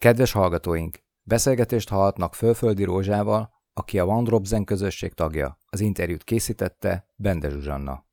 Kedves 0.00 0.32
hallgatóink! 0.32 0.98
Beszélgetést 1.22 1.88
hallhatnak 1.88 2.34
Fölföldi 2.34 2.84
Rózsával, 2.84 3.50
aki 3.72 3.98
a 3.98 4.04
Van 4.04 4.24
Robzen 4.24 4.64
közösség 4.64 5.12
tagja. 5.12 5.60
Az 5.66 5.80
interjút 5.80 6.24
készítette 6.24 7.06
Bende 7.16 7.48
Zsuzsanna. 7.48 8.04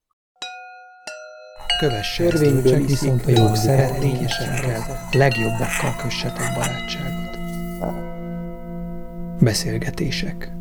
Köves 1.79 2.13
sörvényből 2.13 2.85
viszont 2.85 3.25
a 3.25 3.29
jó 3.29 3.53
szeretényesekkel, 3.55 5.07
legjobbakkal 5.11 5.95
kössetek 6.01 6.53
barátságot. 6.53 7.37
Beszélgetések 9.41 10.51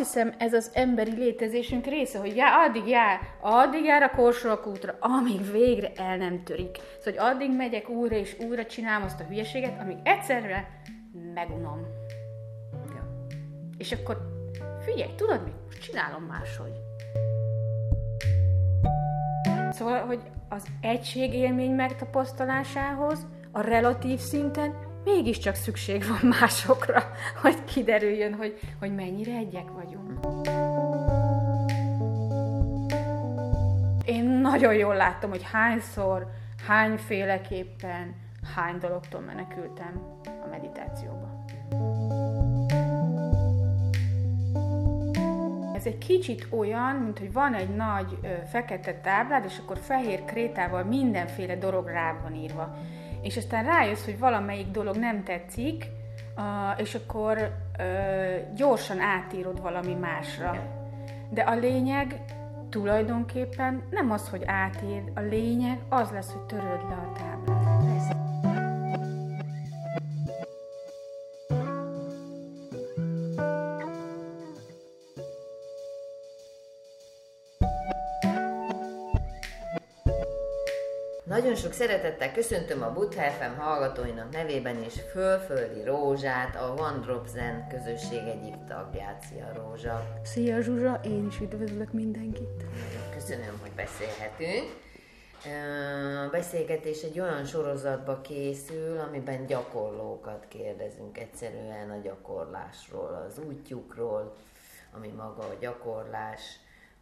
azt 0.00 0.12
hiszem 0.12 0.34
ez 0.38 0.52
az 0.52 0.70
emberi 0.74 1.10
létezésünk 1.10 1.86
része, 1.86 2.18
hogy 2.18 2.36
já, 2.36 2.64
addig 2.64 2.86
jár, 2.86 3.20
addig 3.40 3.84
jár 3.84 4.02
a 4.02 4.10
korsolak 4.10 4.66
útra, 4.66 4.94
amíg 5.00 5.50
végre 5.52 5.92
el 5.96 6.16
nem 6.16 6.42
törik. 6.44 6.76
Szóval, 6.76 7.22
hogy 7.22 7.34
addig 7.34 7.56
megyek 7.56 7.88
újra 7.88 8.16
és 8.16 8.36
újra 8.48 8.66
csinálom 8.66 9.04
azt 9.04 9.20
a 9.20 9.24
hülyeséget, 9.24 9.80
amíg 9.80 9.96
egyszerre 10.02 10.80
megunom. 11.34 11.86
Ja. 12.72 13.26
És 13.78 13.92
akkor 13.92 14.16
figyelj, 14.80 15.10
tudod 15.16 15.44
mit? 15.44 15.54
Most 15.64 15.82
csinálom 15.82 16.22
máshogy. 16.22 16.72
Szóval, 19.70 20.06
hogy 20.06 20.20
az 20.48 20.66
egységélmény 20.80 21.74
megtapasztalásához 21.74 23.26
a 23.52 23.60
relatív 23.60 24.18
szinten 24.18 24.85
mégiscsak 25.14 25.54
szükség 25.54 26.04
van 26.06 26.30
másokra, 26.40 27.02
hogy 27.42 27.64
kiderüljön, 27.64 28.34
hogy, 28.34 28.58
hogy 28.78 28.94
mennyire 28.94 29.32
egyek 29.32 29.70
vagyunk. 29.70 30.26
Én 34.04 34.24
nagyon 34.24 34.74
jól 34.74 34.96
láttam, 34.96 35.30
hogy 35.30 35.42
hányszor, 35.52 36.30
hányféleképpen, 36.66 38.14
hány 38.54 38.78
dologtól 38.78 39.20
menekültem 39.20 40.02
a 40.24 40.48
meditációba. 40.50 41.44
Ez 45.74 45.84
egy 45.84 45.98
kicsit 45.98 46.46
olyan, 46.50 46.96
mint 46.96 47.18
hogy 47.18 47.32
van 47.32 47.54
egy 47.54 47.68
nagy 47.68 48.18
ö, 48.22 48.26
fekete 48.50 48.94
táblád, 48.94 49.44
és 49.44 49.58
akkor 49.58 49.78
fehér 49.78 50.24
krétával 50.24 50.84
mindenféle 50.84 51.56
dolog 51.56 51.86
rá 51.86 52.16
van 52.22 52.34
írva 52.34 52.76
és 53.26 53.36
aztán 53.36 53.64
rájössz, 53.64 54.04
hogy 54.04 54.18
valamelyik 54.18 54.70
dolog 54.70 54.96
nem 54.96 55.24
tetszik, 55.24 55.86
és 56.76 56.94
akkor 56.94 57.54
gyorsan 58.54 59.00
átírod 59.00 59.60
valami 59.60 59.94
másra. 59.94 60.62
De 61.30 61.42
a 61.42 61.54
lényeg 61.54 62.20
tulajdonképpen 62.70 63.82
nem 63.90 64.10
az, 64.10 64.28
hogy 64.28 64.42
átírd, 64.46 65.10
a 65.14 65.20
lényeg 65.20 65.78
az 65.88 66.10
lesz, 66.10 66.32
hogy 66.32 66.42
töröd 66.42 66.80
le 66.88 66.94
a 66.94 67.12
táblát. 67.18 67.55
Nagyon 81.26 81.54
sok 81.54 81.72
szeretettel 81.72 82.32
köszöntöm 82.32 82.82
a 82.82 82.92
Buddha 82.92 83.30
FM 83.30 83.60
hallgatóinak 83.60 84.32
nevében 84.32 84.84
is 84.84 84.94
Fölföldi 85.12 85.84
Rózsát, 85.84 86.56
a 86.56 86.74
One 86.78 86.98
Drop 86.98 87.26
Zen 87.26 87.68
közösség 87.68 88.18
egyik 88.18 88.54
tagját. 88.68 89.24
Szia 89.28 89.52
Rózsa! 89.54 90.02
Szia 90.22 90.60
Zsuzsa, 90.60 91.00
én 91.04 91.26
is 91.26 91.40
üdvözlök 91.40 91.92
mindenkit! 91.92 92.64
Köszönöm, 93.14 93.58
hogy 93.62 93.70
beszélhetünk. 93.70 94.84
A 96.26 96.30
beszélgetés 96.30 97.02
egy 97.02 97.20
olyan 97.20 97.44
sorozatba 97.44 98.20
készül, 98.20 98.98
amiben 98.98 99.46
gyakorlókat 99.46 100.44
kérdezünk 100.48 101.18
egyszerűen 101.18 101.90
a 101.90 102.00
gyakorlásról, 102.02 103.26
az 103.28 103.38
útjukról, 103.48 104.36
ami 104.92 105.08
maga 105.08 105.42
a 105.42 105.56
gyakorlás, 105.60 106.40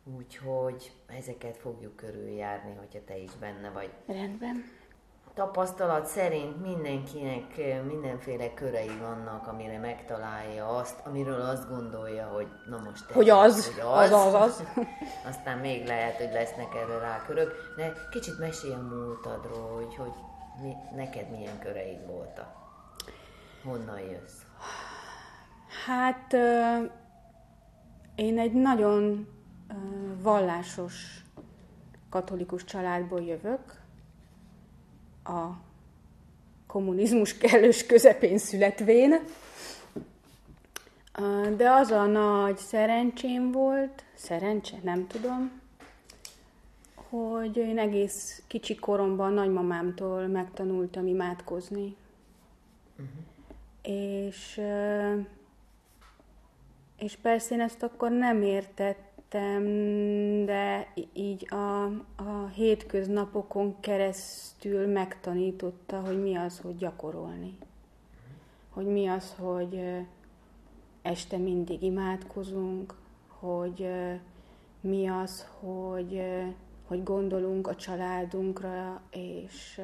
Úgyhogy 0.04 0.92
ezeket 1.06 1.56
fogjuk 1.56 1.96
körüljárni, 1.96 2.74
hogyha 2.78 3.04
te 3.06 3.16
is 3.16 3.30
benne 3.40 3.70
vagy. 3.70 3.90
Rendben. 4.06 4.64
Tapasztalat 5.34 6.06
szerint 6.06 6.60
mindenkinek 6.60 7.56
mindenféle 7.86 8.54
körei 8.54 8.98
vannak, 9.00 9.46
amire 9.46 9.78
megtalálja 9.78 10.68
azt, 10.68 11.00
amiről 11.06 11.40
azt 11.40 11.68
gondolja, 11.68 12.26
hogy 12.26 12.46
na 12.68 12.78
most 12.78 13.08
ez, 13.08 13.14
hogy 13.14 13.30
az, 13.30 13.66
hogy 13.66 13.80
az, 13.80 14.10
az, 14.10 14.34
az, 14.34 14.34
az. 14.34 14.64
Aztán 15.30 15.58
még 15.58 15.86
lehet, 15.86 16.16
hogy 16.16 16.32
lesznek 16.32 16.74
erre 16.74 16.98
rá 16.98 17.24
körök, 17.26 17.74
de 17.76 17.92
kicsit 18.10 18.38
mesélj 18.38 18.72
a 18.72 18.82
múltadról, 18.82 19.74
hogy, 19.74 19.96
hogy 19.96 20.12
mi, 20.62 20.72
neked 20.94 21.30
milyen 21.30 21.58
köreid 21.58 22.06
voltak. 22.06 22.52
Honnan 23.64 24.00
jössz? 24.00 24.42
Hát 25.86 26.32
én 28.14 28.38
egy 28.38 28.52
nagyon 28.52 29.28
vallásos 30.22 31.24
katolikus 32.08 32.64
családból 32.64 33.20
jövök, 33.20 33.82
a 35.24 35.46
kommunizmus 36.66 37.36
kellős 37.44 37.86
közepén 37.86 38.38
születvén, 38.38 39.20
de 41.56 41.70
az 41.70 41.90
a 41.90 42.06
nagy 42.06 42.56
szerencsém 42.56 43.52
volt, 43.52 44.04
szerencse, 44.14 44.76
nem 44.82 45.06
tudom, 45.06 45.62
hogy 46.94 47.56
én 47.56 47.78
egész 47.78 48.42
kicsi 48.46 48.74
koromban 48.74 49.32
nagymamámtól 49.32 50.26
megtanultam 50.26 51.06
imádkozni. 51.06 51.96
Uh-huh. 52.92 53.24
És, 53.82 54.60
és 56.98 57.16
persze 57.16 57.54
én 57.54 57.60
ezt 57.60 57.82
akkor 57.82 58.10
nem 58.10 58.42
értett, 58.42 59.13
értem, 59.34 59.64
de 60.44 60.92
így 61.12 61.54
a, 61.54 61.84
a 62.16 62.46
hétköznapokon 62.54 63.80
keresztül 63.80 64.86
megtanította, 64.86 66.00
hogy 66.00 66.22
mi 66.22 66.36
az, 66.36 66.60
hogy 66.60 66.76
gyakorolni. 66.76 67.58
Hogy 68.70 68.86
mi 68.86 69.06
az, 69.06 69.34
hogy 69.38 69.80
este 71.02 71.36
mindig 71.36 71.82
imádkozunk, 71.82 72.94
hogy 73.28 73.88
mi 74.80 75.06
az, 75.08 75.46
hogy, 75.60 76.22
hogy 76.86 77.02
gondolunk 77.02 77.68
a 77.68 77.74
családunkra, 77.74 79.00
és 79.10 79.80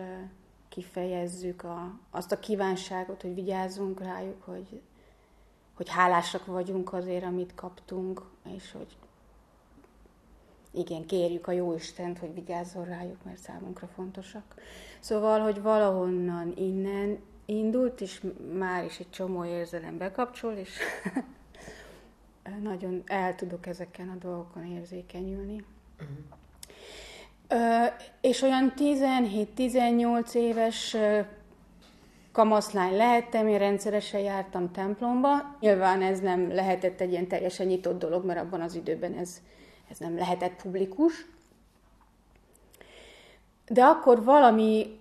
kifejezzük 0.69 1.63
a, 1.65 1.99
azt 2.11 2.33
a 2.33 2.39
kívánságot, 2.39 3.23
hogy 3.23 3.35
vigyázzunk 3.35 4.01
rájuk, 4.01 4.43
hogy, 4.43 4.81
hogy 5.75 5.89
hálásak 5.89 6.47
vagyunk 6.47 6.93
azért, 6.93 7.25
amit 7.25 7.55
kaptunk, 7.55 8.23
és 8.57 8.73
hogy 8.73 8.97
igen, 10.73 11.07
kérjük 11.07 11.47
a 11.47 11.53
jó 11.53 11.75
Istent, 11.75 12.19
hogy 12.19 12.35
vigyázzon 12.35 12.85
rájuk, 12.85 13.25
mert 13.25 13.39
számunkra 13.39 13.87
fontosak. 13.87 14.55
Szóval, 15.01 15.41
hogy 15.41 15.63
valahonnan 15.63 16.53
innen 16.57 17.19
indult, 17.45 18.01
és 18.01 18.23
már 18.59 18.85
is 18.85 18.99
egy 18.99 19.11
csomó 19.11 19.45
érzelem 19.45 19.99
bekapcsol, 19.99 20.53
és 20.53 20.79
nagyon 22.63 23.03
el 23.07 23.35
tudok 23.35 23.67
ezeken 23.67 24.09
a 24.09 24.17
dolgokon 24.21 24.65
érzékenyülni. 24.65 25.65
Uh-huh. 26.01 26.17
Ö, 27.49 27.87
és 28.21 28.43
olyan 28.43 28.73
17-18 28.77 30.35
éves 30.35 30.97
kamaszlány 32.33 32.97
lehettem, 32.97 33.49
én 33.49 33.59
rendszeresen 33.59 34.21
jártam 34.21 34.73
templomba. 34.73 35.57
Nyilván 35.61 36.03
ez 36.03 36.21
nem 36.21 36.55
lehetett 36.55 37.01
egy 37.01 37.11
ilyen 37.11 37.27
teljesen 37.27 37.67
nyitott 37.67 37.99
dolog, 37.99 38.25
mert 38.25 38.41
abban 38.41 38.61
az 38.61 38.75
időben 38.75 39.13
ez 39.13 39.41
ez 39.91 39.99
nem 39.99 40.17
lehetett 40.17 40.63
publikus. 40.63 41.27
De 43.69 43.85
akkor 43.85 44.25
valami, 44.25 45.01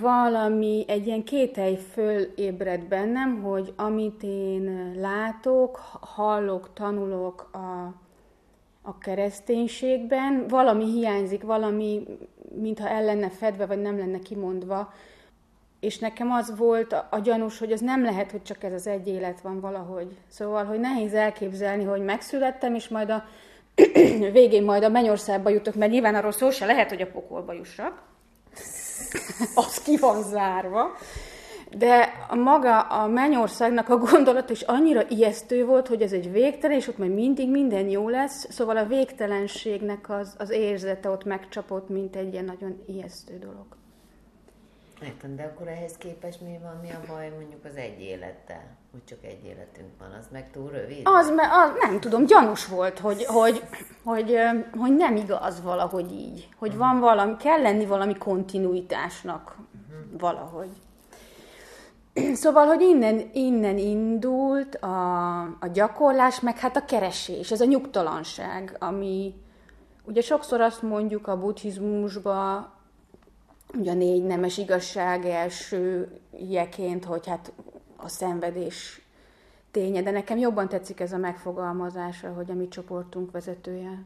valami, 0.00 0.84
egy 0.88 1.06
ilyen 1.06 1.24
kételj 1.24 1.76
fölébred 1.76 2.84
bennem, 2.84 3.42
hogy 3.42 3.72
amit 3.76 4.22
én 4.22 4.94
látok, 4.96 5.76
hallok, 6.00 6.72
tanulok 6.72 7.48
a, 7.52 7.94
a 8.82 8.98
kereszténységben, 8.98 10.46
valami 10.48 10.84
hiányzik, 10.84 11.42
valami, 11.42 12.06
mintha 12.54 12.88
el 12.88 13.04
lenne 13.04 13.30
fedve, 13.30 13.66
vagy 13.66 13.80
nem 13.80 13.98
lenne 13.98 14.18
kimondva, 14.18 14.92
és 15.80 15.98
nekem 15.98 16.32
az 16.32 16.56
volt 16.56 16.92
a, 16.92 17.18
gyanús, 17.18 17.58
hogy 17.58 17.72
az 17.72 17.80
nem 17.80 18.02
lehet, 18.02 18.30
hogy 18.30 18.42
csak 18.42 18.62
ez 18.62 18.72
az 18.72 18.86
egy 18.86 19.08
élet 19.08 19.40
van 19.40 19.60
valahogy. 19.60 20.16
Szóval, 20.28 20.64
hogy 20.64 20.80
nehéz 20.80 21.14
elképzelni, 21.14 21.84
hogy 21.84 22.02
megszülettem, 22.02 22.74
és 22.74 22.88
majd 22.88 23.10
a 23.10 23.24
végén 24.32 24.62
majd 24.62 24.82
a 24.82 24.88
mennyországba 24.88 25.50
jutok, 25.50 25.74
mert 25.74 25.92
nyilván 25.92 26.14
arról 26.14 26.32
szó 26.32 26.50
se 26.50 26.66
lehet, 26.66 26.88
hogy 26.88 27.00
a 27.00 27.10
pokolba 27.10 27.52
jussak. 27.52 28.02
az 29.54 29.82
ki 29.82 29.96
van 29.96 30.22
zárva. 30.22 30.96
De 31.76 32.12
a 32.28 32.34
maga 32.34 32.80
a 32.80 33.06
mennyországnak 33.06 33.88
a 33.88 33.96
gondolat 33.96 34.50
is 34.50 34.62
annyira 34.62 35.02
ijesztő 35.08 35.64
volt, 35.64 35.88
hogy 35.88 36.02
ez 36.02 36.12
egy 36.12 36.32
végtelen, 36.32 36.76
és 36.76 36.88
ott 36.88 36.98
majd 36.98 37.14
mindig 37.14 37.50
minden 37.50 37.88
jó 37.88 38.08
lesz. 38.08 38.46
Szóval 38.50 38.76
a 38.76 38.86
végtelenségnek 38.86 40.10
az, 40.10 40.34
az 40.38 40.50
érzete 40.50 41.08
ott 41.08 41.24
megcsapott, 41.24 41.88
mint 41.88 42.16
egy 42.16 42.32
ilyen 42.32 42.44
nagyon 42.44 42.82
ijesztő 42.86 43.38
dolog. 43.38 43.66
Értem, 45.02 45.36
de 45.36 45.42
akkor 45.42 45.68
ehhez 45.68 45.92
képest 45.98 46.40
mi 46.40 46.58
van, 46.62 46.76
mi 46.82 46.90
a 46.90 47.12
baj 47.12 47.32
mondjuk 47.38 47.64
az 47.64 47.76
egy 47.76 48.00
élettel? 48.00 48.76
Hogy 48.92 49.04
csak 49.04 49.18
egy 49.22 49.44
életünk 49.44 49.98
van, 49.98 50.12
az 50.18 50.26
meg 50.32 50.50
túl 50.50 50.70
rövid? 50.70 51.00
Az, 51.04 51.30
mert 51.30 51.52
az, 51.52 51.72
nem 51.80 52.00
tudom, 52.00 52.24
gyanús 52.26 52.66
volt, 52.66 52.98
hogy, 52.98 53.24
hogy, 53.24 53.62
hogy, 54.04 54.36
hogy 54.78 54.96
nem 54.96 55.16
igaz 55.16 55.62
valahogy 55.62 56.12
így. 56.12 56.48
Hogy 56.58 56.76
van 56.76 57.00
valami, 57.00 57.36
kell 57.36 57.60
lenni 57.60 57.86
valami 57.86 58.16
kontinuitásnak 58.16 59.56
valahogy. 60.18 60.70
Szóval, 62.32 62.66
hogy 62.66 62.80
innen, 62.80 63.30
innen 63.32 63.78
indult 63.78 64.74
a, 64.74 65.40
a 65.40 65.66
gyakorlás, 65.72 66.40
meg 66.40 66.58
hát 66.58 66.76
a 66.76 66.84
keresés, 66.84 67.50
ez 67.50 67.60
a 67.60 67.64
nyugtalanság, 67.64 68.76
ami 68.78 69.34
ugye 70.04 70.20
sokszor 70.20 70.60
azt 70.60 70.82
mondjuk 70.82 71.26
a 71.26 71.38
buddhizmusban, 71.38 72.78
ugye 73.78 73.90
a 73.90 73.94
négy 73.94 74.22
nemes 74.22 74.58
igazság 74.58 75.24
elsőjeként, 75.24 77.04
hogy 77.04 77.26
hát 77.26 77.52
a 77.96 78.08
szenvedés 78.08 79.00
ténye, 79.70 80.02
de 80.02 80.10
nekem 80.10 80.38
jobban 80.38 80.68
tetszik 80.68 81.00
ez 81.00 81.12
a 81.12 81.16
megfogalmazása, 81.16 82.32
hogy 82.32 82.50
a 82.50 82.54
mi 82.54 82.68
csoportunk 82.68 83.30
vezetője, 83.30 84.04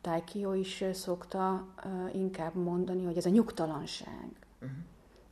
Tájkió 0.00 0.52
is 0.54 0.84
szokta 0.92 1.66
inkább 2.12 2.54
mondani, 2.54 3.04
hogy 3.04 3.16
ez 3.16 3.26
a 3.26 3.30
nyugtalanság. 3.30 4.28
Uh-huh. 4.62 4.78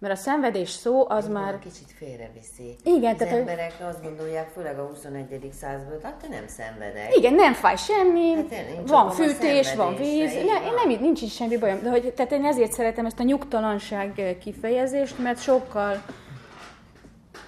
Mert 0.00 0.14
a 0.14 0.16
szenvedés 0.16 0.70
szó 0.70 1.08
az 1.08 1.24
Ez 1.24 1.30
már... 1.30 1.58
kicsit 1.58 1.92
félreviszi. 1.96 2.76
Igen, 2.84 3.12
az 3.12 3.18
tehát, 3.18 3.34
emberek 3.34 3.74
azt 3.88 4.02
gondolják, 4.02 4.48
főleg 4.48 4.78
a 4.78 4.86
21. 4.86 5.48
században, 5.52 5.98
hát 6.02 6.14
te 6.14 6.28
nem 6.28 6.46
szenvedek. 6.46 7.16
Igen, 7.16 7.34
nem 7.34 7.52
fáj 7.52 7.76
semmi, 7.76 8.34
Hát 8.34 8.86
van 8.86 9.10
fűtés, 9.10 9.74
van 9.74 9.96
víz, 9.96 10.34
ne, 10.34 10.60
van. 10.60 10.74
nem, 10.86 11.00
nincs 11.00 11.22
is 11.22 11.34
semmi 11.34 11.56
bajom. 11.56 11.82
De 11.82 11.90
hogy, 11.90 12.12
tehát 12.12 12.32
én 12.32 12.44
ezért 12.44 12.72
szeretem 12.72 13.06
ezt 13.06 13.20
a 13.20 13.22
nyugtalanság 13.22 14.18
eh, 14.18 14.34
kifejezést, 14.40 15.18
mert 15.18 15.40
sokkal 15.40 16.02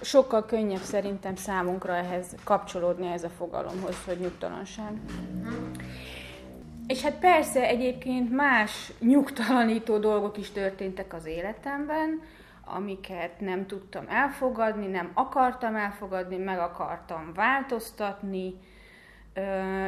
sokkal 0.01 0.45
könnyebb 0.45 0.81
szerintem 0.81 1.35
számunkra 1.35 1.95
ehhez 1.95 2.25
kapcsolódni 2.43 3.07
ehhez 3.07 3.23
a 3.23 3.29
fogalomhoz, 3.29 3.95
hogy 4.05 4.19
nyugtalanság. 4.19 4.91
És 6.87 7.01
hát 7.01 7.19
persze 7.19 7.67
egyébként 7.67 8.31
más 8.35 8.91
nyugtalanító 8.99 9.97
dolgok 9.97 10.37
is 10.37 10.49
történtek 10.51 11.13
az 11.13 11.25
életemben, 11.25 12.21
amiket 12.73 13.39
nem 13.39 13.67
tudtam 13.67 14.05
elfogadni, 14.07 14.87
nem 14.87 15.11
akartam 15.13 15.75
elfogadni, 15.75 16.37
meg 16.37 16.59
akartam 16.59 17.33
változtatni, 17.33 18.53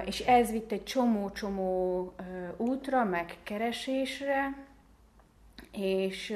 és 0.06 0.20
ez 0.20 0.52
vitt 0.52 0.72
egy 0.72 0.84
csomó-csomó 0.84 2.14
útra, 2.58 3.04
meg 3.04 3.38
és, 5.72 6.34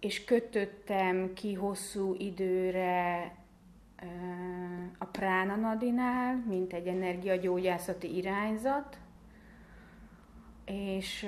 és 0.00 0.24
kötöttem 0.24 1.32
ki 1.34 1.54
hosszú 1.54 2.14
időre 2.18 3.32
a 4.98 5.04
Prána 5.04 5.56
Nadinál, 5.56 6.44
mint 6.48 6.72
egy 6.72 6.86
energiagyógyászati 6.86 8.16
irányzat, 8.16 8.98
és 10.64 11.26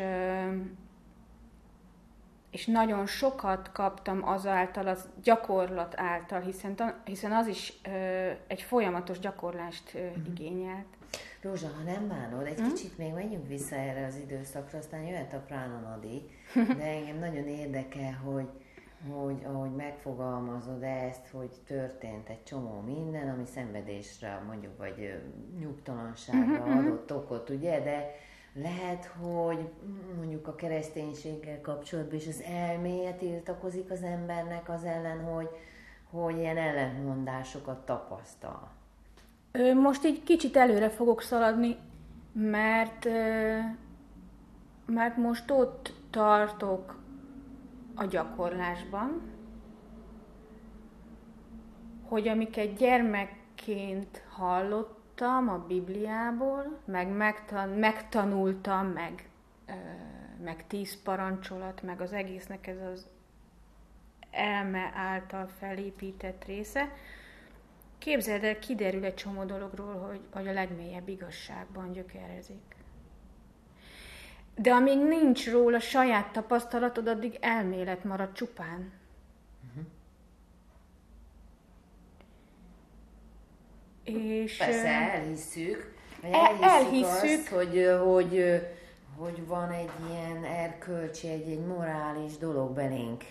és 2.55 2.67
nagyon 2.67 3.07
sokat 3.07 3.73
kaptam 3.73 4.29
azáltal, 4.29 4.87
az 4.87 5.09
gyakorlat 5.23 5.95
által, 5.97 6.41
hiszen, 6.41 6.75
hiszen 7.05 7.33
az 7.33 7.47
is 7.47 7.73
ö, 7.85 8.31
egy 8.47 8.63
folyamatos 8.63 9.19
gyakorlást 9.19 9.95
ö, 9.95 10.07
igényelt. 10.27 10.87
Rózsa, 11.41 11.67
ha 11.77 11.83
nem 11.83 12.09
bánod, 12.09 12.47
egy 12.47 12.61
Hm? 12.61 12.67
kicsit 12.69 12.99
még 12.99 13.13
menjünk 13.13 13.49
vissza 13.49 13.75
erre 13.77 14.07
az 14.07 14.17
időszakra, 14.17 14.79
aztán 14.79 15.03
jöhet 15.03 15.33
a 15.33 15.43
Pránanadi, 15.47 16.31
de 16.79 16.85
engem 16.85 17.19
nagyon 17.19 17.47
érdekel, 17.47 18.13
hogy, 18.25 18.49
hogy 19.11 19.43
ahogy 19.45 19.71
megfogalmazod 19.75 20.83
ezt, 20.83 21.29
hogy 21.33 21.51
történt 21.67 22.29
egy 22.29 22.43
csomó 22.45 22.81
minden, 22.81 23.29
ami 23.29 23.45
szenvedésre, 23.47 24.43
mondjuk, 24.47 24.79
vagy 24.79 25.23
nyugtalanságra 25.59 26.65
Mhm, 26.65 26.77
adott 26.79 27.13
okot, 27.15 27.51
ugye, 27.51 27.81
de 27.81 28.11
lehet, 28.55 29.05
hogy 29.05 29.69
mondjuk 30.17 30.47
a 30.47 30.55
kereszténységgel 30.55 31.61
kapcsolatban 31.61 32.15
is 32.15 32.27
az 32.27 32.43
elméje 32.43 33.13
tiltakozik 33.13 33.91
az 33.91 34.03
embernek 34.03 34.69
az 34.69 34.85
ellen, 34.85 35.25
hogy, 35.25 35.49
hogy 36.11 36.37
ilyen 36.37 36.57
ellentmondásokat 36.57 37.87
tapasztal. 37.87 38.71
Most 39.75 40.05
így 40.05 40.23
kicsit 40.23 40.57
előre 40.57 40.91
fogok 40.91 41.23
szaladni, 41.23 41.77
mert, 42.33 43.05
mert 44.87 45.17
most 45.17 45.51
ott 45.51 45.93
tartok 46.11 46.99
a 47.95 48.05
gyakorlásban, 48.05 49.23
hogy 52.09 52.29
amiket 52.29 52.77
gyermekként 52.77 54.23
hallottam 55.19 55.49
a 55.49 55.67
Bibliából, 55.67 56.79
meg 56.85 57.09
megtan, 57.09 57.69
megtanultam, 57.69 58.87
meg, 58.87 59.29
ö, 59.67 59.73
meg 60.45 60.67
tíz 60.67 61.03
parancsolat, 61.03 61.83
meg 61.83 62.01
az 62.01 62.13
egésznek 62.13 62.67
ez 62.67 62.81
az 62.93 63.07
elme 64.31 64.91
által 64.95 65.47
felépített 65.59 66.45
része, 66.45 66.89
Képzeld 67.99 68.45
el, 68.45 68.59
kiderül 68.59 69.05
egy 69.05 69.15
csomó 69.15 69.45
dologról, 69.45 69.95
hogy, 69.95 70.21
hogy 70.33 70.49
a 70.49 70.53
legmélyebb 70.53 71.09
igazságban 71.09 71.93
gyökerezik. 71.93 72.77
De 74.57 74.73
amíg 74.73 74.99
nincs 74.99 75.51
róla 75.51 75.79
saját 75.79 76.33
tapasztalatod, 76.33 77.09
addig 77.09 77.39
elmélet 77.41 78.05
marad 78.05 78.33
csupán. 78.33 78.93
És 84.05 84.57
Persze, 84.57 84.89
elhisszük. 84.89 85.95
Elhisszük, 86.23 86.63
elhisszük. 86.63 87.41
azt, 87.41 87.49
hogy, 87.49 87.89
hogy, 88.05 88.61
hogy 89.17 89.47
van 89.47 89.71
egy 89.71 89.91
ilyen 90.11 90.45
erkölcsi, 90.45 91.29
egy, 91.29 91.51
egy 91.51 91.67
morális 91.67 92.37
dolog 92.37 92.75
belénk 92.75 93.25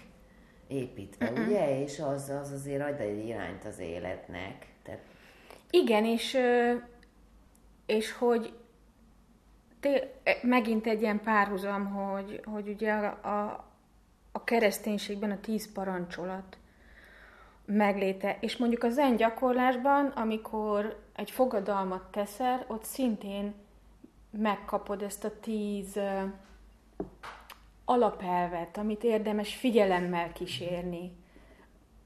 építve, 0.68 1.32
uh-uh. 1.32 1.48
ugye? 1.48 1.82
És 1.82 2.00
az, 2.00 2.30
az 2.30 2.52
azért 2.52 2.82
ad 2.82 3.00
egy 3.00 3.28
irányt 3.28 3.66
az 3.66 3.80
életnek. 3.80 4.68
Tehát 4.84 5.02
Igen, 5.70 6.06
és, 6.06 6.38
és 7.86 8.12
hogy 8.12 8.54
té- 9.80 10.08
megint 10.42 10.88
egy 10.88 11.02
ilyen 11.02 11.22
párhuzam, 11.24 11.86
hogy, 11.86 12.42
hogy 12.46 12.68
ugye 12.68 12.92
a, 12.92 13.06
a, 13.28 13.72
a 14.32 14.44
kereszténységben 14.44 15.32
a 15.32 15.40
tíz 15.40 15.72
parancsolat 15.72 16.58
megléte, 17.66 18.38
és 18.40 18.58
mondjuk 18.58 18.84
a 18.84 18.90
zen 18.90 19.16
gyakorlásban, 19.16 20.06
amikor 20.06 21.00
egy 21.16 21.32
fogadalmat 21.32 22.04
teszel, 22.12 22.66
ott 22.68 22.84
szintén 22.84 23.54
megkapod 24.32 25.02
ezt 25.02 25.24
a 25.24 25.40
tíz 25.40 26.00
alapelvet, 27.86 28.78
amit 28.78 29.04
érdemes 29.04 29.56
figyelemmel 29.56 30.32
kísérni. 30.32 31.12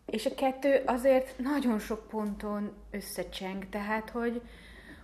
És 0.06 0.26
a 0.26 0.36
kettő 0.36 0.84
azért 0.86 1.38
nagyon 1.38 1.80
sok 1.80 2.08
ponton 2.08 2.72
összecseng, 2.92 3.70
tehát 3.70 4.10
hogy, 4.10 4.42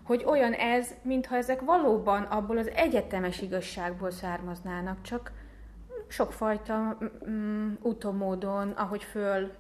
hogy 0.04 0.24
olyan 0.26 0.54
ez, 0.54 0.96
mintha 1.02 1.36
ezek 1.36 1.62
valóban 1.62 2.24
abból 2.24 2.58
az 2.58 2.70
egyetemes 2.70 3.42
igazságból 3.42 4.12
származnának, 4.12 5.02
csak 5.02 5.32
sokfajta 6.08 6.98
mm, 7.30 7.74
utomódon, 7.82 8.70
ahogy 8.70 9.04
föl 9.04 9.52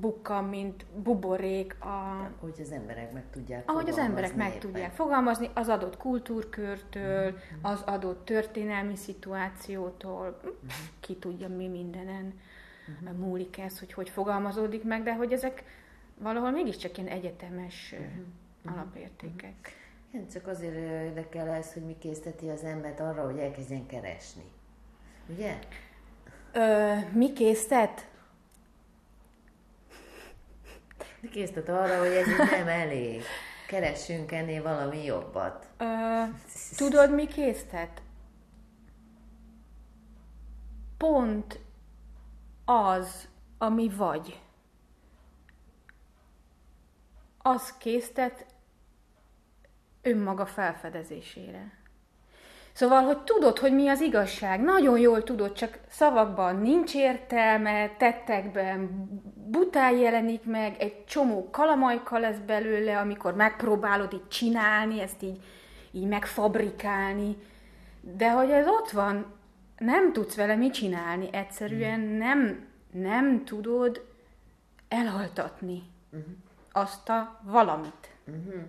bukkan, 0.00 0.44
mint 0.44 0.86
buborék 1.02 1.76
a, 1.80 2.30
hogy 2.40 2.60
az 2.60 2.72
emberek 2.72 3.12
meg 3.12 3.24
tudják 3.30 3.70
ahogy 3.70 3.88
az 3.88 3.98
emberek 3.98 4.34
meg 4.34 4.48
éppen. 4.48 4.60
tudják 4.60 4.92
fogalmazni, 4.92 5.50
az 5.54 5.68
adott 5.68 5.96
kultúrkörtől, 5.96 7.38
az 7.62 7.82
adott 7.86 8.24
történelmi 8.24 8.96
szituációtól, 8.96 10.40
pff, 10.66 10.74
ki 11.00 11.16
tudja 11.16 11.48
mi 11.48 11.68
mindenen 11.68 12.34
múlik 13.18 13.58
ez, 13.58 13.78
hogy 13.78 13.92
hogy 13.92 14.08
fogalmazódik 14.08 14.84
meg, 14.84 15.02
de 15.02 15.14
hogy 15.14 15.32
ezek 15.32 15.64
valahol 16.18 16.50
mégiscsak 16.50 16.98
ilyen 16.98 17.10
egyetemes 17.10 17.92
ö, 17.92 18.70
alapértékek. 18.70 19.78
Igen, 20.10 20.28
csak 20.28 20.46
azért 20.46 20.74
érdekel 20.76 21.48
ez, 21.48 21.72
hogy 21.72 21.82
mi 21.82 21.96
készteti 21.98 22.48
az 22.48 22.64
embert 22.64 23.00
arra, 23.00 23.24
hogy 23.24 23.38
elkezdjen 23.38 23.86
keresni. 23.86 24.44
Ugye? 25.28 25.58
Ö, 26.52 26.94
mi 27.12 27.32
késztet? 27.32 28.08
Mi 30.98 31.04
késztet 31.30 31.68
arra, 31.68 31.98
hogy 31.98 32.12
ez 32.12 32.26
nem 32.50 32.68
elég. 32.68 33.22
Keressünk 33.66 34.32
ennél 34.32 34.62
valami 34.62 35.04
jobbat. 35.04 35.66
Ö, 35.78 36.22
tudod, 36.76 37.14
mi 37.14 37.26
késztet? 37.26 38.02
pont 41.00 41.60
az, 42.64 43.28
ami 43.58 43.88
vagy, 43.88 44.40
az 47.38 47.76
késztet 47.78 48.46
önmaga 50.02 50.46
felfedezésére. 50.46 51.79
Szóval, 52.72 53.02
hogy 53.02 53.18
tudod, 53.18 53.58
hogy 53.58 53.74
mi 53.74 53.88
az 53.88 54.00
igazság, 54.00 54.60
nagyon 54.60 54.98
jól 54.98 55.22
tudod, 55.22 55.52
csak 55.52 55.78
szavakban 55.88 56.56
nincs 56.56 56.94
értelme, 56.94 57.90
tettekben 57.98 59.08
bután 59.34 59.96
jelenik 59.96 60.44
meg, 60.44 60.76
egy 60.78 61.04
csomó 61.04 61.50
kalamajka 61.50 62.18
lesz 62.18 62.38
belőle, 62.46 62.98
amikor 62.98 63.34
megpróbálod 63.34 64.12
így 64.12 64.28
csinálni, 64.28 65.00
ezt 65.00 65.22
így, 65.22 65.42
így 65.90 66.06
megfabrikálni, 66.06 67.36
de 68.00 68.30
hogy 68.30 68.50
ez 68.50 68.66
ott 68.66 68.90
van, 68.90 69.26
nem 69.78 70.12
tudsz 70.12 70.34
vele 70.34 70.54
mit 70.54 70.72
csinálni, 70.72 71.28
egyszerűen 71.32 72.00
nem, 72.00 72.66
nem 72.90 73.44
tudod 73.44 74.06
elhaltatni 74.88 75.82
uh-huh. 76.10 76.32
azt 76.72 77.08
a 77.08 77.40
valamit. 77.42 78.10
Uh-huh. 78.26 78.62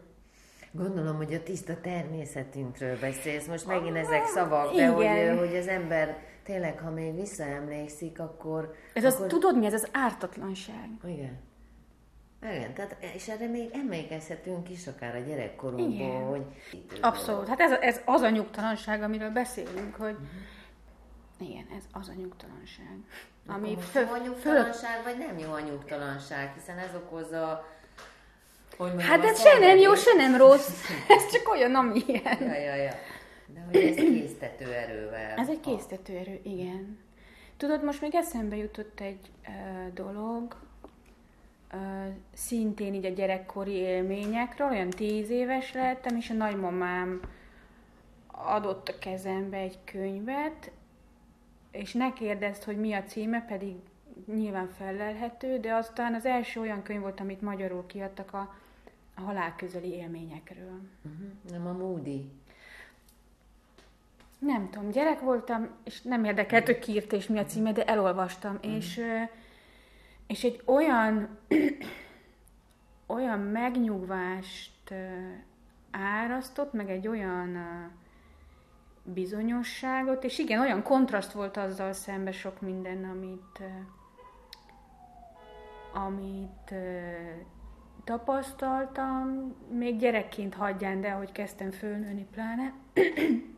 Gondolom, 0.71 1.15
hogy 1.15 1.33
a 1.33 1.43
tiszta 1.43 1.81
természetünkről 1.81 2.99
beszélsz. 2.99 3.47
Most 3.47 3.67
megint 3.67 3.95
ezek 3.95 4.25
szavak, 4.25 4.75
de 4.75 4.87
hogy, 4.87 5.37
hogy 5.37 5.55
az 5.55 5.67
ember 5.67 6.17
tényleg, 6.43 6.79
ha 6.79 6.89
még 6.89 7.15
visszaemlékszik, 7.15 8.19
akkor... 8.19 8.75
Ez 8.93 9.05
akkor... 9.05 9.25
az, 9.25 9.31
tudod 9.31 9.57
mi, 9.57 9.65
ez 9.65 9.73
az 9.73 9.87
ártatlanság. 9.91 10.89
Igen. 11.03 11.39
Igen, 12.43 12.73
tehát, 12.73 12.97
és 13.15 13.27
erre 13.27 13.47
még 13.47 13.69
emlékezhetünk 13.73 14.69
is 14.69 14.87
akár 14.87 15.15
a 15.15 15.19
gyerekkorunkból, 15.19 15.91
Igen. 15.91 16.23
hogy... 16.23 16.43
Abszolút, 17.01 17.47
hát 17.47 17.59
ez, 17.59 17.71
ez 17.71 18.01
az 18.05 18.21
a 18.21 18.29
nyugtalanság, 18.29 19.01
amiről 19.01 19.29
beszélünk, 19.29 19.95
hogy 19.95 20.13
uh-huh. 20.13 21.49
igen, 21.49 21.65
ez 21.77 21.83
az 21.91 22.09
a 22.09 22.13
nyugtalanság. 22.13 22.97
Ami 23.47 23.77
fő, 23.77 23.99
jó 23.99 24.11
a 24.11 24.17
nyugtalanság, 24.17 25.01
föl... 25.01 25.13
vagy 25.13 25.17
nem 25.27 25.37
jó 25.37 25.51
a 25.51 25.59
nyugtalanság, 25.59 26.53
hiszen 26.53 26.77
ez 26.77 26.95
okozza 26.95 27.65
hogy 28.81 28.93
mondjam, 28.93 29.09
hát 29.09 29.23
ez 29.23 29.41
se 29.41 29.59
nem 29.59 29.77
jó, 29.77 29.95
se 29.95 30.13
nem 30.13 30.37
rossz. 30.37 30.69
ez 31.17 31.31
csak 31.31 31.49
olyan, 31.49 31.75
amilyen. 31.75 32.37
Ja, 32.39 32.53
ja, 32.53 32.75
ja. 32.75 32.91
De 33.53 33.61
hogy 33.65 33.75
ez 33.75 33.95
késztető 33.95 34.73
erővel. 34.73 35.37
Ez 35.37 35.49
egy 35.49 35.59
késztető 35.59 36.15
erő, 36.15 36.39
igen. 36.43 36.99
Tudod, 37.57 37.83
most 37.83 38.01
még 38.01 38.15
eszembe 38.15 38.55
jutott 38.55 38.99
egy 38.99 39.31
uh, 39.47 39.93
dolog, 39.93 40.55
uh, 41.73 41.79
szintén 42.33 42.93
így 42.93 43.05
a 43.05 43.09
gyerekkori 43.09 43.73
élményekről, 43.73 44.69
olyan 44.69 44.89
tíz 44.89 45.29
éves 45.29 45.73
lettem, 45.73 46.15
és 46.15 46.29
a 46.29 46.33
nagymamám 46.33 47.21
adott 48.27 48.87
a 48.87 48.99
kezembe 48.99 49.57
egy 49.57 49.77
könyvet, 49.83 50.71
és 51.71 51.93
ne 51.93 52.13
kérdezd, 52.13 52.63
hogy 52.63 52.77
mi 52.77 52.93
a 52.93 53.03
címe, 53.03 53.45
pedig 53.47 53.75
nyilván 54.25 54.69
felelhető, 54.77 55.59
de 55.59 55.73
aztán 55.73 56.13
az 56.13 56.25
első 56.25 56.59
olyan 56.59 56.83
könyv 56.83 57.01
volt, 57.01 57.19
amit 57.19 57.41
magyarul 57.41 57.85
kiadtak 57.85 58.33
a, 58.33 58.55
a 59.21 59.25
halál 59.25 59.55
közeli 59.55 59.89
élményekről. 59.89 60.79
Uh-huh. 61.01 61.31
Nem 61.49 61.67
a 61.67 61.71
Moody? 61.71 62.31
Nem 64.39 64.69
tudom, 64.69 64.89
gyerek 64.89 65.19
voltam, 65.19 65.69
és 65.83 66.01
nem 66.01 66.23
érdekelt, 66.23 66.65
hogy 66.65 66.79
kiírta 66.79 67.15
és 67.15 67.27
mi 67.27 67.39
a 67.39 67.45
címe, 67.45 67.71
de 67.71 67.85
elolvastam, 67.85 68.55
uh-huh. 68.55 68.75
és, 68.75 69.01
és 70.27 70.43
egy 70.43 70.61
olyan 70.65 71.37
olyan 73.05 73.39
megnyugvást 73.39 74.93
árasztott, 75.91 76.73
meg 76.73 76.89
egy 76.89 77.07
olyan 77.07 77.57
bizonyosságot, 79.03 80.23
és 80.23 80.39
igen, 80.39 80.59
olyan 80.59 80.83
kontraszt 80.83 81.31
volt 81.31 81.57
azzal 81.57 81.93
szembe 81.93 82.31
sok 82.31 82.61
minden, 82.61 83.03
amit, 83.03 83.63
amit 85.93 86.73
tapasztaltam, 88.03 89.55
még 89.71 89.97
gyerekként 89.97 90.53
hagyján, 90.53 91.01
de 91.01 91.11
ahogy 91.11 91.31
kezdtem 91.31 91.71
fölnőni 91.71 92.27
pláne. 92.31 92.73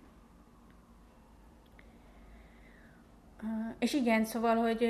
És 3.80 3.94
igen, 3.94 4.26
szóval, 4.26 4.56
hogy 4.56 4.88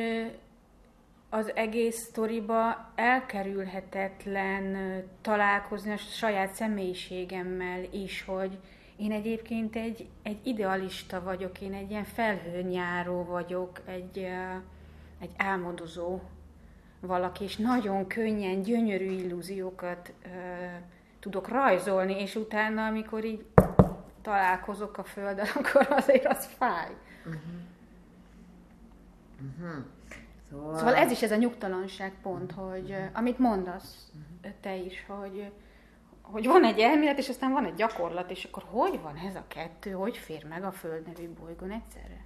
az 1.29 1.55
egész 1.55 1.97
sztoriba 1.97 2.91
elkerülhetetlen 2.95 4.75
találkozni 5.21 5.91
a 5.91 5.97
saját 5.97 6.53
személyiségemmel 6.53 7.83
is, 7.91 8.23
hogy 8.23 8.59
én 8.95 9.11
egyébként 9.11 9.75
egy, 9.75 10.07
egy 10.23 10.47
idealista 10.47 11.23
vagyok, 11.23 11.61
én 11.61 11.73
egy 11.73 11.89
ilyen 11.89 12.03
felhőnyáró 12.03 13.23
vagyok, 13.23 13.81
egy, 13.85 14.17
egy 15.19 15.31
álmodozó 15.37 16.19
valaki, 17.07 17.43
és 17.43 17.57
nagyon 17.57 18.07
könnyen, 18.07 18.61
gyönyörű 18.61 19.11
illúziókat 19.11 20.13
ö, 20.23 20.27
tudok 21.19 21.47
rajzolni, 21.47 22.19
és 22.21 22.35
utána, 22.35 22.85
amikor 22.85 23.25
így 23.25 23.45
találkozok 24.21 24.97
a 24.97 25.03
földön, 25.03 25.47
akkor 25.57 25.87
azért 25.89 26.25
az 26.25 26.45
fáj. 26.45 26.91
Uh-huh. 27.25 27.41
Uh-huh. 29.41 29.85
Szóval... 30.49 30.77
szóval 30.77 30.95
ez 30.95 31.11
is 31.11 31.21
ez 31.21 31.31
a 31.31 31.35
nyugtalanság 31.35 32.13
pont, 32.21 32.51
hogy 32.51 32.95
amit 33.13 33.39
mondasz 33.39 34.11
uh-huh. 34.13 34.53
te 34.61 34.75
is, 34.75 35.05
hogy 35.07 35.51
hogy 36.23 36.47
van 36.47 36.63
egy 36.63 36.79
elmélet, 36.79 37.17
és 37.17 37.29
aztán 37.29 37.51
van 37.51 37.65
egy 37.65 37.73
gyakorlat, 37.73 38.31
és 38.31 38.43
akkor 38.43 38.63
hogy 38.69 39.01
van 39.01 39.15
ez 39.15 39.35
a 39.35 39.43
kettő, 39.47 39.91
hogy 39.91 40.17
fér 40.17 40.45
meg 40.45 40.63
a 40.63 40.71
Föld 40.71 41.05
nevű 41.05 41.29
bolygón 41.29 41.71
egyszerre? 41.71 42.22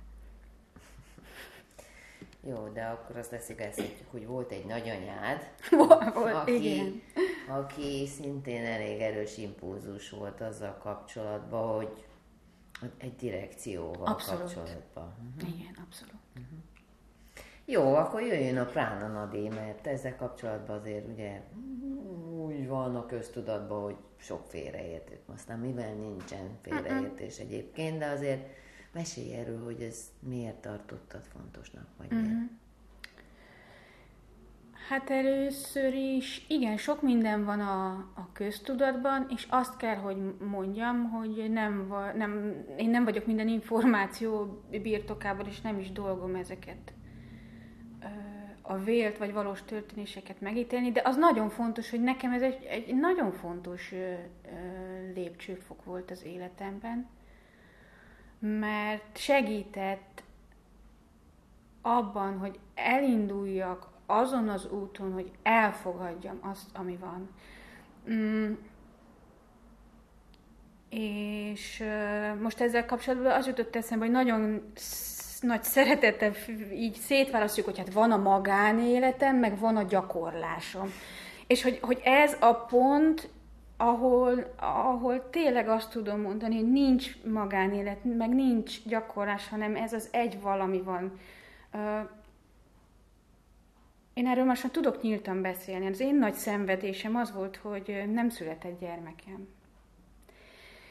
Jó, 2.47 2.67
de 2.73 2.83
akkor 2.83 3.17
azt 3.17 3.29
teszik 3.29 3.61
ezt, 3.61 3.81
hogy 4.11 4.27
volt 4.27 4.51
egy 4.51 4.65
nagyanyád, 4.65 5.51
volt, 5.87 6.33
aki, 6.33 6.71
igen. 6.71 7.01
aki 7.47 8.07
szintén 8.07 8.65
elég 8.65 9.01
erős 9.01 9.37
impulzus 9.37 10.09
volt 10.09 10.41
azzal 10.41 10.77
kapcsolatban, 10.77 11.75
hogy 11.75 12.05
egy 12.97 13.15
direkcióval 13.15 14.07
abszolút. 14.07 14.41
kapcsolatban. 14.41 15.13
Uh-huh. 15.35 15.55
Igen, 15.55 15.77
abszolút. 15.85 16.13
Uh-huh. 16.35 16.57
Jó, 17.65 17.95
akkor 17.95 18.21
jöjjön 18.21 18.57
a 18.57 18.65
Prána 18.65 19.07
Nadi, 19.07 19.47
mert 19.47 19.87
ezzel 19.87 20.15
kapcsolatban 20.15 20.79
azért 20.79 21.07
ugye 21.07 21.41
úgy 22.37 22.67
van 22.67 22.95
a 22.95 23.05
köztudatban, 23.05 23.81
hogy 23.81 23.97
sok 24.17 24.45
félreértés. 24.47 25.19
Aztán 25.33 25.59
mivel 25.59 25.93
nincsen 25.93 26.57
félreértés 26.61 27.37
egyébként, 27.37 27.99
de 27.99 28.05
azért 28.05 28.47
mesélj 28.97 29.33
erről, 29.33 29.63
hogy 29.63 29.81
ez 29.81 30.11
miért 30.19 30.55
tartottad 30.55 31.23
fontosnak, 31.23 31.87
vagy 31.97 32.11
uh-huh. 32.11 32.27
miért? 32.27 32.51
Hát 34.89 35.09
először 35.09 35.93
is, 35.93 36.45
igen, 36.47 36.77
sok 36.77 37.01
minden 37.01 37.45
van 37.45 37.59
a, 37.59 37.87
a 37.93 38.29
köztudatban, 38.33 39.27
és 39.29 39.47
azt 39.49 39.77
kell, 39.77 39.95
hogy 39.95 40.17
mondjam, 40.49 41.09
hogy 41.09 41.51
nem, 41.51 41.93
nem, 42.15 42.63
én 42.77 42.89
nem 42.89 43.03
vagyok 43.03 43.25
minden 43.25 43.47
információ 43.47 44.61
birtokában, 44.69 45.47
és 45.47 45.61
nem 45.61 45.79
is 45.79 45.91
dolgom 45.91 46.35
ezeket 46.35 46.93
a 48.67 48.77
vélt 48.77 49.17
vagy 49.17 49.33
valós 49.33 49.63
történéseket 49.63 50.41
megítélni, 50.41 50.91
de 50.91 51.01
az 51.03 51.15
nagyon 51.15 51.49
fontos, 51.49 51.89
hogy 51.89 52.01
nekem 52.01 52.31
ez 52.31 52.41
egy, 52.41 52.63
egy 52.63 52.95
nagyon 52.95 53.31
fontos 53.31 53.93
lépcsőfok 55.13 55.83
volt 55.83 56.11
az 56.11 56.25
életemben, 56.25 57.07
mert 58.39 59.17
segített 59.17 60.23
abban, 61.81 62.37
hogy 62.37 62.59
elinduljak 62.75 63.87
azon 64.05 64.49
az 64.49 64.71
úton, 64.71 65.13
hogy 65.13 65.31
elfogadjam 65.43 66.37
azt, 66.41 66.69
ami 66.73 66.97
van. 66.97 67.29
Mm. 68.11 68.53
És 70.89 71.83
most 72.41 72.61
ezzel 72.61 72.85
kapcsolatban 72.85 73.31
az 73.31 73.47
jutott 73.47 73.75
eszembe, 73.75 74.05
hogy 74.05 74.13
nagyon 74.13 74.71
nagy 75.41 75.63
szeretettel 75.63 76.33
így 76.73 76.95
szétválasztjuk, 76.95 77.65
hogy 77.65 77.77
hát 77.77 77.93
van 77.93 78.11
a 78.11 78.17
magánéletem, 78.17 79.35
meg 79.35 79.59
van 79.59 79.75
a 79.75 79.83
gyakorlásom. 79.83 80.91
És 81.47 81.63
hogy, 81.63 81.79
hogy 81.81 82.01
ez 82.03 82.35
a 82.39 82.53
pont, 82.53 83.29
ahol, 83.77 84.53
ahol 84.59 85.29
tényleg 85.29 85.67
azt 85.67 85.91
tudom 85.91 86.21
mondani, 86.21 86.55
hogy 86.55 86.71
nincs 86.71 87.23
magánélet, 87.23 88.03
meg 88.03 88.29
nincs 88.29 88.83
gyakorlás, 88.83 89.49
hanem 89.49 89.75
ez 89.75 89.93
az 89.93 90.07
egy 90.11 90.41
valami 90.41 90.81
van. 90.81 91.19
Én 94.13 94.27
erről 94.27 94.45
most 94.45 94.71
tudok 94.71 95.01
nyíltan 95.01 95.41
beszélni. 95.41 95.87
Az 95.87 95.99
én 95.99 96.15
nagy 96.15 96.33
szenvedésem 96.33 97.15
az 97.15 97.33
volt, 97.33 97.55
hogy 97.55 98.03
nem 98.13 98.29
született 98.29 98.79
gyermekem. 98.79 99.47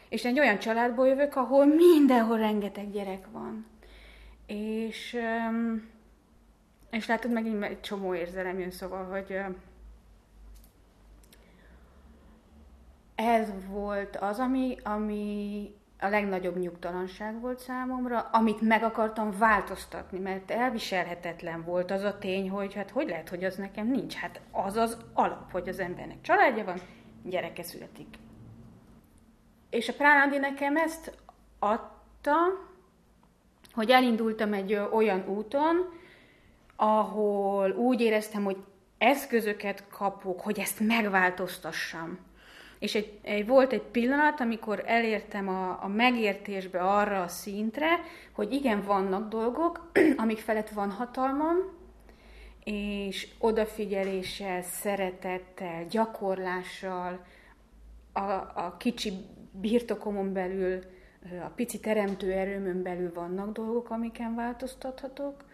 És 0.09 0.25
egy 0.25 0.39
olyan 0.39 0.59
családból 0.59 1.09
jövök, 1.09 1.37
ahol 1.37 1.67
mindenhol 1.67 2.39
rengeteg 2.39 2.91
gyerek 2.91 3.27
van. 3.33 3.67
És, 4.47 5.17
és 6.91 7.07
látod, 7.07 7.33
megint 7.33 7.63
egy 7.63 7.81
csomó 7.81 8.15
érzelem 8.15 8.59
jön, 8.59 8.71
szóval, 8.71 9.05
hogy 9.05 9.39
ez 13.17 13.49
volt 13.69 14.17
az, 14.17 14.39
ami, 14.39 14.77
ami 14.83 15.75
a 15.99 16.09
legnagyobb 16.09 16.59
nyugtalanság 16.59 17.41
volt 17.41 17.59
számomra, 17.59 18.21
amit 18.21 18.61
meg 18.61 18.83
akartam 18.83 19.31
változtatni, 19.39 20.19
mert 20.19 20.51
elviselhetetlen 20.51 21.65
volt 21.65 21.91
az 21.91 22.03
a 22.03 22.19
tény, 22.19 22.51
hogy 22.51 22.75
hát 22.75 22.91
hogy 22.91 23.09
lehet, 23.09 23.29
hogy 23.29 23.45
az 23.45 23.57
nekem 23.57 23.87
nincs. 23.87 24.15
Hát 24.15 24.41
az 24.51 24.77
az 24.77 24.97
alap, 25.13 25.51
hogy 25.51 25.69
az 25.69 25.79
embernek 25.79 26.21
családja 26.21 26.65
van, 26.65 26.81
gyereke 27.23 27.63
születik. 27.63 28.19
És 29.71 29.89
a 29.89 29.93
Pránandi 29.93 30.39
nekem 30.39 30.77
ezt 30.77 31.13
adta, 31.59 32.35
hogy 33.73 33.91
elindultam 33.91 34.53
egy 34.53 34.75
olyan 34.75 35.29
úton, 35.29 35.77
ahol 36.77 37.71
úgy 37.71 38.01
éreztem, 38.01 38.45
hogy 38.45 38.57
eszközöket 38.99 39.89
kapok, 39.89 40.41
hogy 40.41 40.59
ezt 40.59 40.81
megváltoztassam. 40.81 42.19
És 42.79 42.95
egy, 42.95 43.19
egy, 43.23 43.47
volt 43.47 43.73
egy 43.73 43.83
pillanat, 43.83 44.41
amikor 44.41 44.83
elértem 44.87 45.49
a, 45.49 45.83
a 45.83 45.89
megértésbe 45.89 46.81
arra 46.81 47.23
a 47.23 47.29
szintre, 47.29 48.01
hogy 48.33 48.53
igen, 48.53 48.83
vannak 48.83 49.29
dolgok, 49.29 49.91
amik 50.17 50.39
felett 50.39 50.69
van 50.69 50.91
hatalmam, 50.91 51.57
és 52.65 53.29
odafigyeléssel, 53.39 54.63
szeretettel, 54.63 55.87
gyakorlással, 55.87 57.25
a, 58.13 58.31
a 58.55 58.77
kicsi 58.79 59.13
birtokomon 59.51 60.33
belül, 60.33 60.83
a 61.45 61.49
pici 61.55 61.81
teremtő 61.81 62.33
erőmön 62.33 62.83
belül 62.83 63.13
vannak 63.15 63.53
dolgok, 63.53 63.91
amiken 63.91 64.35
változtathatok, 64.35 65.45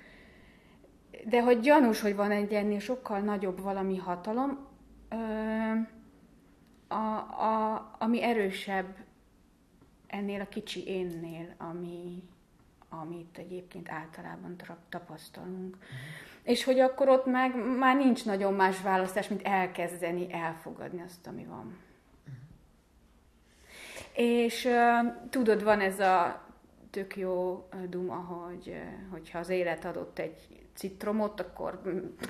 de 1.25 1.43
hogy 1.43 1.61
gyanús, 1.61 2.00
hogy 2.00 2.17
van 2.17 2.31
egy 2.31 2.52
ennél 2.52 2.79
sokkal 2.79 3.19
nagyobb 3.19 3.61
valami 3.61 3.97
hatalom, 3.97 4.67
a, 6.92 7.16
a, 7.16 7.96
ami 7.99 8.22
erősebb 8.22 8.96
ennél 10.06 10.40
a 10.40 10.49
kicsi 10.49 10.87
énnél, 10.87 11.54
ami, 11.58 12.22
amit 12.88 13.38
egyébként 13.38 13.90
általában 13.90 14.56
tapasztalunk. 14.88 15.75
Uh-huh. 15.75 15.88
És 16.42 16.64
hogy 16.64 16.80
akkor 16.80 17.08
ott 17.08 17.26
meg 17.26 17.76
már 17.78 17.96
nincs 17.96 18.25
nagyon 18.25 18.54
más 18.54 18.80
választás, 18.80 19.28
mint 19.28 19.42
elkezdeni 19.42 20.32
elfogadni 20.32 21.02
azt, 21.02 21.26
ami 21.26 21.44
van. 21.44 21.76
Uh-huh. 22.26 22.34
És 24.26 24.64
uh, 24.64 25.28
tudod, 25.30 25.62
van 25.62 25.80
ez 25.80 26.00
a 26.00 26.44
tök 26.90 27.16
jó 27.16 27.68
duma, 27.88 28.14
hogy 28.14 28.82
hogyha 29.11 29.38
az 29.38 29.49
élet 29.49 29.84
adott 29.84 30.18
egy 30.18 30.62
citromot, 30.75 31.40
akkor 31.40 31.82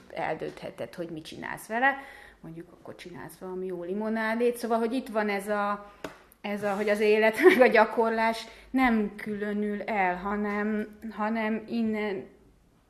eldöntheted, 0.09 0.95
hogy 0.95 1.11
mit 1.11 1.25
csinálsz 1.25 1.67
vele 1.67 1.97
mondjuk 2.43 2.73
akkor 2.73 2.95
csinálsz 2.95 3.37
valami 3.39 3.67
jó 3.67 3.83
limonádét. 3.83 4.57
Szóval, 4.57 4.79
hogy 4.79 4.93
itt 4.93 5.09
van 5.09 5.29
ez 5.29 5.49
a, 5.49 5.93
ez 6.41 6.63
a, 6.63 6.75
hogy 6.75 6.89
az 6.89 7.01
élet 7.01 7.37
meg 7.49 7.61
a 7.61 7.67
gyakorlás 7.67 8.47
nem 8.71 9.15
különül 9.17 9.83
el, 9.83 10.17
hanem, 10.17 10.99
hanem 11.11 11.65
innen, 11.69 12.27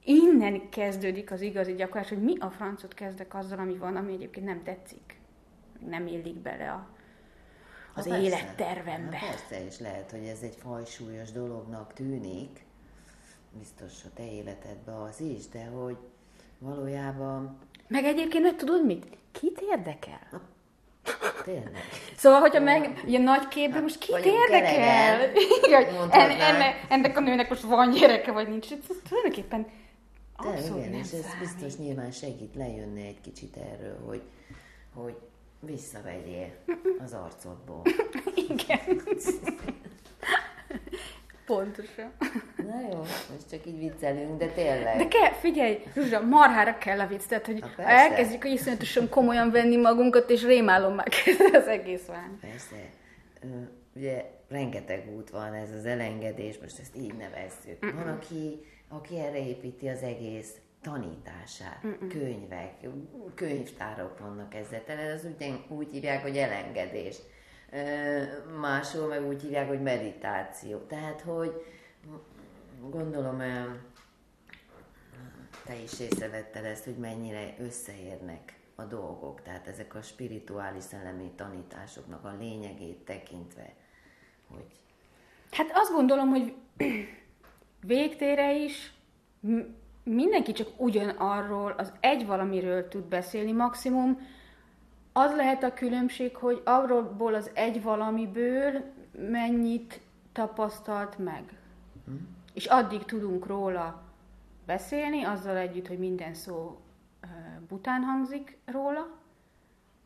innen 0.05 0.69
kezdődik 0.69 1.31
az 1.31 1.41
igazi 1.41 1.75
gyakorlás, 1.75 2.09
hogy 2.09 2.23
mi 2.23 2.37
a 2.39 2.51
francot 2.51 2.95
kezdek 2.95 3.35
azzal, 3.35 3.59
ami 3.59 3.77
van, 3.77 3.97
ami 3.97 4.13
egyébként 4.13 4.47
nem 4.47 4.63
tetszik, 4.63 5.21
nem 5.89 6.07
illik 6.07 6.37
bele 6.37 6.71
a, 6.71 6.89
az 7.95 8.07
ha 8.07 8.19
élettervembe. 8.19 9.19
Ha 9.19 9.27
persze, 9.27 9.67
és 9.67 9.79
lehet, 9.79 10.11
hogy 10.11 10.25
ez 10.25 10.41
egy 10.43 10.57
fajsúlyos 10.57 11.33
dolognak 11.33 11.93
tűnik, 11.93 12.65
biztos 13.59 14.05
a 14.05 14.09
te 14.15 14.33
életedben 14.33 14.95
az 14.95 15.21
is, 15.21 15.49
de 15.49 15.65
hogy 15.65 15.97
valójában 16.59 17.59
meg 17.93 18.05
egyébként 18.05 18.45
meg 18.45 18.57
tudod 18.57 18.85
mit? 18.85 19.07
Kit 19.33 19.61
érdekel? 19.71 20.51
Tényleg. 21.45 21.83
Szóval, 22.17 22.41
hogyha 22.41 22.61
meg 22.61 23.03
ilyen 23.07 23.23
nagy 23.23 23.49
képben, 23.49 23.83
most 23.83 23.99
kit 23.99 24.25
érdekel? 24.25 25.21
en, 26.11 26.31
enne, 26.31 26.75
ennek 26.89 27.17
a 27.17 27.21
nőnek 27.21 27.49
most 27.49 27.63
van 27.63 27.91
gyereke, 27.91 28.33
vagy 28.33 28.49
nincs. 28.49 28.73
Ez 28.73 28.97
tulajdonképpen 29.09 29.67
abszolút 30.37 30.87
igen, 30.87 30.99
és 30.99 31.13
ez 31.13 31.27
biztos 31.41 31.77
nyilván 31.77 32.11
segít 32.11 32.55
lejönni 32.55 33.07
egy 33.07 33.21
kicsit 33.21 33.57
erről, 33.57 33.99
hogy, 34.07 34.23
hogy 34.95 35.15
visszavegyél 35.61 36.53
az 37.05 37.13
arcodból. 37.13 37.83
igen. 38.49 39.03
Pontosan. 41.55 42.13
Na 42.57 42.81
jó, 42.91 42.99
most 42.99 43.51
csak 43.51 43.67
így 43.67 43.79
viccelünk, 43.79 44.39
de 44.39 44.47
tényleg. 44.47 44.97
De 44.97 45.09
kell, 45.09 45.33
figyelj, 45.33 45.83
Zsuzsa, 45.95 46.21
marhára 46.21 46.79
kell 46.79 47.01
a 47.01 47.07
vicc, 47.07 47.27
tehát 47.27 47.47
hogy 47.47 47.61
ha 47.77 47.83
elkezdjük, 47.83 48.43
hogy 48.43 48.51
iszonyatosan 48.51 49.09
komolyan 49.09 49.51
venni 49.51 49.77
magunkat, 49.77 50.31
és 50.31 50.45
rémálom 50.45 50.95
már 50.95 51.09
az 51.53 51.67
egész 51.67 52.07
van. 52.07 52.39
Persze. 52.41 52.77
Ugye 53.95 54.25
rengeteg 54.49 55.15
út 55.17 55.31
van 55.31 55.55
ez 55.55 55.71
az 55.79 55.87
elengedés, 55.87 56.59
most 56.59 56.79
ezt 56.79 56.97
így 56.97 57.15
nevezzük. 57.15 57.87
Mm-mm. 57.87 57.95
Van, 57.95 58.09
aki, 58.09 58.61
aki 58.89 59.19
erre 59.19 59.47
építi 59.47 59.89
az 59.89 60.03
egész 60.03 60.51
tanítását, 60.83 61.87
Mm-mm. 61.87 62.09
könyvek, 62.09 62.75
könyvtárok 63.35 64.19
vannak 64.19 64.55
ezzel 64.55 64.85
tele, 64.85 65.13
az 65.13 65.25
úgy, 65.25 65.65
úgy 65.69 65.89
hívják, 65.93 66.23
hogy 66.23 66.37
elengedés 66.37 67.17
máshol 68.61 69.07
meg 69.07 69.27
úgy 69.27 69.43
hívják, 69.43 69.69
hogy 69.69 69.83
meditáció. 69.83 70.79
Tehát, 70.79 71.21
hogy 71.21 71.65
gondolom, 72.91 73.43
te 75.65 75.75
is 75.83 76.01
észrevetted 76.01 76.65
ezt, 76.65 76.85
hogy 76.85 76.97
mennyire 76.97 77.55
összeérnek 77.59 78.61
a 78.75 78.83
dolgok, 78.83 79.43
tehát 79.43 79.67
ezek 79.67 79.95
a 79.95 80.03
spirituális 80.03 80.83
szellemi 80.83 81.31
tanításoknak 81.37 82.25
a 82.25 82.37
lényegét 82.39 83.05
tekintve, 83.05 83.75
hogy... 84.49 84.67
Hát 85.51 85.71
azt 85.75 85.93
gondolom, 85.93 86.29
hogy 86.29 86.55
végtére 87.81 88.55
is 88.55 88.93
mindenki 90.05 90.53
csak 90.53 90.69
ugyanarról 90.77 91.71
az 91.71 91.93
egy 92.01 92.27
valamiről 92.27 92.89
tud 92.89 93.05
beszélni 93.05 93.53
maximum, 93.53 94.19
az 95.13 95.35
lehet 95.37 95.63
a 95.63 95.75
különbség, 95.75 96.37
hogy 96.37 96.63
arról 96.65 97.35
az 97.35 97.51
egy 97.55 97.83
valamiből 97.83 98.83
mennyit 99.13 100.01
tapasztalt 100.33 101.19
meg. 101.19 101.45
Hm. 102.05 102.13
És 102.55 102.67
addig 102.67 103.05
tudunk 103.05 103.47
róla 103.47 104.03
beszélni, 104.67 105.23
azzal 105.23 105.57
együtt, 105.57 105.89
hogy 105.89 105.99
minden 105.99 106.35
szó 106.35 106.83
bután 107.69 108.03
hangzik 108.03 108.59
róla, 108.65 109.09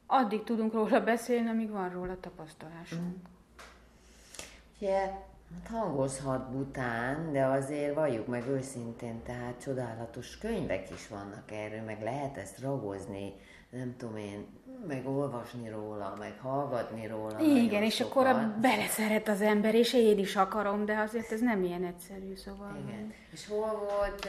addig 0.07 0.45
tudunk 0.45 0.73
róla 0.73 1.01
beszélni, 1.05 1.49
amíg 1.49 1.71
van 1.71 1.90
róla 1.90 2.21
tapasztalásunk. 2.21 3.03
Mm. 3.03 3.23
Yeah. 4.79 5.11
Hát 5.55 5.69
hangozhat 5.69 6.51
bután, 6.51 7.33
de 7.33 7.45
azért 7.45 7.95
valljuk 7.95 8.27
meg 8.27 8.47
őszintén, 8.49 9.23
tehát 9.23 9.61
csodálatos 9.61 10.38
könyvek 10.38 10.90
is 10.90 11.09
vannak 11.09 11.53
erről, 11.53 11.83
meg 11.83 12.03
lehet 12.03 12.37
ezt 12.37 12.61
ragozni, 12.61 13.33
nem 13.77 13.95
tudom 13.97 14.17
én, 14.17 14.47
meg 14.87 15.07
olvasni 15.07 15.69
róla, 15.69 16.15
meg 16.19 16.39
hallgatni 16.41 17.07
róla. 17.07 17.41
Igen, 17.41 17.83
és 17.83 17.95
sokat. 17.95 18.12
akkor 18.12 18.27
a 18.27 18.57
beleszeret 18.61 19.29
az 19.29 19.41
ember, 19.41 19.75
és 19.75 19.95
én 19.95 20.19
is 20.19 20.37
akarom, 20.37 20.85
de 20.85 20.99
azért 20.99 21.33
ez 21.33 21.41
nem 21.41 21.62
ilyen 21.62 21.85
egyszerű, 21.85 22.35
szóval. 22.35 22.77
Igen. 22.87 23.12
És 23.33 23.47
hol 23.47 23.89
volt, 23.91 24.29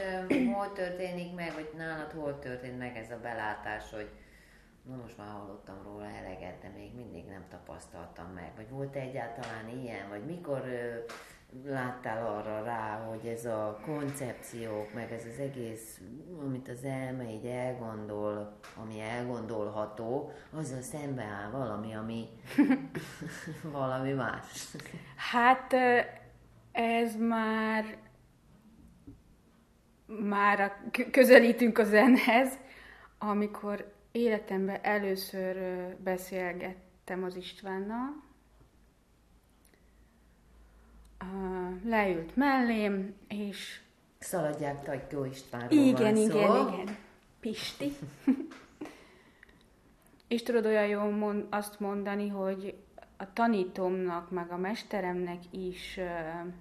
hol 0.54 0.72
történik 0.72 1.34
meg, 1.34 1.52
vagy 1.54 1.70
nálad 1.76 2.12
hol 2.12 2.38
történt 2.38 2.78
meg 2.78 2.96
ez 2.96 3.10
a 3.10 3.18
belátás, 3.22 3.90
hogy 3.90 4.08
na 4.82 4.96
most 4.96 5.16
már 5.16 5.28
hallottam 5.28 5.82
róla 5.84 6.04
eleget, 6.04 6.60
de 6.62 6.72
még 6.76 6.94
mindig 6.94 7.24
nem 7.24 7.44
tapasztaltam 7.50 8.26
meg. 8.34 8.52
Vagy 8.56 8.70
volt 8.70 8.96
-e 8.96 9.00
egyáltalán 9.00 9.68
ilyen, 9.68 10.08
vagy 10.08 10.24
mikor 10.24 10.62
láttál 11.64 12.26
arra 12.26 12.62
rá, 12.62 13.06
hogy 13.08 13.26
ez 13.26 13.44
a 13.44 13.80
koncepciók, 13.84 14.94
meg 14.94 15.12
ez 15.12 15.24
az 15.32 15.38
egész, 15.38 16.00
amit 16.40 16.68
az 16.68 16.84
elme 16.84 17.30
így 17.30 17.46
elgondol, 17.46 18.58
ami 18.76 19.00
elgondolható, 19.00 20.32
azzal 20.50 20.80
szembe 20.80 21.22
áll 21.22 21.50
valami, 21.50 21.94
ami 21.94 22.28
valami 23.72 24.12
más. 24.12 24.76
Hát 25.16 25.74
ez 26.72 27.16
már 27.16 27.98
már 30.06 30.82
közelítünk 31.10 31.78
a 31.78 31.84
zenhez, 31.84 32.58
amikor 33.18 33.92
életemben 34.12 34.78
először 34.82 35.56
beszélgettem 35.96 37.24
az 37.24 37.36
Istvánnal, 37.36 38.27
leült 41.84 42.36
mellém, 42.36 43.14
és... 43.28 43.80
Szaladják 44.18 44.82
Tajkó 44.82 45.24
Istvánról 45.24 45.86
Igen, 45.86 46.02
van 46.02 46.16
igen, 46.16 46.30
szó. 46.30 46.68
igen. 46.68 46.96
Pisti. 47.40 47.92
és 50.28 50.42
tudod 50.42 50.66
olyan 50.66 50.86
jó 50.86 51.00
mond, 51.00 51.46
azt 51.50 51.80
mondani, 51.80 52.28
hogy 52.28 52.76
a 53.16 53.32
tanítomnak, 53.32 54.30
meg 54.30 54.50
a 54.50 54.56
mesteremnek 54.56 55.42
is 55.50 55.96
uh, 55.96 56.52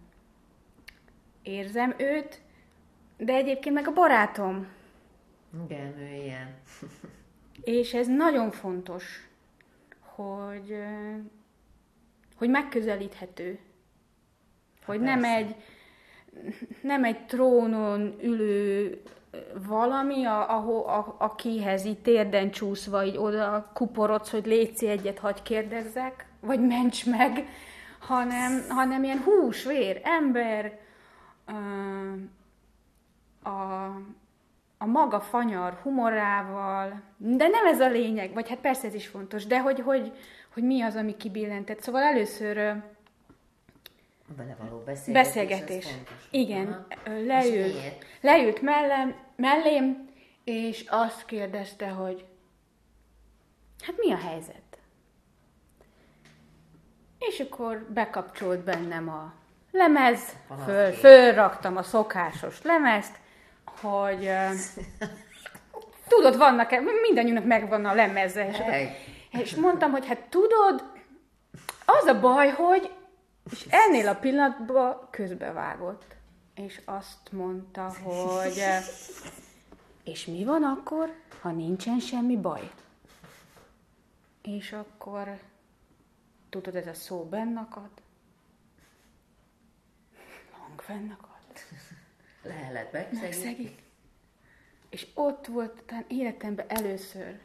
érzem 1.41 1.93
őt, 1.97 2.41
de 3.17 3.33
egyébként 3.33 3.75
meg 3.75 3.87
a 3.87 3.93
barátom. 3.93 4.67
Igen, 5.65 5.97
ő 5.97 6.23
ilyen. 6.23 6.55
és 7.79 7.93
ez 7.93 8.07
nagyon 8.07 8.51
fontos, 8.51 9.29
hogy, 9.99 10.71
uh, 10.71 11.15
hogy 12.35 12.49
megközelíthető 12.49 13.59
Hogy 14.87 14.99
nem 14.99 15.23
egy, 15.23 15.55
nem 16.81 17.03
egy 17.03 17.25
trónon 17.25 18.15
ülő 18.21 19.01
valami, 19.67 20.25
a, 20.25 20.57
a, 20.57 20.97
a, 20.97 21.15
akihez 21.17 21.85
így 21.85 22.01
térden 22.01 22.51
csúszva 22.51 23.05
így 23.05 23.17
oda 23.17 23.71
kuporodsz, 23.73 24.31
hogy 24.31 24.45
létszi 24.45 24.87
egyet, 24.87 25.19
hagy 25.19 25.41
kérdezzek, 25.41 26.25
vagy 26.39 26.67
ments 26.67 27.05
meg, 27.05 27.47
hanem, 27.99 28.65
hanem 28.69 29.03
ilyen 29.03 29.21
hús, 29.23 29.63
vér, 29.63 30.01
ember, 30.03 30.79
a, 33.43 33.85
a 34.77 34.85
maga 34.85 35.19
fanyar 35.19 35.79
humorával, 35.83 37.01
de 37.17 37.47
nem 37.47 37.65
ez 37.65 37.79
a 37.79 37.89
lényeg, 37.89 38.33
vagy 38.33 38.49
hát 38.49 38.57
persze 38.57 38.87
ez 38.87 38.93
is 38.93 39.07
fontos, 39.07 39.45
de 39.45 39.61
hogy, 39.61 39.79
hogy, 39.79 40.11
hogy 40.53 40.63
mi 40.63 40.81
az, 40.81 40.95
ami 40.95 41.17
kibillentett. 41.17 41.81
Szóval 41.81 42.01
először 42.01 42.75
vele 44.35 44.55
való 44.59 44.77
beszélgetés. 44.77 45.33
Beszélgetés. 45.33 45.87
Igen, 46.31 46.85
Aha. 47.05 47.17
leült, 47.25 48.05
leült 48.21 48.61
mellem, 48.61 49.15
mellém, 49.35 50.09
és 50.43 50.85
azt 50.89 51.25
kérdezte, 51.25 51.87
hogy 51.87 52.25
hát 53.81 53.95
mi 53.97 54.11
a 54.11 54.17
helyzet? 54.17 54.61
És 57.19 57.39
akkor 57.39 57.85
bekapcsolt 57.89 58.59
bennem 58.59 59.09
a 59.09 59.33
lemez, 59.71 60.35
föl, 60.65 60.91
fölraktam 60.91 61.77
a 61.77 61.83
szokásos 61.83 62.61
lemezt, 62.61 63.15
hogy 63.81 64.23
uh, 64.23 64.51
tudod, 66.07 66.37
vannak, 66.37 66.69
mindannyiunknak 67.01 67.47
megvan 67.47 67.85
a 67.85 67.93
lemeze, 67.93 68.47
és, 68.47 68.57
és 69.41 69.55
mondtam, 69.55 69.91
hogy 69.91 70.07
hát 70.07 70.21
tudod, 70.21 70.83
az 71.85 72.05
a 72.05 72.19
baj, 72.19 72.49
hogy 72.49 72.91
és 73.51 73.65
ennél 73.69 74.07
a 74.07 74.15
pillanatban 74.15 75.07
közbevágott, 75.11 76.15
és 76.53 76.81
azt 76.85 77.31
mondta, 77.31 77.93
hogy 78.03 78.61
és 80.03 80.25
mi 80.25 80.43
van 80.43 80.63
akkor, 80.63 81.15
ha 81.41 81.51
nincsen 81.51 81.99
semmi 81.99 82.37
baj? 82.37 82.71
És 84.41 84.71
akkor, 84.71 85.39
tudod, 86.49 86.75
ez 86.75 86.87
a 86.87 86.93
szó 86.93 87.23
bennakad, 87.23 87.89
hang 90.51 90.81
fennakad. 90.81 91.35
Lehelet 92.41 92.91
megszegik. 92.91 93.21
megszegik. 93.21 93.83
És 94.89 95.07
ott 95.13 95.45
volt 95.47 95.83
talán 95.83 96.05
életemben 96.07 96.65
először 96.69 97.39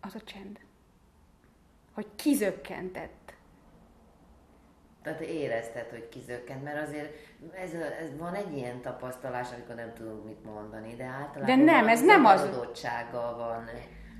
az 0.00 0.14
a 0.14 0.20
csend 0.24 0.65
hogy 1.96 2.06
kizökkentett. 2.16 3.34
Tehát 5.02 5.20
érezted, 5.20 5.90
hogy 5.90 6.08
kizökkent, 6.08 6.64
mert 6.64 6.88
azért 6.88 7.14
ez, 7.54 7.72
ez 7.72 8.16
van 8.18 8.34
egy 8.34 8.56
ilyen 8.56 8.80
tapasztalás, 8.80 9.52
amikor 9.52 9.74
nem 9.74 9.92
tudunk 9.94 10.24
mit 10.24 10.44
mondani, 10.44 10.94
de 10.94 11.04
általában 11.04 11.58
de 11.58 11.64
nem, 11.64 11.88
ez 11.88 12.02
nem 12.02 12.24
az. 12.24 12.40
van. 12.40 12.50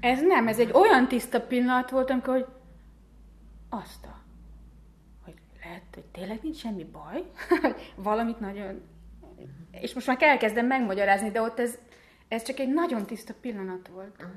Ez 0.01 0.21
nem, 0.23 0.49
ez 0.49 0.59
egy 0.59 0.71
olyan 0.73 1.09
tiszta 1.09 1.41
pillanat 1.41 1.91
volt, 1.91 2.11
amikor, 2.11 2.35
hogy 2.35 2.47
azt 3.69 4.05
a, 4.05 4.19
hogy 5.25 5.35
lehet, 5.63 5.83
hogy 5.95 6.05
tényleg 6.05 6.39
nincs 6.43 6.57
semmi 6.57 6.85
baj, 6.85 7.25
valamit 7.97 8.41
nagyon... 8.41 8.83
És 9.71 9.95
most 9.95 10.07
már 10.07 10.17
elkezdem 10.21 10.67
megmagyarázni, 10.67 11.31
de 11.31 11.41
ott 11.41 11.59
ez, 11.59 11.79
ez 12.29 12.43
csak 12.43 12.59
egy 12.59 12.73
nagyon 12.73 13.07
tiszta 13.07 13.35
pillanat 13.41 13.89
volt. 13.89 14.17
Uh-huh. 14.19 14.37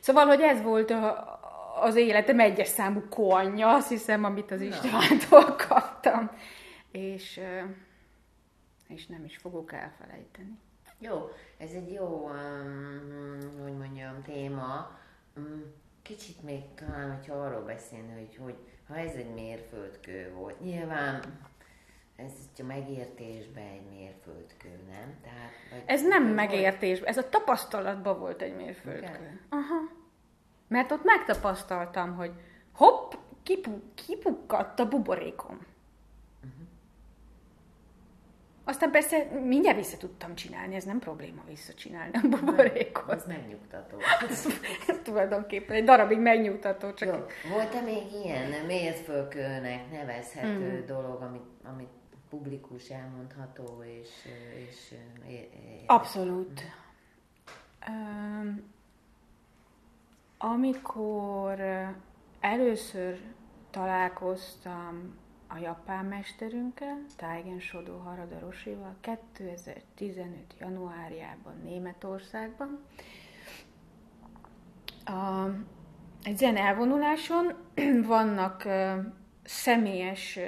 Szóval, 0.00 0.26
hogy 0.26 0.40
ez 0.40 0.62
volt 0.62 0.90
a, 0.90 1.40
az 1.80 1.96
életem 1.96 2.40
egyes 2.40 2.68
számú 2.68 3.02
koanya, 3.08 3.74
azt 3.74 3.88
hiszem, 3.88 4.24
amit 4.24 4.50
az 4.50 4.60
Istvántól 4.60 5.56
kaptam. 5.68 6.30
És, 6.90 7.40
és 8.88 9.06
nem 9.06 9.24
is 9.24 9.36
fogok 9.36 9.72
elfelejteni. 9.72 10.58
Jó, 10.98 11.28
ez 11.58 11.70
egy 11.70 11.92
jó, 11.92 12.30
um, 12.30 13.62
hogy 13.62 13.76
mondjam, 13.76 14.22
téma. 14.22 14.98
Um, 15.36 15.64
kicsit 16.02 16.42
még 16.42 16.62
talán, 16.74 17.16
hogyha 17.16 17.34
arról 17.34 17.62
beszélni, 17.62 18.12
hogy, 18.12 18.36
hogy 18.44 18.56
ha 18.88 18.96
ez 18.96 19.14
egy 19.14 19.34
mérföldkő 19.34 20.32
volt, 20.34 20.60
nyilván 20.60 21.22
ez 22.16 22.32
a 22.58 22.62
megértésben 22.62 23.66
egy 23.66 23.88
mérföldkő, 23.90 24.68
nem? 24.90 25.14
Tehát, 25.22 25.50
vagy 25.70 25.82
ez 25.86 26.02
nem 26.06 26.24
megértés, 26.24 27.00
ez 27.00 27.16
a 27.16 27.28
tapasztalatban 27.28 28.18
volt 28.18 28.42
egy 28.42 28.56
mérföldkő. 28.56 29.06
Okay. 29.06 29.60
Aha. 29.60 30.01
Mert 30.72 30.90
ott 30.90 31.04
megtapasztaltam, 31.04 32.14
hogy 32.14 32.32
hopp, 32.72 33.12
kipu, 33.42 33.80
kipukkadt 33.94 34.80
a 34.80 34.88
buborékom. 34.88 35.54
Uh-huh. 35.56 36.66
Aztán 38.64 38.90
persze 38.90 39.24
mindjárt 39.44 39.76
vissza 39.76 39.96
tudtam 39.96 40.34
csinálni, 40.34 40.74
ez 40.74 40.84
nem 40.84 40.98
probléma 40.98 41.42
visszacsinálni 41.48 42.18
a 42.22 42.28
buborékot. 42.28 43.12
Ez 43.12 43.24
megnyugtató. 43.26 43.96
tulajdonképpen 45.04 45.76
egy 45.76 45.84
darabig 45.84 46.18
megnyugtató. 46.18 46.92
Csak... 46.92 47.08
Jó. 47.08 47.50
Volt-e 47.50 47.80
még 47.80 48.12
ilyen 48.24 48.64
mérföldkőnek 48.66 49.90
nevezhető 49.90 50.82
mm. 50.82 50.86
dolog, 50.86 51.22
amit, 51.22 51.46
amit 51.64 51.92
publikus 52.28 52.88
elmondható, 52.88 53.82
és... 53.84 54.08
és 54.66 54.94
Abszolút. 55.86 56.62
Um, 57.88 58.72
amikor 60.44 61.60
először 62.40 63.20
találkoztam 63.70 65.18
a 65.46 65.58
japán 65.58 66.04
mesterünkkel, 66.04 67.04
Taigen 67.16 67.60
Sodó 67.60 67.96
Haradarosival 67.96 68.96
2015. 69.00 70.54
januárjában 70.58 71.60
Németországban. 71.64 72.80
Egy 76.22 76.36
zen 76.36 76.56
elvonuláson 76.56 77.52
vannak 78.06 78.68
személyes 79.44 80.38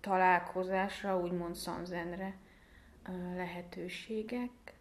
találkozásra, 0.00 1.20
úgymond 1.20 1.54
szanzenre 1.54 2.34
lehetőségek. 3.36 4.77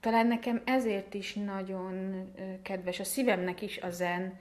Talán 0.00 0.26
nekem 0.26 0.62
ezért 0.64 1.14
is 1.14 1.34
nagyon 1.34 2.24
kedves, 2.62 3.00
a 3.00 3.04
szívemnek 3.04 3.62
is 3.62 3.78
a 3.78 3.90
zen, 3.90 4.38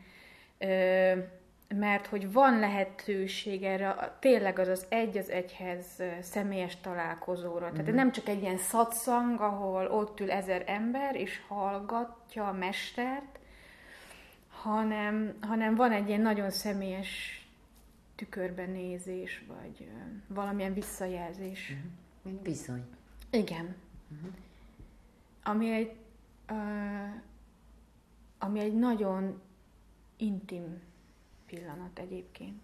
mert 1.67 2.07
hogy 2.07 2.31
van 2.31 2.59
lehetőség 2.59 3.63
erre, 3.63 4.17
tényleg 4.19 4.59
az 4.59 4.67
az 4.67 4.85
egy 4.89 5.17
az 5.17 5.29
egyhez 5.29 5.85
személyes 6.21 6.77
találkozóra. 6.81 7.71
Tehát 7.71 7.85
mm-hmm. 7.85 7.95
nem 7.95 8.11
csak 8.11 8.27
egy 8.27 8.41
ilyen 8.41 8.57
szatszang, 8.57 9.41
ahol 9.41 9.87
ott 9.87 10.19
ül 10.19 10.31
ezer 10.31 10.63
ember, 10.65 11.15
és 11.15 11.41
hallgatja 11.47 12.47
a 12.47 12.53
mestert, 12.53 13.39
hanem, 14.49 15.37
hanem 15.41 15.75
van 15.75 15.91
egy 15.91 16.07
ilyen 16.07 16.21
nagyon 16.21 16.49
személyes 16.49 17.41
tükörben 18.15 18.69
nézés, 18.69 19.43
vagy 19.47 19.89
valamilyen 20.27 20.73
visszajelzés. 20.73 21.73
Mm-hmm. 22.27 22.41
Bizony. 22.43 22.83
Igen. 23.31 23.75
Mm-hmm 24.13 24.45
ami 25.47 25.71
egy, 25.71 25.91
uh, 26.51 26.57
ami 28.39 28.59
egy 28.59 28.73
nagyon 28.73 29.41
intim 30.17 30.81
pillanat 31.47 31.99
egyébként. 31.99 32.61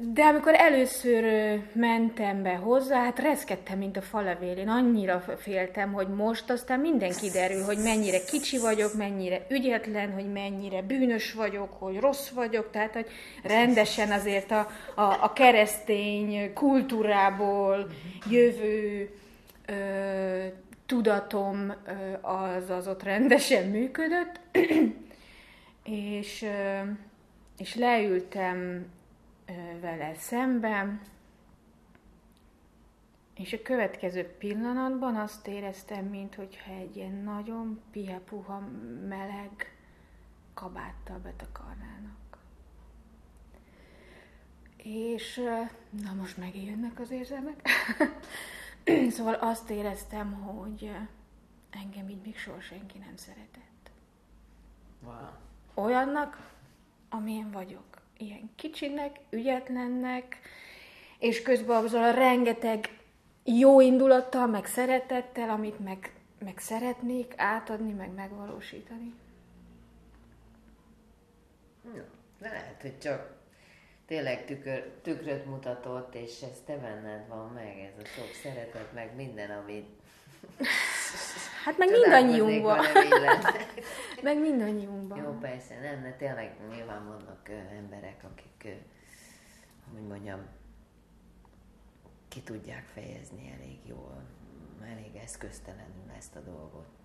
De 0.00 0.24
amikor 0.24 0.54
először 0.54 1.24
mentem 1.72 2.42
be 2.42 2.54
hozzá, 2.54 3.02
hát 3.02 3.18
reszkedtem, 3.18 3.78
mint 3.78 3.96
a 3.96 4.02
falevél. 4.02 4.56
Én 4.56 4.68
annyira 4.68 5.20
féltem, 5.38 5.92
hogy 5.92 6.08
most 6.08 6.50
aztán 6.50 6.80
minden 6.80 7.12
kiderül, 7.12 7.64
hogy 7.64 7.78
mennyire 7.78 8.18
kicsi 8.24 8.58
vagyok, 8.58 8.94
mennyire 8.94 9.46
ügyetlen, 9.50 10.12
hogy 10.12 10.32
mennyire 10.32 10.82
bűnös 10.82 11.32
vagyok, 11.32 11.72
hogy 11.72 11.98
rossz 12.00 12.28
vagyok. 12.28 12.70
Tehát, 12.70 12.92
hogy 12.92 13.06
rendesen 13.42 14.10
azért 14.10 14.50
a, 14.50 14.68
a, 14.94 15.02
a 15.02 15.32
keresztény 15.32 16.52
kultúrából 16.52 17.86
jövő 18.30 19.10
ö, 19.66 20.46
tudatom 20.88 21.72
az, 22.20 22.70
az 22.70 22.88
ott 22.88 23.02
rendesen 23.02 23.68
működött, 23.68 24.40
és, 26.18 26.46
és 27.58 27.74
leültem 27.74 28.86
vele 29.80 30.14
szemben, 30.14 31.00
és 33.34 33.52
a 33.52 33.62
következő 33.62 34.24
pillanatban 34.38 35.16
azt 35.16 35.46
éreztem, 35.46 36.04
mintha 36.04 36.72
egy 36.80 36.96
ilyen 36.96 37.14
nagyon 37.14 37.80
pihepuha, 37.90 38.68
meleg 39.08 39.76
kabáttal 40.54 41.18
betakarnának. 41.18 42.38
És 44.76 45.40
na 46.02 46.12
most 46.12 46.36
megijönnek 46.36 47.00
az 47.00 47.10
érzelmek. 47.10 47.62
szóval 49.16 49.34
azt 49.34 49.70
éreztem, 49.70 50.32
hogy 50.32 50.90
engem 51.70 52.08
így 52.08 52.22
még 52.24 52.38
soha 52.38 52.60
senki 52.60 52.98
nem 52.98 53.16
szeretett. 53.16 53.90
Wow. 55.02 55.84
Olyannak, 55.84 56.50
amilyen 57.08 57.50
vagyok. 57.50 57.82
ilyen 58.16 58.50
kicsinek, 58.54 59.20
ügyetlennek, 59.30 60.38
és 61.18 61.42
közben 61.42 61.84
azzal 61.84 62.02
a 62.02 62.10
rengeteg 62.10 62.98
jó 63.44 63.80
indulattal, 63.80 64.46
meg 64.46 64.66
szeretettel, 64.66 65.50
amit 65.50 65.78
meg, 65.78 66.12
meg 66.38 66.58
szeretnék 66.58 67.34
átadni, 67.36 67.92
meg 67.92 68.14
megvalósítani. 68.14 69.14
Ja, 71.94 72.04
lehet, 72.38 72.82
hogy 72.82 72.98
csak 72.98 73.37
tényleg 74.08 74.44
tükör, 74.44 74.92
tükröt 75.02 75.46
mutatott, 75.46 76.14
és 76.14 76.42
ez 76.42 76.62
te 76.66 76.76
benned 76.76 77.28
van 77.28 77.52
meg, 77.52 77.78
ez 77.78 78.02
a 78.02 78.06
sok 78.06 78.32
szeretet, 78.42 78.92
meg 78.92 79.14
minden, 79.14 79.50
amit 79.50 79.88
Hát 81.64 81.78
meg 81.78 81.90
mindannyiunkban. 81.90 82.78
meg 84.22 84.40
mindannyiunkban. 84.40 85.18
Jó, 85.18 85.38
persze, 85.40 85.80
nem, 85.80 86.02
de 86.02 86.12
tényleg 86.12 86.56
nyilván 86.70 87.06
vannak 87.06 87.48
ö, 87.48 87.76
emberek, 87.76 88.24
akik, 88.24 88.64
ö, 88.64 88.74
hogy 89.92 90.06
mondjam, 90.06 90.46
ki 92.28 92.40
tudják 92.40 92.84
fejezni 92.94 93.52
elég 93.58 93.78
jól, 93.86 94.22
elég 94.82 95.16
eszköztelenül 95.16 96.10
ezt 96.16 96.36
a 96.36 96.40
dolgot. 96.40 96.97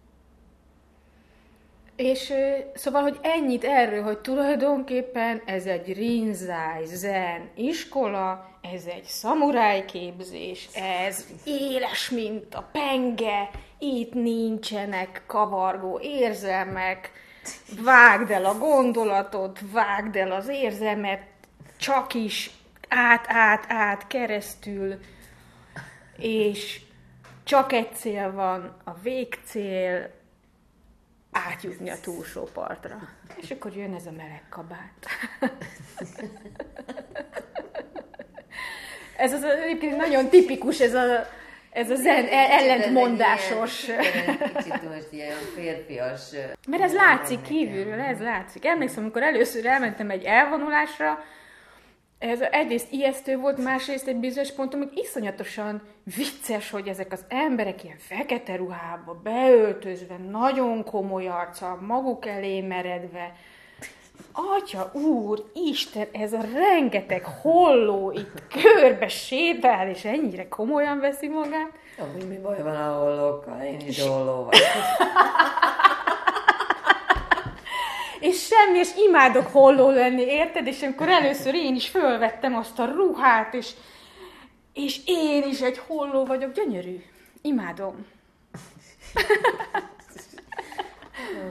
És 1.95 2.33
szóval, 2.73 3.01
hogy 3.01 3.19
ennyit 3.21 3.63
erről, 3.63 4.03
hogy 4.03 4.17
tulajdonképpen 4.17 5.41
ez 5.45 5.65
egy 5.65 5.93
rinzai 5.93 6.85
zen 6.85 7.49
iskola, 7.55 8.49
ez 8.73 8.85
egy 8.85 9.03
szamuráj 9.03 9.85
képzés, 9.85 10.69
ez 10.73 11.25
éles, 11.45 12.09
mint 12.09 12.55
a 12.55 12.69
penge, 12.71 13.49
itt 13.79 14.13
nincsenek 14.13 15.23
kavargó 15.27 15.99
érzelmek, 16.01 17.11
vágd 17.83 18.31
el 18.31 18.45
a 18.45 18.57
gondolatot, 18.57 19.59
vágd 19.71 20.15
el 20.15 20.31
az 20.31 20.47
érzelmet, 20.47 21.21
csak 21.77 22.13
is 22.13 22.51
át, 22.89 23.25
át, 23.27 23.65
át, 23.67 24.07
keresztül, 24.07 24.99
és 26.17 26.81
csak 27.43 27.71
egy 27.71 27.93
cél 27.93 28.31
van, 28.31 28.75
a 28.83 28.93
végcél, 28.93 30.09
átjutni 31.33 31.89
a 31.89 31.95
túlsó 32.01 32.49
partra. 32.53 32.99
És 33.41 33.51
akkor 33.51 33.75
jön 33.75 33.93
ez 33.93 34.05
a 34.05 34.11
meleg 34.11 34.43
kabát. 34.49 35.05
ez 39.17 39.33
az 39.33 39.43
egyébként 39.43 39.97
nagyon 39.97 40.29
tipikus, 40.29 40.79
ez 40.79 40.93
a, 40.93 41.27
ez 41.71 41.89
a 41.89 41.95
zen 41.95 42.25
ellentmondásos. 42.29 43.85
Kicsit 44.55 44.83
most 44.93 45.07
ilyen 45.11 45.37
férfias... 45.55 46.21
Mert 46.67 46.83
ez 46.83 46.93
látszik 46.93 47.41
kívülről, 47.41 47.99
ez 47.99 48.19
látszik. 48.19 48.65
Emlékszem, 48.65 49.03
amikor 49.03 49.23
először 49.23 49.65
elmentem 49.65 50.09
egy 50.09 50.23
elvonulásra, 50.23 51.23
ez 52.23 52.41
egyrészt 52.41 52.91
ijesztő 52.91 53.37
volt, 53.37 53.57
másrészt 53.57 54.07
egy 54.07 54.15
bizonyos 54.15 54.51
ponton 54.51 54.79
még 54.79 54.89
iszonyatosan 54.93 55.81
vicces, 56.15 56.69
hogy 56.69 56.87
ezek 56.87 57.11
az 57.11 57.25
emberek 57.27 57.83
ilyen 57.83 57.97
fekete 57.97 58.55
ruhába, 58.55 59.19
beöltözve, 59.23 60.17
nagyon 60.17 60.83
komoly 60.83 61.27
arccal, 61.27 61.75
maguk 61.75 62.25
elé 62.25 62.61
meredve. 62.61 63.35
Atya, 64.31 64.91
úr, 64.93 65.43
Isten, 65.53 66.07
ez 66.11 66.33
a 66.33 66.41
rengeteg 66.53 67.25
holló 67.25 68.11
itt 68.11 68.43
körbe 68.47 69.07
sétál, 69.07 69.89
és 69.89 70.05
ennyire 70.05 70.47
komolyan 70.47 70.99
veszi 70.99 71.27
magát. 71.27 71.71
Amúgy 71.97 72.27
mi 72.27 72.37
baj 72.37 72.61
van 72.61 72.75
a 72.75 72.91
hollókkal? 72.99 73.61
Én 73.61 73.87
is 73.87 74.01
holló 74.01 74.43
vagyok. 74.43 74.67
És 78.23 78.45
semmi, 78.45 78.77
és 78.77 78.89
imádok 79.07 79.47
holló 79.47 79.89
lenni, 79.89 80.21
érted? 80.21 80.67
És 80.67 80.81
amikor 80.81 81.09
először 81.09 81.53
én 81.53 81.75
is 81.75 81.89
fölvettem 81.89 82.55
azt 82.55 82.79
a 82.79 82.85
ruhát, 82.85 83.53
és, 83.53 83.71
és 84.73 84.99
én 85.05 85.43
is 85.43 85.61
egy 85.61 85.77
holló 85.77 86.25
vagyok, 86.25 86.53
gyönyörű. 86.53 87.03
Imádom. 87.41 88.05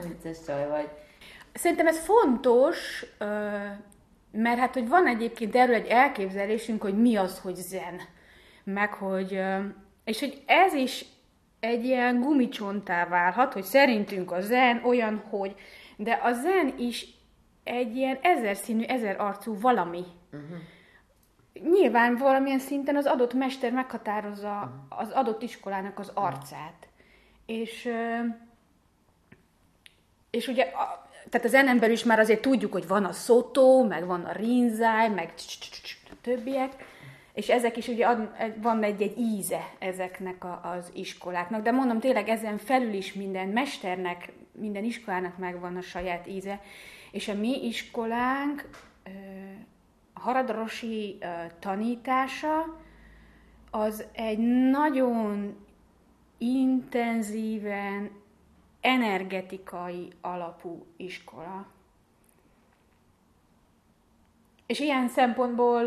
Vicces 0.03 0.37
csaj 0.45 0.67
vagy. 0.67 0.89
Szerintem 1.53 1.87
ez 1.87 1.99
fontos, 1.99 3.05
mert 4.31 4.59
hát, 4.59 4.73
hogy 4.73 4.87
van 4.87 5.07
egyébként 5.07 5.55
erről 5.55 5.75
egy 5.75 5.87
elképzelésünk, 5.87 6.81
hogy 6.81 7.01
mi 7.01 7.15
az, 7.15 7.39
hogy 7.39 7.55
zen. 7.55 8.01
Meg 8.63 8.93
hogy, 8.93 9.39
és 10.03 10.19
hogy 10.19 10.43
ez 10.45 10.73
is 10.73 11.05
egy 11.59 11.83
ilyen 11.85 12.19
gumicsontá 12.19 13.07
válhat, 13.07 13.53
hogy 13.53 13.63
szerintünk 13.63 14.31
a 14.31 14.41
zen 14.41 14.81
olyan, 14.85 15.23
hogy, 15.29 15.55
de 15.97 16.19
a 16.23 16.33
zen 16.33 16.73
is 16.77 17.05
egy 17.63 17.95
ilyen 17.95 18.17
ezerszínű, 18.21 18.83
ezerarcú 18.83 19.59
valami. 19.59 20.03
Uh-huh. 20.31 20.57
Nyilván 21.71 22.15
valamilyen 22.15 22.59
szinten 22.59 22.95
az 22.95 23.05
adott 23.05 23.33
mester 23.33 23.71
meghatározza 23.71 24.85
az 24.89 25.11
adott 25.11 25.41
iskolának 25.41 25.99
az 25.99 26.11
arcát. 26.13 26.87
És 27.45 27.85
ö, 27.85 28.19
és 30.33 30.47
ugye, 30.47 30.63
a, 30.63 31.07
tehát 31.29 31.47
az 31.47 31.53
enember 31.53 31.91
is 31.91 32.03
már 32.03 32.19
azért 32.19 32.41
tudjuk, 32.41 32.71
hogy 32.71 32.87
van 32.87 33.05
a 33.05 33.11
szotó, 33.11 33.83
meg 33.83 34.05
van 34.05 34.23
a 34.23 34.31
rinzáj, 34.31 35.09
meg 35.09 35.33
többiek, 36.21 36.71
és 37.33 37.49
ezek 37.49 37.77
is 37.77 37.87
ugye 37.87 38.05
ad, 38.05 38.29
van 38.61 38.83
egy-egy 38.83 39.17
íze 39.17 39.73
ezeknek 39.79 40.43
a, 40.43 40.59
az 40.63 40.91
iskoláknak, 40.93 41.61
de 41.61 41.71
mondom 41.71 41.99
tényleg 41.99 42.29
ezen 42.29 42.57
felül 42.57 42.93
is 42.93 43.13
minden 43.13 43.47
mesternek, 43.47 44.31
minden 44.53 44.83
iskolának 44.83 45.37
megvan 45.37 45.75
a 45.75 45.81
saját 45.81 46.27
íze, 46.27 46.61
és 47.11 47.27
a 47.27 47.33
mi 47.33 47.65
iskolánk 47.65 48.69
a 50.13 50.19
Haradarosi 50.19 51.17
ö, 51.19 51.25
tanítása 51.59 52.79
az 53.71 54.05
egy 54.11 54.39
nagyon 54.69 55.55
intenzíven 56.37 58.11
energetikai 58.81 60.11
alapú 60.21 60.85
iskola. 60.97 61.65
És 64.65 64.79
ilyen 64.79 65.07
szempontból 65.07 65.83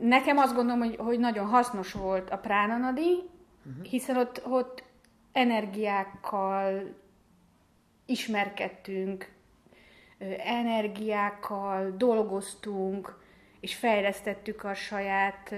nekem 0.00 0.38
azt 0.38 0.54
gondolom, 0.54 0.80
hogy, 0.80 0.96
hogy 0.96 1.18
nagyon 1.18 1.46
hasznos 1.46 1.92
volt 1.92 2.30
a 2.30 2.38
Pránanadi, 2.38 3.22
uh-huh. 3.66 3.84
hiszen 3.84 4.16
ott, 4.16 4.42
ott 4.46 4.82
energiákkal 5.32 6.94
ismerkedtünk, 8.10 9.32
energiákkal 10.38 11.94
dolgoztunk, 11.96 13.18
és 13.60 13.74
fejlesztettük 13.74 14.64
a 14.64 14.74
saját 14.74 15.54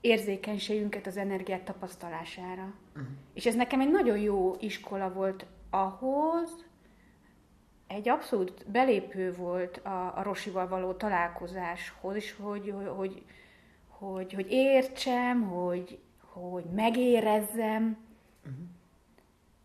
érzékenységünket 0.00 1.06
az 1.06 1.16
energiák 1.16 1.64
tapasztalására. 1.64 2.74
Uh-huh. 2.90 3.06
És 3.34 3.46
ez 3.46 3.54
nekem 3.54 3.80
egy 3.80 3.90
nagyon 3.90 4.18
jó 4.18 4.56
iskola 4.60 5.12
volt 5.12 5.46
ahhoz, 5.70 6.64
egy 7.86 8.08
abszolút 8.08 8.70
belépő 8.70 9.32
volt 9.32 9.76
a, 9.76 10.12
a 10.16 10.22
Rosival 10.22 10.68
való 10.68 10.92
találkozáshoz, 10.92 12.14
és 12.14 12.34
hogy, 12.40 12.70
hogy, 12.76 12.88
hogy, 12.96 13.22
hogy, 13.88 14.32
hogy 14.32 14.46
értsem, 14.50 15.42
hogy, 15.42 15.98
hogy 16.20 16.64
megérezzem, 16.64 17.96
uh-huh. 18.44 18.64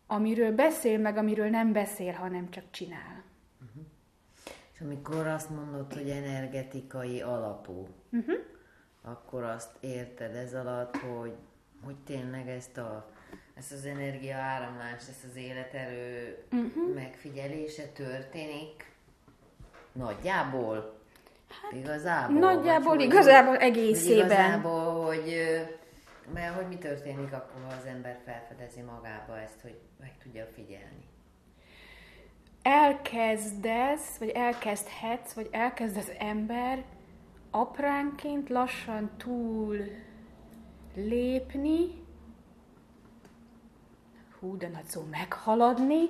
Amiről 0.08 0.52
beszél, 0.52 0.98
meg 0.98 1.18
amiről 1.18 1.50
nem 1.50 1.74
beszél, 1.74 2.14
hanem 2.14 2.50
csak 2.50 2.64
csinál. 2.72 3.24
És 4.74 4.84
amikor 4.84 5.28
azt 5.28 5.50
mondod, 5.50 5.94
hogy 5.94 6.10
energetikai 6.10 7.22
alapú, 7.22 7.88
uh-huh. 8.12 8.36
akkor 9.02 9.44
azt 9.44 9.76
érted 9.80 10.36
ez 10.36 10.54
alatt, 10.54 10.98
hogy, 10.98 11.34
hogy 11.84 11.96
tényleg 12.06 12.48
ezt, 12.50 12.78
a, 12.78 13.12
ezt 13.54 13.72
az 13.72 13.86
energia 13.86 14.36
áramlást, 14.36 15.10
ezt 15.10 15.24
az 15.30 15.36
életerő 15.36 16.38
uh-huh. 16.52 16.94
megfigyelése 16.94 17.88
történik 17.88 18.92
nagyjából? 19.92 20.96
Hát, 21.50 21.72
igazából? 21.72 22.40
Nagyjából, 22.40 22.96
Vagy 22.96 23.06
igazából 23.06 23.58
egészében. 23.58 24.26
Igazából, 24.26 25.06
hogy, 25.06 25.34
mert 26.34 26.56
hogy 26.56 26.68
mi 26.68 26.78
történik 26.78 27.34
akkor, 27.34 27.62
ha 27.68 27.76
az 27.76 27.86
ember 27.86 28.20
felfedezi 28.26 28.82
magába 28.82 29.40
ezt, 29.40 29.62
hogy 29.62 29.80
meg 30.00 30.18
tudja 30.18 30.46
figyelni? 30.46 31.06
elkezdesz, 32.68 34.18
vagy 34.20 34.30
elkezdhetsz, 34.30 35.34
vagy 35.34 35.48
elkezd 35.52 35.98
az 35.98 36.12
ember 36.20 36.84
apránként 37.52 38.50
lassan 38.50 39.12
túl 39.18 39.78
lépni, 40.96 42.06
hú, 44.40 44.58
de 44.58 44.68
nagy 44.68 44.86
szó, 44.86 45.02
meghaladni, 45.12 46.06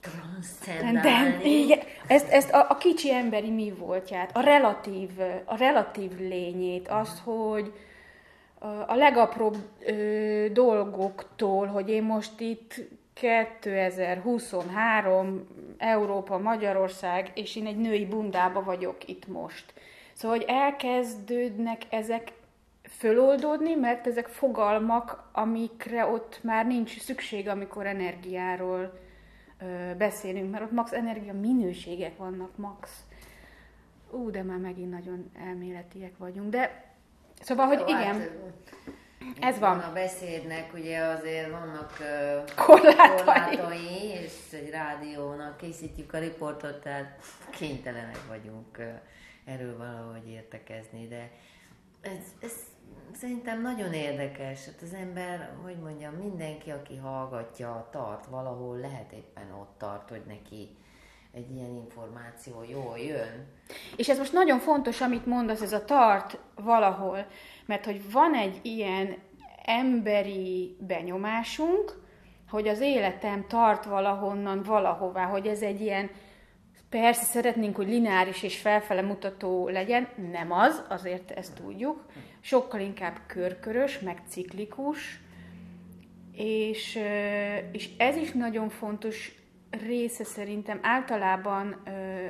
Transzcendálni. 0.00 1.50
igen, 1.50 1.78
ezt, 2.06 2.28
ezt 2.28 2.52
a, 2.52 2.70
a 2.70 2.76
kicsi 2.76 3.12
emberi 3.12 3.50
mi 3.50 3.70
voltját, 3.70 4.36
a 4.36 4.40
relatív, 4.40 5.10
a 5.44 5.56
relatív 5.56 6.18
lényét, 6.18 6.88
azt, 6.88 7.18
hogy 7.18 7.72
a- 8.86 8.94
legapróbb 8.94 9.56
ö, 9.86 10.46
dolgoktól, 10.52 11.66
hogy 11.66 11.88
én 11.88 12.02
most 12.02 12.40
itt 12.40 12.74
2023, 13.12 15.46
Európa, 15.78 16.38
Magyarország, 16.38 17.30
és 17.34 17.56
én 17.56 17.66
egy 17.66 17.76
női 17.76 18.06
bundába 18.06 18.62
vagyok 18.62 19.08
itt 19.08 19.26
most. 19.26 19.74
Szóval, 20.12 20.36
hogy 20.36 20.46
elkezdődnek 20.48 21.82
ezek 21.90 22.32
föloldódni, 22.82 23.74
mert 23.74 24.06
ezek 24.06 24.26
fogalmak, 24.26 25.28
amikre 25.32 26.06
ott 26.06 26.38
már 26.42 26.66
nincs 26.66 27.00
szükség, 27.00 27.48
amikor 27.48 27.86
energiáról 27.86 28.98
ö, 29.60 29.94
beszélünk, 29.96 30.50
mert 30.50 30.64
ott 30.64 30.72
max 30.72 30.92
energia 30.92 31.32
minőségek 31.32 32.16
vannak, 32.16 32.56
max. 32.56 33.04
Ú, 34.10 34.30
de 34.30 34.42
már 34.42 34.58
megint 34.58 34.90
nagyon 34.90 35.30
elméletiek 35.46 36.18
vagyunk, 36.18 36.50
de 36.50 36.93
szóval, 37.40 37.66
hogy 37.66 37.82
igen. 37.86 38.20
Hát, 38.20 38.30
Ez 39.40 39.58
van. 39.58 39.78
A 39.78 39.92
beszédnek 39.92 40.74
ugye 40.74 40.98
azért 40.98 41.50
vannak 41.50 41.92
uh, 42.00 42.64
Korlátai. 42.64 43.16
korlátai, 43.16 44.04
és 44.24 44.32
egy 44.52 44.70
rádiónak 44.70 45.56
készítjük 45.56 46.12
a 46.12 46.18
riportot, 46.18 46.80
tehát 46.80 47.18
kénytelenek 47.50 48.26
vagyunk 48.28 48.78
uh, 48.78 48.84
erről 49.44 49.76
valahogy 49.76 50.28
értekezni, 50.28 51.08
de 51.08 51.30
ez, 52.00 52.34
ez 52.40 52.52
szerintem 53.12 53.60
nagyon 53.60 53.92
érdekes. 53.92 54.64
Hát 54.64 54.82
az 54.82 54.92
ember, 54.92 55.50
hogy 55.62 55.76
mondjam, 55.76 56.14
mindenki, 56.14 56.70
aki 56.70 56.96
hallgatja, 56.96 57.88
tart 57.90 58.26
valahol, 58.26 58.76
lehet 58.76 59.12
éppen 59.12 59.52
ott 59.52 59.74
tart, 59.78 60.08
hogy 60.08 60.22
neki 60.26 60.76
egy 61.34 61.50
ilyen 61.54 61.74
információ 61.74 62.64
jól 62.70 62.98
jön. 62.98 63.46
És 63.96 64.08
ez 64.08 64.18
most 64.18 64.32
nagyon 64.32 64.58
fontos, 64.58 65.00
amit 65.00 65.26
mondasz, 65.26 65.60
ez 65.60 65.72
a 65.72 65.84
tart 65.84 66.38
valahol, 66.54 67.26
mert 67.66 67.84
hogy 67.84 68.12
van 68.12 68.34
egy 68.34 68.60
ilyen 68.62 69.16
emberi 69.64 70.76
benyomásunk, 70.80 72.02
hogy 72.48 72.68
az 72.68 72.80
életem 72.80 73.46
tart 73.48 73.84
valahonnan 73.84 74.62
valahová, 74.62 75.24
hogy 75.24 75.46
ez 75.46 75.62
egy 75.62 75.80
ilyen, 75.80 76.10
persze 76.88 77.24
szeretnénk, 77.24 77.76
hogy 77.76 77.88
lineáris 77.88 78.42
és 78.42 78.58
felfele 78.58 79.02
mutató 79.02 79.68
legyen, 79.68 80.08
nem 80.30 80.52
az, 80.52 80.82
azért 80.88 81.30
ezt 81.30 81.54
tudjuk, 81.54 82.04
sokkal 82.40 82.80
inkább 82.80 83.20
körkörös, 83.26 83.98
meg 83.98 84.22
ciklikus, 84.28 85.20
és, 86.32 86.98
és 87.72 87.90
ez 87.96 88.16
is 88.16 88.32
nagyon 88.32 88.68
fontos 88.68 89.43
része 89.80 90.24
szerintem 90.24 90.78
általában 90.82 91.76
ö, 91.86 92.26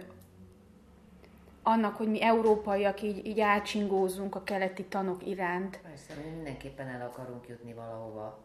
annak, 1.62 1.96
hogy 1.96 2.08
mi 2.08 2.22
európaiak 2.22 3.02
így, 3.02 3.26
így 3.26 3.40
átsingózunk 3.40 4.34
a 4.34 4.42
keleti 4.42 4.84
tanok 4.84 5.26
iránt. 5.26 5.80
Persze, 5.82 6.14
mi 6.24 6.30
mindenképpen 6.34 6.88
el 6.88 7.10
akarunk 7.12 7.48
jutni 7.48 7.72
valahova. 7.72 8.38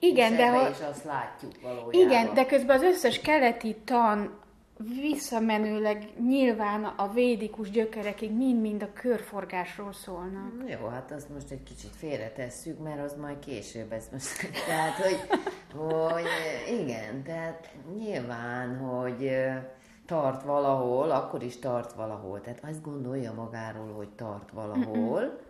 Igen, 0.00 0.32
és 0.32 0.38
de 0.38 0.50
ha, 0.50 0.68
is 0.68 0.80
azt 0.90 1.04
látjuk 1.04 1.60
valójában. 1.62 1.92
igen, 1.92 2.34
de 2.34 2.46
közben 2.46 2.76
az 2.76 2.82
összes 2.82 3.20
keleti 3.20 3.76
tan 3.84 4.38
visszamenőleg 4.88 6.08
nyilván 6.26 6.84
a 6.84 7.12
védikus 7.12 7.70
gyökerekig 7.70 8.32
mind-mind 8.32 8.82
a 8.82 8.92
körforgásról 8.92 9.92
szólnak. 9.92 10.52
Jó, 10.66 10.86
hát 10.86 11.10
azt 11.12 11.28
most 11.28 11.50
egy 11.50 11.62
kicsit 11.62 11.96
félretesszük, 11.96 12.82
mert 12.82 13.04
az 13.04 13.14
majd 13.20 13.38
később 13.38 13.92
ez 13.92 14.08
most. 14.12 14.50
Tehát, 14.68 14.94
hogy, 14.94 15.40
hogy 15.72 16.26
igen, 16.80 17.22
tehát 17.22 17.74
nyilván, 17.98 18.76
hogy 18.76 19.30
tart 20.06 20.42
valahol, 20.42 21.10
akkor 21.10 21.42
is 21.42 21.58
tart 21.58 21.92
valahol. 21.92 22.40
Tehát 22.40 22.64
azt 22.64 22.82
gondolja 22.82 23.32
magáról, 23.32 23.92
hogy 23.92 24.08
tart 24.08 24.50
valahol, 24.50 25.40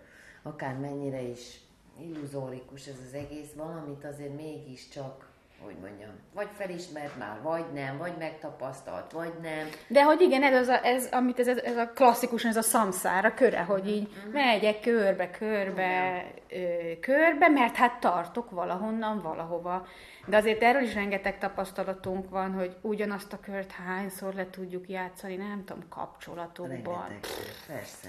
akár 0.42 0.76
mennyire 0.78 1.22
is 1.22 1.60
illuzórikus 2.00 2.86
ez 2.86 2.98
az 3.06 3.14
egész, 3.14 3.52
valamit 3.56 4.04
azért 4.04 4.36
mégiscsak, 4.36 5.29
hogy 5.64 5.76
mondjam, 5.80 6.10
vagy 6.34 6.48
felismert 6.56 7.18
már, 7.18 7.42
vagy 7.42 7.64
nem, 7.74 7.98
vagy 7.98 8.12
megtapasztalt, 8.18 9.12
vagy 9.12 9.32
nem. 9.42 9.66
De 9.88 10.02
hogy 10.04 10.20
igen, 10.20 10.42
ez, 10.42 10.54
az 10.56 10.68
a, 10.68 10.84
ez 10.86 11.08
amit 11.12 11.38
ez, 11.38 11.46
ez 11.48 11.76
a 11.76 11.88
klasszikusan, 11.88 12.50
ez 12.50 12.56
a 12.56 12.62
szamszára 12.62 13.34
köre, 13.34 13.60
hogy 13.62 13.88
így 13.88 14.08
megyek 14.32 14.80
körbe, 14.80 15.30
körbe, 15.30 16.24
ö, 16.48 16.58
körbe, 17.00 17.48
mert 17.48 17.76
hát 17.76 18.00
tartok 18.00 18.50
valahonnan, 18.50 19.20
valahova. 19.22 19.86
De 20.26 20.36
azért 20.36 20.62
erről 20.62 20.82
is 20.82 20.94
rengeteg 20.94 21.38
tapasztalatunk 21.38 22.30
van, 22.30 22.52
hogy 22.52 22.76
ugyanazt 22.80 23.32
a 23.32 23.40
kört 23.40 23.70
hányszor 23.70 24.34
le 24.34 24.50
tudjuk 24.50 24.88
játszani, 24.88 25.36
nem 25.36 25.62
tudom, 25.64 25.88
kapcsolatokban. 25.88 27.00
Rengeteg, 27.08 27.30
persze. 27.66 28.08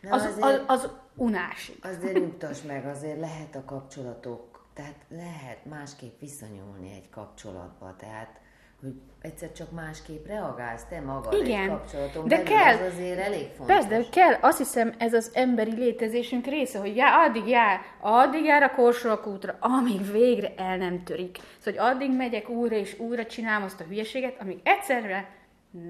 De 0.00 0.08
Az, 0.10 0.24
azért- 0.24 0.42
az, 0.46 0.60
az 0.66 0.90
unásig. 1.14 1.76
Azért 1.82 2.14
nyugtass 2.14 2.62
meg, 2.62 2.86
azért 2.86 3.20
lehet 3.20 3.54
a 3.54 3.64
kapcsolatok, 3.64 4.53
tehát 4.74 5.04
lehet 5.08 5.64
másképp 5.64 6.20
viszonyulni 6.20 6.92
egy 6.92 7.10
kapcsolatba, 7.10 7.96
tehát 7.96 8.40
hogy 8.80 9.00
egyszer 9.20 9.52
csak 9.52 9.70
másképp 9.70 10.26
reagálsz 10.26 10.84
te 10.84 11.00
magad 11.00 11.32
Igen, 11.32 11.62
egy 11.62 11.68
kapcsolaton 11.68 12.28
de 12.28 12.36
belül, 12.36 12.52
kell. 12.52 12.78
ez 12.78 12.92
azért 12.92 13.18
elég 13.18 13.48
fontos. 13.48 13.66
Persze, 13.66 13.88
de 13.88 14.04
kell, 14.10 14.34
azt 14.40 14.58
hiszem 14.58 14.94
ez 14.98 15.12
az 15.12 15.30
emberi 15.34 15.74
létezésünk 15.74 16.46
része, 16.46 16.78
hogy 16.78 16.96
já, 16.96 17.24
addig 17.24 17.46
jár, 17.46 17.80
addig 18.00 18.44
jár 18.44 18.62
a 18.62 18.70
korsolak 18.70 19.26
útra, 19.26 19.56
amíg 19.60 20.12
végre 20.12 20.54
el 20.56 20.76
nem 20.76 21.04
törik. 21.04 21.38
Szóval, 21.58 21.84
hogy 21.84 21.94
addig 21.94 22.16
megyek 22.16 22.48
újra 22.48 22.76
és 22.76 22.98
újra 22.98 23.26
csinálom 23.26 23.64
azt 23.64 23.80
a 23.80 23.84
hülyeséget, 23.84 24.40
amíg 24.40 24.60
egyszerre 24.62 25.30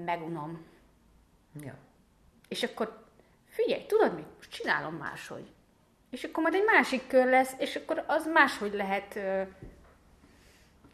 megunom. 0.05 0.65
Ja. 1.61 1.73
És 2.47 2.63
akkor 2.63 3.03
figyelj, 3.47 3.85
tudod 3.85 4.15
mit? 4.15 4.25
Most 4.37 4.51
csinálom 4.51 4.93
máshogy. 4.93 5.54
És 6.15 6.23
akkor 6.23 6.43
majd 6.43 6.55
egy 6.55 6.65
másik 6.65 7.07
kör 7.07 7.25
lesz, 7.25 7.53
és 7.57 7.75
akkor 7.75 8.03
az 8.07 8.29
máshogy 8.33 8.73
lehet 8.73 9.15
ö, 9.15 9.41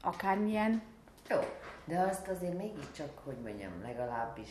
akármilyen. 0.02 0.82
Jó, 1.30 1.38
de 1.86 2.00
azt 2.00 2.28
azért 2.28 2.58
mégiscsak, 2.58 3.10
hogy 3.24 3.36
mondjam, 3.44 3.72
legalábbis 3.82 4.50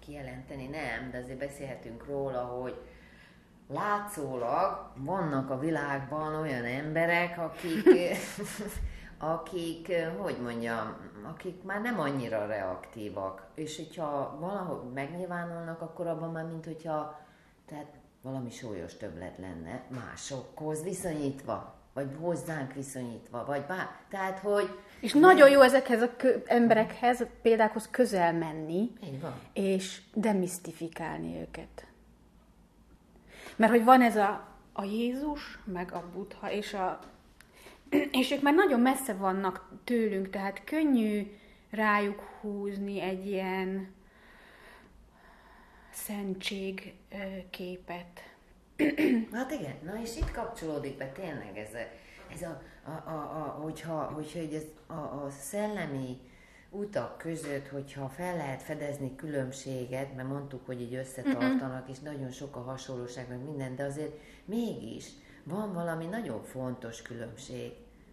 kijelenteni 0.00 0.66
nem, 0.66 1.10
de 1.10 1.18
azért 1.18 1.38
beszélhetünk 1.38 2.06
róla, 2.06 2.40
hogy 2.40 2.76
látszólag 3.68 4.90
vannak 4.96 5.50
a 5.50 5.58
világban 5.58 6.34
olyan 6.34 6.64
emberek, 6.64 7.38
akik, 7.38 7.88
akik, 9.34 9.92
hogy 10.18 10.36
mondjam, 10.42 10.96
akik 11.22 11.62
már 11.62 11.80
nem 11.80 12.00
annyira 12.00 12.46
reaktívak, 12.46 13.46
és 13.54 13.76
hogyha 13.76 14.36
valahogy 14.40 14.92
megnyilvánulnak, 14.92 15.80
akkor 15.80 16.06
abban 16.06 16.32
már, 16.32 16.44
mint 16.44 16.64
hogyha 16.64 17.20
tehát 17.66 17.97
valami 18.22 18.50
súlyos 18.50 18.96
többlet 18.96 19.38
lenne 19.38 19.84
másokhoz 19.88 20.82
viszonyítva, 20.82 21.76
vagy 21.92 22.16
hozzánk 22.20 22.72
viszonyítva, 22.72 23.44
vagy 23.44 23.62
bár, 23.62 23.88
tehát, 24.10 24.38
hogy 24.38 24.78
És 25.00 25.12
nagyon 25.12 25.50
jó 25.50 25.60
ezekhez 25.60 26.02
a 26.02 26.16
kö- 26.16 26.48
emberekhez, 26.48 27.26
példákhoz 27.42 27.88
közel 27.90 28.32
menni, 28.32 28.92
így 29.04 29.20
van. 29.20 29.40
és 29.52 30.00
demisztifikálni 30.14 31.40
őket. 31.40 31.86
Mert 33.56 33.72
hogy 33.72 33.84
van 33.84 34.02
ez 34.02 34.16
a, 34.16 34.46
a 34.72 34.84
Jézus, 34.84 35.58
meg 35.64 35.92
a 35.92 36.04
Buddha, 36.12 36.50
és, 36.50 36.74
a, 36.74 36.98
és 38.10 38.30
ők 38.30 38.42
már 38.42 38.54
nagyon 38.54 38.80
messze 38.80 39.14
vannak 39.14 39.70
tőlünk, 39.84 40.30
tehát 40.30 40.64
könnyű 40.64 41.36
rájuk 41.70 42.20
húzni 42.40 43.00
egy 43.00 43.26
ilyen 43.26 43.94
szentség 45.90 46.94
képet. 47.50 48.22
Hát 49.32 49.50
igen, 49.50 49.74
na 49.84 50.00
és 50.02 50.16
itt 50.16 50.30
kapcsolódik 50.30 50.96
be 50.96 51.06
tényleg 51.06 51.58
ez 51.58 51.74
a, 51.74 51.78
ez 52.32 52.42
a, 52.42 52.62
a, 52.84 53.10
a, 53.10 53.36
a 53.36 53.60
hogyha, 53.62 54.02
hogyha 54.02 54.38
ez 54.38 54.64
a, 54.86 54.92
a 54.92 55.30
szellemi 55.30 56.20
utak 56.70 57.18
között, 57.18 57.68
hogyha 57.68 58.08
fel 58.08 58.36
lehet 58.36 58.62
fedezni 58.62 59.14
különbséget, 59.16 60.14
mert 60.14 60.28
mondtuk, 60.28 60.66
hogy 60.66 60.80
így 60.80 60.94
összetartanak, 60.94 61.88
és 61.88 61.98
nagyon 61.98 62.30
sok 62.30 62.56
a 62.56 62.60
hasonlóság, 62.60 63.28
meg 63.28 63.44
minden, 63.44 63.76
de 63.76 63.84
azért 63.84 64.12
mégis 64.44 65.08
van 65.44 65.72
valami 65.72 66.04
nagyon 66.04 66.42
fontos 66.42 67.02
különbség. 67.02 67.72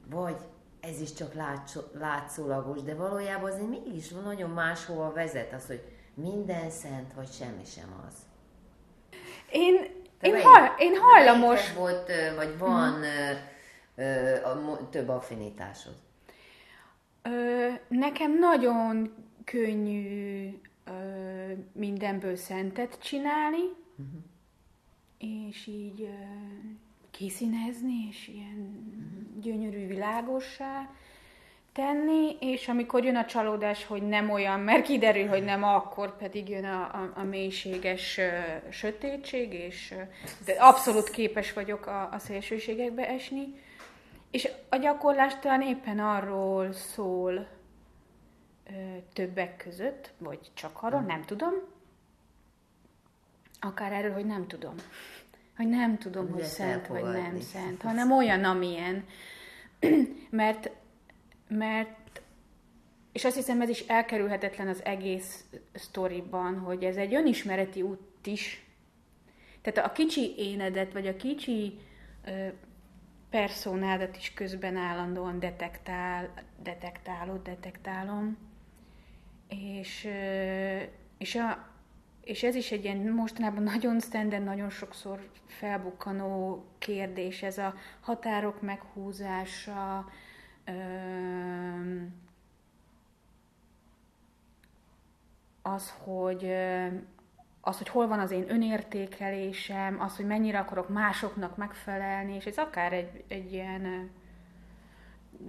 Vagy 0.10 0.38
ez 0.80 1.02
is 1.02 1.14
csak 1.14 1.34
látszó, 1.34 1.82
látszólagos, 1.94 2.82
de 2.82 2.96
valójában 2.96 3.52
azért 3.52 3.70
mégis 3.70 4.10
nagyon 4.10 4.50
máshova 4.50 5.12
vezet 5.12 5.54
az, 5.54 5.66
hogy 5.68 5.84
minden 6.14 6.70
szent, 6.70 7.14
vagy 7.14 7.32
semmi 7.32 7.66
sem 7.66 8.04
az. 8.08 8.14
Én, 9.56 9.76
Te 10.20 10.28
én, 10.28 10.32
melyik- 10.32 10.48
haj, 10.48 10.72
én 10.78 10.96
hajlamos... 10.98 11.74
volt, 11.74 12.12
vagy 12.36 12.58
van 12.58 13.04
ö, 13.04 13.32
ö, 13.96 14.36
a, 14.44 14.90
több 14.90 15.10
affinitásod? 15.10 15.96
Ö, 17.22 17.68
nekem 17.88 18.40
nagyon 18.40 19.14
könnyű 19.44 20.50
ö, 20.86 20.92
mindenből 21.72 22.36
szentet 22.36 23.00
csinálni, 23.00 23.64
uh-huh. 23.98 24.22
és 25.18 25.68
így 25.68 26.02
ö, 26.02 26.14
kiszínezni, 27.12 28.08
és 28.10 28.28
ilyen 28.28 28.86
uh-huh. 28.90 29.42
gyönyörű 29.42 29.88
világossá 29.88 30.90
tenni, 31.76 32.38
és 32.40 32.68
amikor 32.68 33.04
jön 33.04 33.16
a 33.16 33.26
csalódás, 33.26 33.86
hogy 33.86 34.02
nem 34.02 34.30
olyan, 34.30 34.60
mert 34.60 34.86
kiderül, 34.86 35.28
hogy 35.28 35.44
nem, 35.44 35.64
akkor 35.64 36.18
pedig 36.18 36.50
jön 36.50 36.66
a, 36.66 36.82
a, 36.82 37.12
a 37.16 37.24
mélységes 37.24 38.18
ö, 38.18 38.30
sötétség, 38.70 39.54
és 39.54 39.92
ö, 39.92 40.02
de 40.46 40.52
abszolút 40.52 41.10
képes 41.10 41.54
vagyok 41.54 41.86
a, 41.86 42.10
a 42.12 42.20
szélsőségekbe 42.20 43.08
esni. 43.08 43.62
és 44.32 44.50
a 44.70 44.76
gyakorlás 44.76 45.40
talán 45.40 45.62
éppen 45.62 46.00
arról 46.00 46.72
szól 46.74 47.48
ö, 48.70 48.72
többek 49.14 49.58
között, 49.58 50.14
vagy 50.18 50.40
csak 50.54 50.78
arról, 50.82 51.02
nem 51.02 51.22
tudom. 51.22 51.54
Akár 53.60 53.92
erről, 53.92 54.14
hogy 54.14 54.26
nem 54.26 54.48
tudom. 54.48 54.76
Hogy 55.58 55.68
nem 55.68 55.98
tudom, 55.98 56.32
hogy 56.32 56.44
szent 56.44 56.88
vagy 56.88 57.04
nem 57.04 57.40
szent, 57.40 57.82
hanem 57.82 58.12
olyan, 58.12 58.44
amilyen. 58.44 59.06
mert, 60.30 60.72
mert, 61.48 62.22
és 63.12 63.26
azt 63.26 63.36
hiszem 63.36 63.62
ez 63.62 63.70
is 63.70 63.80
elkerülhetetlen 63.80 64.68
az 64.68 64.86
egész 64.86 65.46
sztoriban, 65.74 66.60
hogy 66.60 66.84
ez 66.84 66.96
egy 66.96 67.14
önismereti 67.14 67.82
út 67.82 68.28
is. 68.28 68.66
Tehát 69.62 69.90
a 69.90 69.94
kicsi 69.94 70.34
énedet, 70.38 70.94
vagy 70.94 71.08
a 71.08 71.16
kicsi 71.16 71.78
ö, 72.26 72.48
personádat 73.30 74.18
is 74.18 74.34
közben 74.34 74.76
állandóan 74.76 75.40
detektál, 75.40 76.34
detektálod, 76.64 77.42
detektálom. 77.42 78.38
És, 79.48 80.06
ö, 80.06 80.82
és, 81.18 81.36
a, 81.36 81.68
és 82.24 82.44
ez 82.44 82.56
is 82.56 82.72
egy 82.72 82.84
ilyen 82.84 82.98
mostanában 82.98 83.64
nagyon 83.64 84.00
standard, 84.00 84.44
nagyon 84.44 84.70
sokszor 84.70 85.30
felbukkanó 85.46 86.66
kérdés, 86.78 87.44
ez 87.44 87.58
a 87.58 87.76
határok 88.02 88.62
meghúzása, 88.62 90.06
az, 95.62 95.94
hogy 96.04 96.52
az, 97.62 97.78
hogy 97.78 97.88
hol 97.88 98.08
van 98.08 98.20
az 98.20 98.32
én 98.32 98.50
önértékelésem, 98.50 100.02
az, 100.02 100.16
hogy 100.16 100.26
mennyire 100.26 100.60
akarok 100.60 100.90
másoknak 100.90 101.58
megfelelni, 101.58 102.36
és 102.36 102.46
ez 102.46 102.58
akár 102.58 102.94
egy, 102.94 103.24
egy 103.28 103.54
ilyen 103.54 104.12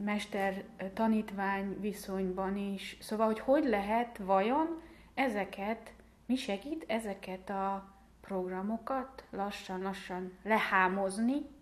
mester-tanítvány 0.04 1.80
viszonyban 1.80 2.56
is. 2.56 2.96
Szóval, 3.00 3.26
hogy 3.26 3.40
hogy 3.40 3.64
lehet 3.64 4.18
vajon 4.18 4.82
ezeket, 5.14 5.92
mi 6.26 6.36
segít 6.36 6.84
ezeket 6.88 7.50
a 7.50 7.94
programokat 8.20 9.24
lassan-lassan 9.30 10.32
lehámozni, 10.42 11.55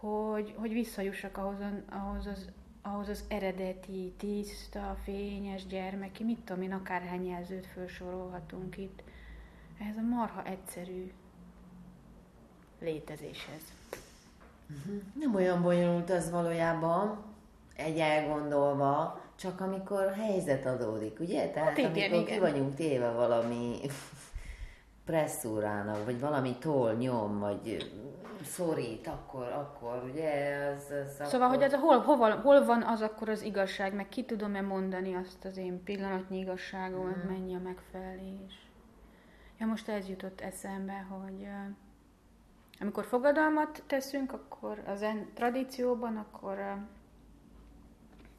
hogy, 0.00 0.54
hogy 0.56 0.72
visszajussak 0.72 1.36
ahhoz, 1.36 1.60
a- 1.60 1.94
ahhoz, 1.96 2.26
az, 2.26 2.48
ahhoz 2.82 3.08
az 3.08 3.24
eredeti, 3.28 4.12
tiszta, 4.16 4.96
fényes 5.04 5.66
gyermeki, 5.66 6.24
mit 6.24 6.38
tudom 6.44 6.62
én, 6.62 6.72
akárhány 6.72 7.26
jelzőt 7.26 7.66
felsorolhatunk 7.66 8.76
itt. 8.76 9.02
Ez 9.90 9.96
a 9.96 10.00
marha 10.00 10.44
egyszerű 10.44 11.12
létezéshez. 12.80 13.62
Nem 15.20 15.34
olyan 15.34 15.62
bonyolult 15.62 16.10
az 16.10 16.30
valójában, 16.30 17.22
egy 17.76 17.98
elgondolva, 17.98 19.20
csak 19.36 19.60
amikor 19.60 20.12
helyzet 20.12 20.66
adódik, 20.66 21.20
ugye? 21.20 21.48
Tehát 21.50 21.68
Hát 21.68 21.78
igen, 21.78 21.90
amikor 21.92 22.12
igen. 22.14 22.24
ki 22.24 22.38
vagyunk 22.38 22.74
téve 22.74 23.10
valami 23.10 23.76
presszúrának, 25.08 26.04
vagy 26.04 26.20
valami 26.20 26.56
toll, 26.58 26.94
nyom, 26.94 27.38
vagy 27.38 27.90
szorít, 28.44 29.06
akkor, 29.06 29.42
akkor, 29.42 30.02
ugye, 30.12 30.56
az, 30.74 30.90
az 30.90 31.28
Szóval, 31.28 31.46
akkor... 31.46 31.56
hogy 31.56 31.64
ez 31.66 31.72
a 31.72 31.78
hol, 31.78 31.98
hol, 31.98 32.30
hol 32.30 32.64
van 32.64 32.82
az 32.82 33.00
akkor 33.02 33.28
az 33.28 33.42
igazság, 33.42 33.94
meg 33.94 34.08
ki 34.08 34.24
tudom-e 34.24 34.60
mondani 34.60 35.14
azt 35.14 35.44
az 35.44 35.56
én 35.56 35.82
pillanatnyi 35.84 36.38
igazságomat, 36.38 37.16
Mhm. 37.16 37.32
mennyi 37.32 37.54
a 37.54 37.58
megfelelés. 37.58 38.66
Ja, 39.58 39.66
most 39.66 39.88
ez 39.88 40.08
jutott 40.08 40.40
eszembe, 40.40 41.06
hogy 41.08 41.42
ö, 41.42 41.70
amikor 42.80 43.04
fogadalmat 43.04 43.82
teszünk, 43.86 44.32
akkor 44.32 44.82
az 44.86 45.02
en 45.02 45.30
tradícióban, 45.34 46.16
akkor, 46.16 46.58
ö, 46.58 46.72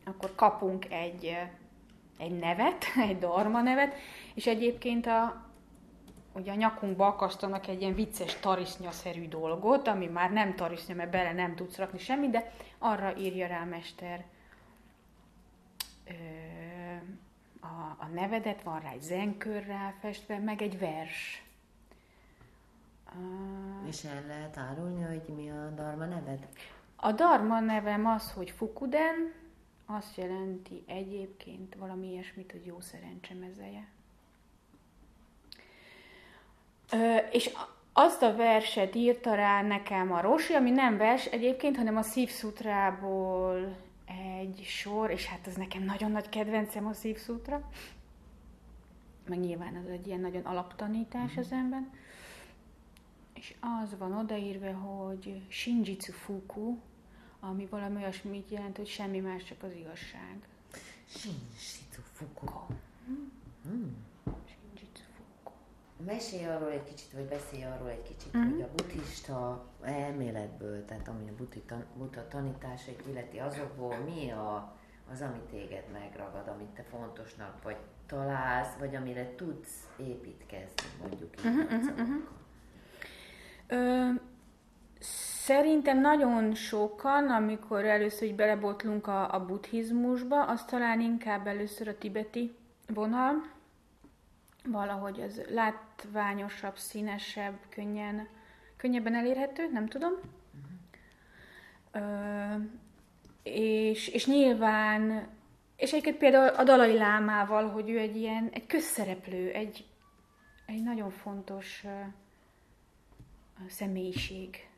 akkor 0.09 0.31
kapunk 0.35 0.91
egy, 0.91 1.25
ö, 1.25 2.23
egy 2.23 2.39
nevet, 2.39 2.83
egy 3.09 3.17
darma 3.19 3.61
nevet, 3.61 3.93
és 4.33 4.47
egyébként 4.47 5.05
a, 5.07 5.47
ugye 6.31 6.51
a 6.51 6.55
nyakunkba 6.55 7.07
akasztanak 7.07 7.67
egy 7.67 7.81
ilyen 7.81 7.93
vicces 7.93 8.39
tarisznyaszerű 8.39 9.27
dolgot, 9.27 9.87
ami 9.87 10.05
már 10.05 10.31
nem 10.31 10.55
tarisznya, 10.55 10.95
mert 10.95 11.11
bele 11.11 11.33
nem 11.33 11.55
tudsz 11.55 11.77
rakni 11.77 11.99
semmit, 11.99 12.29
de 12.29 12.51
arra 12.77 13.17
írja 13.17 13.47
rá 13.47 13.61
a 13.61 13.65
mester 13.65 14.25
ö, 16.07 16.13
a, 17.61 17.95
a 17.97 18.07
nevedet, 18.13 18.63
van 18.63 18.79
rá 18.79 18.91
egy 18.91 19.01
zenkör 19.01 19.65
ráfestve, 19.65 20.37
meg 20.37 20.61
egy 20.61 20.79
vers. 20.79 21.43
És 23.87 24.03
el 24.03 24.23
lehet 24.27 24.57
árulni, 24.57 25.01
hogy 25.01 25.35
mi 25.35 25.49
a 25.49 25.69
darma 25.75 26.05
neved? 26.05 26.47
A 26.95 27.11
Dharma 27.11 27.59
nevem 27.59 28.05
az, 28.05 28.31
hogy 28.31 28.49
Fukuden, 28.49 29.33
azt 29.85 30.17
jelenti 30.17 30.83
egyébként 30.87 31.75
valami 31.75 32.07
ilyesmit, 32.07 32.51
hogy 32.51 32.65
jó 32.65 32.79
szerencse 32.79 33.33
mezeje. 33.33 33.87
Ö, 36.91 37.15
és 37.31 37.49
azt 37.93 38.21
a 38.21 38.35
verset 38.35 38.95
írta 38.95 39.35
rá 39.35 39.61
nekem 39.61 40.11
a 40.11 40.21
Rosi, 40.21 40.53
ami 40.53 40.71
nem 40.71 40.97
vers 40.97 41.25
egyébként, 41.25 41.77
hanem 41.77 41.97
a 41.97 42.01
Szívszutrából 42.01 43.77
egy 44.39 44.61
sor, 44.63 45.11
és 45.11 45.25
hát 45.25 45.47
az 45.47 45.55
nekem 45.55 45.83
nagyon 45.83 46.11
nagy 46.11 46.29
kedvencem 46.29 46.87
a 46.87 46.93
Szívszutra. 46.93 47.69
Meg 49.27 49.39
nyilván 49.39 49.75
az 49.75 49.89
egy 49.89 50.07
ilyen 50.07 50.19
nagyon 50.19 50.45
alaptanítás 50.45 51.37
az 51.37 51.51
ember. 51.51 51.87
És 53.33 53.55
az 53.81 53.97
van 53.97 54.13
odaírva, 54.13 54.71
hogy 54.73 55.41
Shinjitsu 55.47 56.11
Fuku, 56.11 56.77
ami 57.39 57.65
valami 57.65 57.95
olyasmit 57.95 58.49
jelent, 58.49 58.77
hogy 58.77 58.87
semmi 58.87 59.19
más, 59.19 59.43
csak 59.43 59.63
az 59.63 59.71
igazság. 59.73 60.37
Fuku. 61.05 61.35
Shinjitsu 61.57 62.01
Fuku. 62.13 62.73
Mesélj 66.05 66.45
arról 66.45 66.69
egy 66.71 66.83
kicsit, 66.83 67.11
vagy 67.13 67.23
beszélj 67.25 67.63
arról 67.63 67.89
egy 67.89 68.01
kicsit, 68.01 68.33
Mhm. 68.33 68.51
hogy 68.51 68.61
a 68.61 68.67
buddhista 68.75 69.65
elméletből, 69.81 70.85
tehát 70.85 71.07
ami 71.07 71.29
a 71.29 71.33
buddhi 71.37 71.59
tan- 71.59 71.85
buddha 71.97 72.27
tanításait 72.27 73.03
illeti, 73.09 73.37
azokból 73.37 73.95
mi 73.95 74.31
a, 74.31 74.73
az, 75.11 75.21
ami 75.21 75.39
téged 75.51 75.83
megragad, 75.93 76.47
amit 76.47 76.67
te 76.69 76.83
fontosnak 76.83 77.63
vagy 77.63 77.77
találsz, 78.07 78.75
vagy 78.79 78.95
amire 78.95 79.35
tudsz 79.35 79.87
építkezni, 79.97 80.83
mondjuk 81.01 81.29
így 81.45 81.51
Mhm. 81.97 82.15
Ö, 83.67 84.09
szerintem 85.45 85.99
nagyon 86.01 86.53
sokan, 86.55 87.29
amikor 87.29 87.85
először 87.85 88.27
így 88.27 88.35
belebotlunk 88.35 89.07
a, 89.07 89.33
a 89.33 89.45
buddhizmusba, 89.45 90.43
az 90.45 90.65
talán 90.65 91.01
inkább 91.01 91.47
először 91.47 91.87
a 91.87 91.97
tibeti 91.97 92.55
vonal, 92.93 93.33
valahogy 94.71 95.19
ez 95.19 95.41
látványosabb, 95.49 96.77
színesebb, 96.77 97.57
könnyen, 97.69 98.27
könnyebben 98.77 99.15
elérhető, 99.15 99.69
nem 99.71 99.87
tudom. 99.87 100.13
Ö, 101.91 101.99
és, 103.43 104.07
és 104.07 104.25
nyilván, 104.25 105.27
és 105.75 105.91
egyébként 105.91 106.17
például 106.17 106.47
a 106.47 106.63
Dalai 106.63 106.97
Lámával, 106.97 107.69
hogy 107.69 107.89
ő 107.89 107.99
egy 107.99 108.15
ilyen, 108.15 108.49
egy 108.53 108.65
közszereplő, 108.65 109.51
egy, 109.51 109.85
egy 110.65 110.83
nagyon 110.83 111.09
fontos 111.09 111.83
ö, 111.85 111.89
személyiség. 113.67 114.69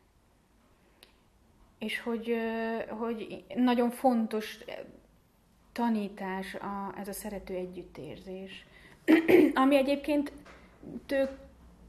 És 1.77 1.99
hogy, 1.99 2.29
ö, 2.29 2.77
hogy 2.87 3.43
nagyon 3.55 3.89
fontos 3.89 4.57
tanítás 5.71 6.55
a, 6.55 6.93
ez 6.97 7.07
a 7.07 7.13
szerető 7.13 7.53
együttérzés. 7.53 8.65
Ami 9.53 9.75
egyébként 9.75 10.31
tök 11.05 11.29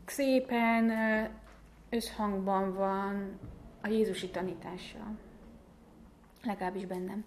szépen 0.07 0.93
összhangban 1.91 2.75
van 2.75 3.39
a 3.81 3.89
Jézusi 3.89 4.29
tanítással. 4.29 5.17
Legalábbis 6.45 6.87
bennem. 6.87 7.25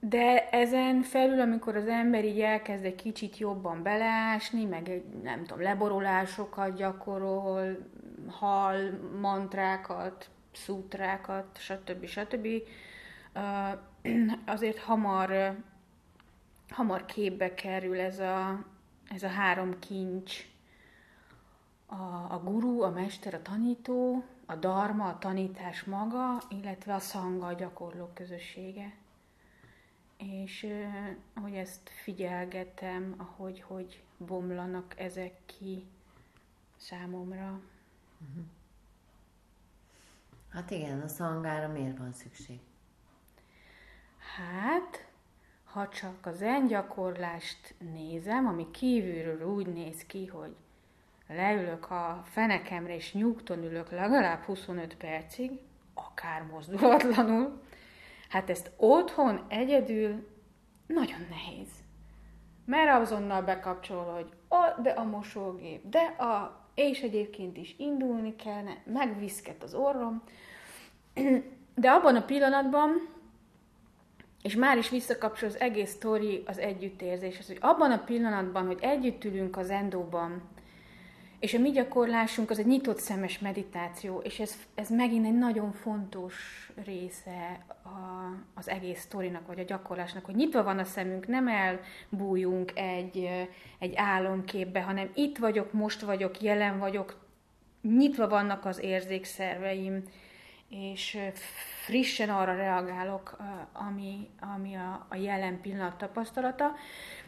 De 0.00 0.48
ezen 0.50 1.02
felül, 1.02 1.40
amikor 1.40 1.76
az 1.76 1.86
ember 1.86 2.24
így 2.24 2.40
elkezd 2.40 2.84
egy 2.84 2.94
kicsit 2.94 3.38
jobban 3.38 3.82
beleásni, 3.82 4.64
meg 4.64 4.88
egy, 4.88 5.04
nem 5.22 5.44
tudom, 5.44 5.62
leborolásokat 5.62 6.76
gyakorol, 6.76 7.78
hal, 8.28 8.76
mantrákat, 9.20 10.28
szútrákat, 10.52 11.46
stb. 11.58 12.06
stb. 12.06 12.48
Azért 14.46 14.78
hamar, 14.78 15.56
hamar 16.68 17.04
képbe 17.04 17.54
kerül 17.54 18.00
ez 18.00 18.18
a, 18.18 18.64
ez 19.08 19.22
a 19.22 19.28
három 19.28 19.78
kincs, 19.78 20.46
a, 21.86 22.32
a 22.32 22.40
guru, 22.44 22.82
a 22.82 22.90
mester, 22.90 23.34
a 23.34 23.42
tanító, 23.42 24.24
a 24.46 24.54
dharma, 24.54 25.08
a 25.08 25.18
tanítás 25.18 25.84
maga, 25.84 26.42
illetve 26.48 26.94
a 26.94 26.98
szanga, 26.98 27.46
a 27.46 27.52
gyakorló 27.52 28.10
közössége. 28.14 28.94
És 30.16 30.66
ahogy 31.34 31.54
ezt 31.54 31.90
figyelgetem, 32.02 33.14
ahogy 33.16 33.60
hogy 33.60 34.02
bomlanak 34.16 34.94
ezek 34.98 35.40
ki 35.46 35.86
számomra. 36.76 37.60
Hát 40.48 40.70
igen, 40.70 41.00
a 41.00 41.08
szangára 41.08 41.68
miért 41.68 41.98
van 41.98 42.12
szükség? 42.12 42.60
Hát, 44.38 45.06
ha 45.64 45.88
csak 45.88 46.26
az 46.26 46.44
gyakorlást 46.68 47.74
nézem, 47.92 48.46
ami 48.46 48.70
kívülről 48.70 49.54
úgy 49.54 49.66
néz 49.66 50.06
ki, 50.06 50.26
hogy 50.26 50.54
leülök 51.28 51.90
a 51.90 52.22
fenekemre 52.24 52.94
és 52.94 53.12
nyugton 53.12 53.64
ülök 53.64 53.90
legalább 53.90 54.42
25 54.42 54.96
percig, 54.96 55.50
akár 55.94 56.42
mozdulatlanul, 56.42 57.62
hát 58.28 58.50
ezt 58.50 58.70
otthon 58.76 59.44
egyedül 59.48 60.28
nagyon 60.86 61.26
nehéz. 61.30 61.68
Mert 62.64 63.00
azonnal 63.00 63.42
bekapcsol, 63.42 64.04
hogy 64.04 64.32
a, 64.48 64.80
de 64.80 64.90
a 64.90 65.04
mosógép, 65.04 65.88
de 65.88 66.00
a, 66.00 66.64
és 66.74 67.00
egyébként 67.00 67.56
is 67.56 67.74
indulni 67.78 68.36
kellene, 68.36 68.82
megviszket 68.84 69.62
az 69.62 69.74
orrom, 69.74 70.22
de 71.74 71.90
abban 71.90 72.16
a 72.16 72.24
pillanatban, 72.24 73.16
és 74.42 74.54
már 74.54 74.78
is 74.78 74.88
visszakapcsol 74.88 75.48
az 75.48 75.60
egész 75.60 75.90
sztori 75.90 76.42
az 76.46 76.58
együttérzéshez, 76.58 77.46
hogy 77.46 77.58
abban 77.60 77.90
a 77.90 78.04
pillanatban, 78.04 78.66
hogy 78.66 78.78
együtt 78.80 79.24
ülünk 79.24 79.56
az 79.56 79.70
endóban, 79.70 80.42
és 81.40 81.54
a 81.54 81.58
mi 81.58 81.70
gyakorlásunk 81.70 82.50
az 82.50 82.58
egy 82.58 82.66
nyitott 82.66 82.98
szemes 82.98 83.38
meditáció, 83.38 84.18
és 84.18 84.40
ez, 84.40 84.54
ez 84.74 84.90
megint 84.90 85.26
egy 85.26 85.38
nagyon 85.38 85.72
fontos 85.72 86.34
része 86.84 87.64
a, 87.82 87.88
az 88.54 88.68
egész 88.68 89.00
sztorinak, 89.00 89.46
vagy 89.46 89.58
a 89.58 89.64
gyakorlásnak, 89.64 90.24
hogy 90.24 90.34
nyitva 90.34 90.62
van 90.62 90.78
a 90.78 90.84
szemünk, 90.84 91.26
nem 91.26 91.48
elbújunk 91.48 92.72
egy, 92.74 93.28
egy 93.78 93.92
álomképbe, 93.94 94.82
hanem 94.82 95.10
itt 95.14 95.38
vagyok, 95.38 95.72
most 95.72 96.00
vagyok, 96.00 96.40
jelen 96.40 96.78
vagyok, 96.78 97.26
nyitva 97.82 98.28
vannak 98.28 98.64
az 98.64 98.78
érzékszerveim, 98.78 100.02
és 100.68 101.18
frissen 101.88 102.30
arra 102.30 102.54
reagálok, 102.54 103.36
ami, 103.72 104.30
ami 104.40 104.74
a, 104.74 105.06
a 105.08 105.16
jelen 105.16 105.60
pillanat 105.60 105.98
tapasztalata. 105.98 106.72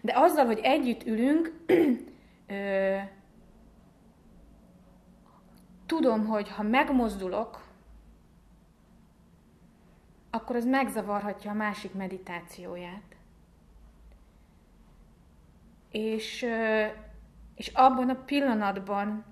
De 0.00 0.12
azzal, 0.16 0.46
hogy 0.46 0.58
együtt 0.62 1.06
ülünk, 1.06 1.64
tudom, 5.86 6.26
hogy 6.26 6.48
ha 6.48 6.62
megmozdulok, 6.62 7.62
akkor 10.30 10.56
ez 10.56 10.64
megzavarhatja 10.64 11.50
a 11.50 11.54
másik 11.54 11.94
meditációját. 11.94 13.16
És, 15.90 16.46
és 17.54 17.68
abban 17.68 18.08
a 18.08 18.24
pillanatban, 18.24 19.24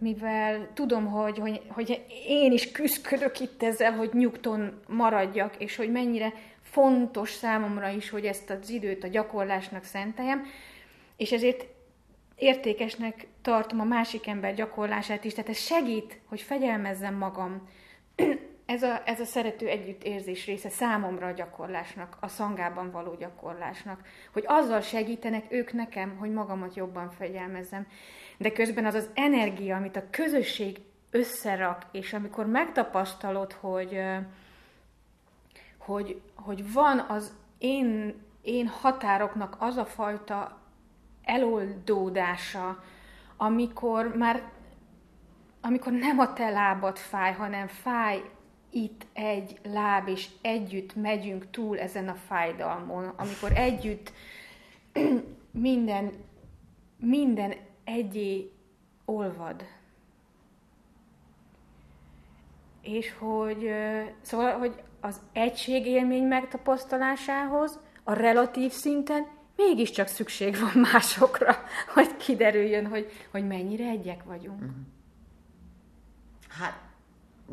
mivel 0.00 0.68
tudom, 0.74 1.06
hogy, 1.06 1.38
hogy, 1.38 1.60
hogy 1.68 2.04
én 2.26 2.52
is 2.52 2.72
küzdködök 2.72 3.40
itt 3.40 3.62
ezzel, 3.62 3.92
hogy 3.92 4.10
nyugton 4.12 4.80
maradjak, 4.86 5.56
és 5.58 5.76
hogy 5.76 5.90
mennyire 5.90 6.32
fontos 6.62 7.30
számomra 7.30 7.88
is, 7.88 8.10
hogy 8.10 8.24
ezt 8.24 8.50
az 8.50 8.70
időt 8.70 9.04
a 9.04 9.08
gyakorlásnak 9.08 9.84
szenteljem, 9.84 10.46
és 11.16 11.32
ezért 11.32 11.66
értékesnek 12.36 13.26
tartom 13.42 13.80
a 13.80 13.84
másik 13.84 14.26
ember 14.26 14.54
gyakorlását 14.54 15.24
is, 15.24 15.34
tehát 15.34 15.50
ez 15.50 15.58
segít, 15.58 16.20
hogy 16.24 16.40
fegyelmezzem 16.40 17.14
magam. 17.14 17.68
Ez 18.70 18.82
a, 18.82 19.02
ez 19.04 19.20
a 19.20 19.24
szerető 19.24 19.66
együttérzés 19.66 20.46
része 20.46 20.68
számomra 20.68 21.26
a 21.26 21.32
gyakorlásnak, 21.32 22.16
a 22.20 22.28
szangában 22.28 22.90
való 22.90 23.14
gyakorlásnak, 23.14 24.00
hogy 24.32 24.44
azzal 24.46 24.80
segítenek 24.80 25.44
ők 25.48 25.72
nekem, 25.72 26.16
hogy 26.16 26.30
magamat 26.30 26.74
jobban 26.74 27.10
fegyelmezzem. 27.10 27.86
De 28.38 28.52
közben 28.52 28.84
az 28.84 28.94
az 28.94 29.08
energia, 29.14 29.76
amit 29.76 29.96
a 29.96 30.10
közösség 30.10 30.80
összerak, 31.10 31.86
és 31.92 32.12
amikor 32.12 32.46
megtapasztalod, 32.46 33.52
hogy, 33.52 34.00
hogy, 35.78 36.20
hogy 36.34 36.72
van 36.72 36.98
az 36.98 37.34
én, 37.58 38.14
én 38.42 38.66
határoknak 38.66 39.56
az 39.58 39.76
a 39.76 39.84
fajta 39.84 40.58
eloldódása, 41.24 42.82
amikor 43.36 44.16
már 44.16 44.42
amikor 45.62 45.92
nem 45.92 46.18
a 46.18 46.32
te 46.32 46.50
lábad 46.50 46.98
fáj, 46.98 47.32
hanem 47.32 47.66
fáj 47.66 48.22
itt 48.70 49.06
egy 49.12 49.58
láb, 49.62 50.08
és 50.08 50.28
együtt 50.40 50.94
megyünk 50.94 51.50
túl 51.50 51.78
ezen 51.78 52.08
a 52.08 52.14
fájdalmon, 52.14 53.04
amikor 53.16 53.52
együtt 53.52 54.12
minden, 55.50 56.12
minden 56.96 57.54
egyé 57.84 58.50
olvad. 59.04 59.64
És 62.82 63.14
hogy, 63.18 63.70
szóval, 64.20 64.58
hogy 64.58 64.82
az 65.00 65.20
egységélmény 65.32 66.24
megtapasztalásához 66.24 67.78
a 68.04 68.12
relatív 68.12 68.72
szinten 68.72 69.26
mégiscsak 69.56 70.06
szükség 70.06 70.56
van 70.58 70.80
másokra, 70.92 71.56
hogy 71.94 72.16
kiderüljön, 72.16 72.86
hogy, 72.86 73.10
hogy 73.30 73.46
mennyire 73.46 73.84
egyek 73.88 74.24
vagyunk. 74.24 74.60
Mhm. 74.60 74.70
Hát, 76.48 76.89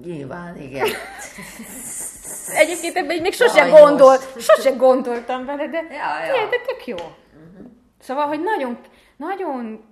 nyilván, 0.05 0.61
igen. 0.61 0.87
Egyébként 2.61 2.95
ebben 2.95 3.21
még 3.21 3.33
sose, 3.33 3.69
gondol, 3.69 4.17
sose 4.37 4.69
gondoltam 4.69 5.45
vele, 5.45 5.67
de, 5.67 5.77
ja, 5.89 6.35
ja. 6.35 6.49
de 6.49 6.57
tök 6.67 6.87
jó. 6.87 6.95
Uh-huh. 6.95 7.67
Szóval, 7.99 8.27
hogy 8.27 8.41
nagyon, 8.41 8.77
nagyon 9.17 9.85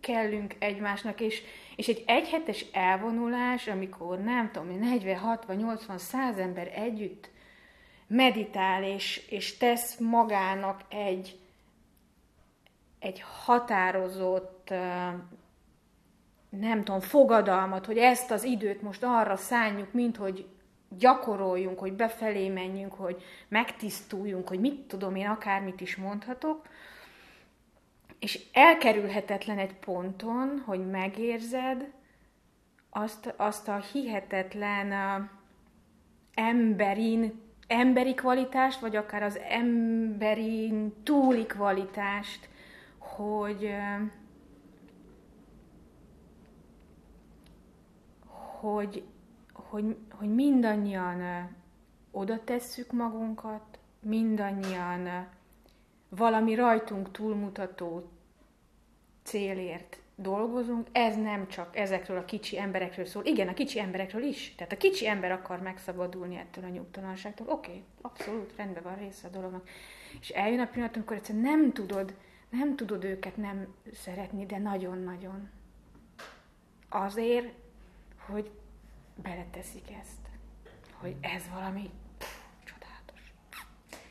kellünk 0.00 0.54
egymásnak, 0.58 1.20
és, 1.20 1.42
és 1.76 1.88
egy 1.88 2.04
egyhetes 2.06 2.64
elvonulás, 2.72 3.66
amikor 3.66 4.18
nem 4.18 4.50
tudom, 4.52 4.78
40, 4.78 5.16
60, 5.16 5.56
80, 5.56 5.98
100 5.98 6.38
ember 6.38 6.72
együtt 6.74 7.30
meditál, 8.06 8.84
és, 8.84 9.26
és 9.30 9.56
tesz 9.56 9.96
magának 9.96 10.80
egy, 10.88 11.38
egy 12.98 13.24
határozott, 13.44 14.72
nem 16.48 16.84
tudom, 16.84 17.00
fogadalmat, 17.00 17.86
hogy 17.86 17.98
ezt 17.98 18.30
az 18.30 18.44
időt 18.44 18.82
most 18.82 19.02
arra 19.02 19.36
szálljuk, 19.36 19.92
mint 19.92 20.16
hogy 20.16 20.46
gyakoroljunk, 20.88 21.78
hogy 21.78 21.92
befelé 21.92 22.48
menjünk, 22.48 22.94
hogy 22.94 23.22
megtisztuljunk, 23.48 24.48
hogy 24.48 24.60
mit 24.60 24.80
tudom 24.80 25.14
én, 25.14 25.26
akármit 25.26 25.80
is 25.80 25.96
mondhatok, 25.96 26.66
és 28.18 28.40
elkerülhetetlen 28.52 29.58
egy 29.58 29.74
ponton, 29.74 30.62
hogy 30.66 30.90
megérzed 30.90 31.90
azt, 32.90 33.34
azt 33.36 33.68
a 33.68 33.84
hihetetlen 33.92 34.86
uh, 34.86 35.28
emberin, 36.34 37.40
emberi 37.66 38.14
kvalitást, 38.14 38.80
vagy 38.80 38.96
akár 38.96 39.22
az 39.22 39.38
emberin 39.48 41.02
túli 41.02 41.46
kvalitást, 41.46 42.48
hogy 42.98 43.70
hogy, 48.60 49.04
hogy, 49.52 49.96
hogy 50.10 50.34
mindannyian 50.34 51.50
oda 52.10 52.44
tesszük 52.44 52.92
magunkat, 52.92 53.78
mindannyian 54.00 55.28
valami 56.08 56.54
rajtunk 56.54 57.10
túlmutató 57.10 58.08
célért 59.22 60.00
dolgozunk, 60.14 60.86
ez 60.92 61.16
nem 61.16 61.48
csak 61.48 61.76
ezekről 61.76 62.16
a 62.16 62.24
kicsi 62.24 62.58
emberekről 62.58 63.04
szól. 63.04 63.24
Igen, 63.24 63.48
a 63.48 63.54
kicsi 63.54 63.78
emberekről 63.78 64.22
is. 64.22 64.54
Tehát 64.56 64.72
a 64.72 64.76
kicsi 64.76 65.06
ember 65.06 65.32
akar 65.32 65.60
megszabadulni 65.60 66.36
ettől 66.36 66.64
a 66.64 66.68
nyugtalanságtól. 66.68 67.46
Oké, 67.48 67.70
okay, 67.70 67.82
abszolút, 68.00 68.56
rendben 68.56 68.82
van 68.82 68.96
része 68.96 69.26
a 69.26 69.30
dolognak. 69.30 69.68
És 70.20 70.28
eljön 70.28 70.60
a 70.60 70.66
pillanat, 70.66 70.96
amikor 70.96 71.16
egyszerűen 71.16 71.44
nem 71.44 71.72
tudod 71.72 72.14
nem 72.48 72.76
tudod 72.76 73.04
őket 73.04 73.36
nem 73.36 73.74
szeretni, 73.92 74.46
de 74.46 74.58
nagyon-nagyon. 74.58 75.50
Azért, 76.88 77.52
hogy 78.30 78.50
beleteszik 79.14 79.90
ezt. 80.00 80.28
Hogy 81.00 81.16
ez 81.20 81.42
valami 81.52 81.90
pff, 82.18 82.38
csodálatos. 82.64 83.32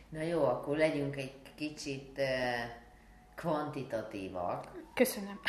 Na 0.09 0.21
jó, 0.21 0.45
akkor 0.45 0.77
legyünk 0.77 1.15
egy 1.15 1.35
kicsit 1.55 2.17
uh, 2.17 2.25
kvantitatívak. 3.35 4.71
Köszönöm. 4.93 5.39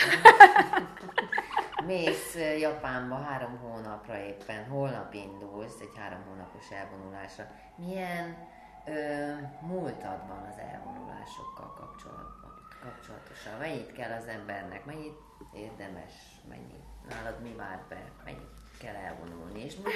Mész 1.86 2.36
Japánba 2.58 3.14
három 3.14 3.58
hónapra 3.58 4.18
éppen, 4.18 4.68
holnap 4.68 5.14
indulsz 5.14 5.80
egy 5.80 5.96
három 5.96 6.22
hónapos 6.28 6.70
elvonulásra. 6.70 7.50
Milyen 7.76 8.48
ö, 8.86 9.32
múltad 9.60 10.28
van 10.28 10.46
az 10.50 10.58
elvonulásokkal 10.58 11.74
kapcsolatban? 11.74 12.38
kapcsolatosan? 12.82 13.58
Mennyit 13.58 13.92
kell 13.92 14.10
az 14.10 14.26
embernek? 14.26 14.84
Mennyit 14.84 15.18
érdemes? 15.52 16.12
Mennyit? 16.48 16.84
Nálad 17.08 17.42
mi 17.42 17.54
vár 17.54 17.84
be? 17.88 18.10
Mennyit 18.24 18.57
kell 18.78 18.94
elvonulni? 18.94 19.64
És 19.64 19.74
mi, 19.76 19.90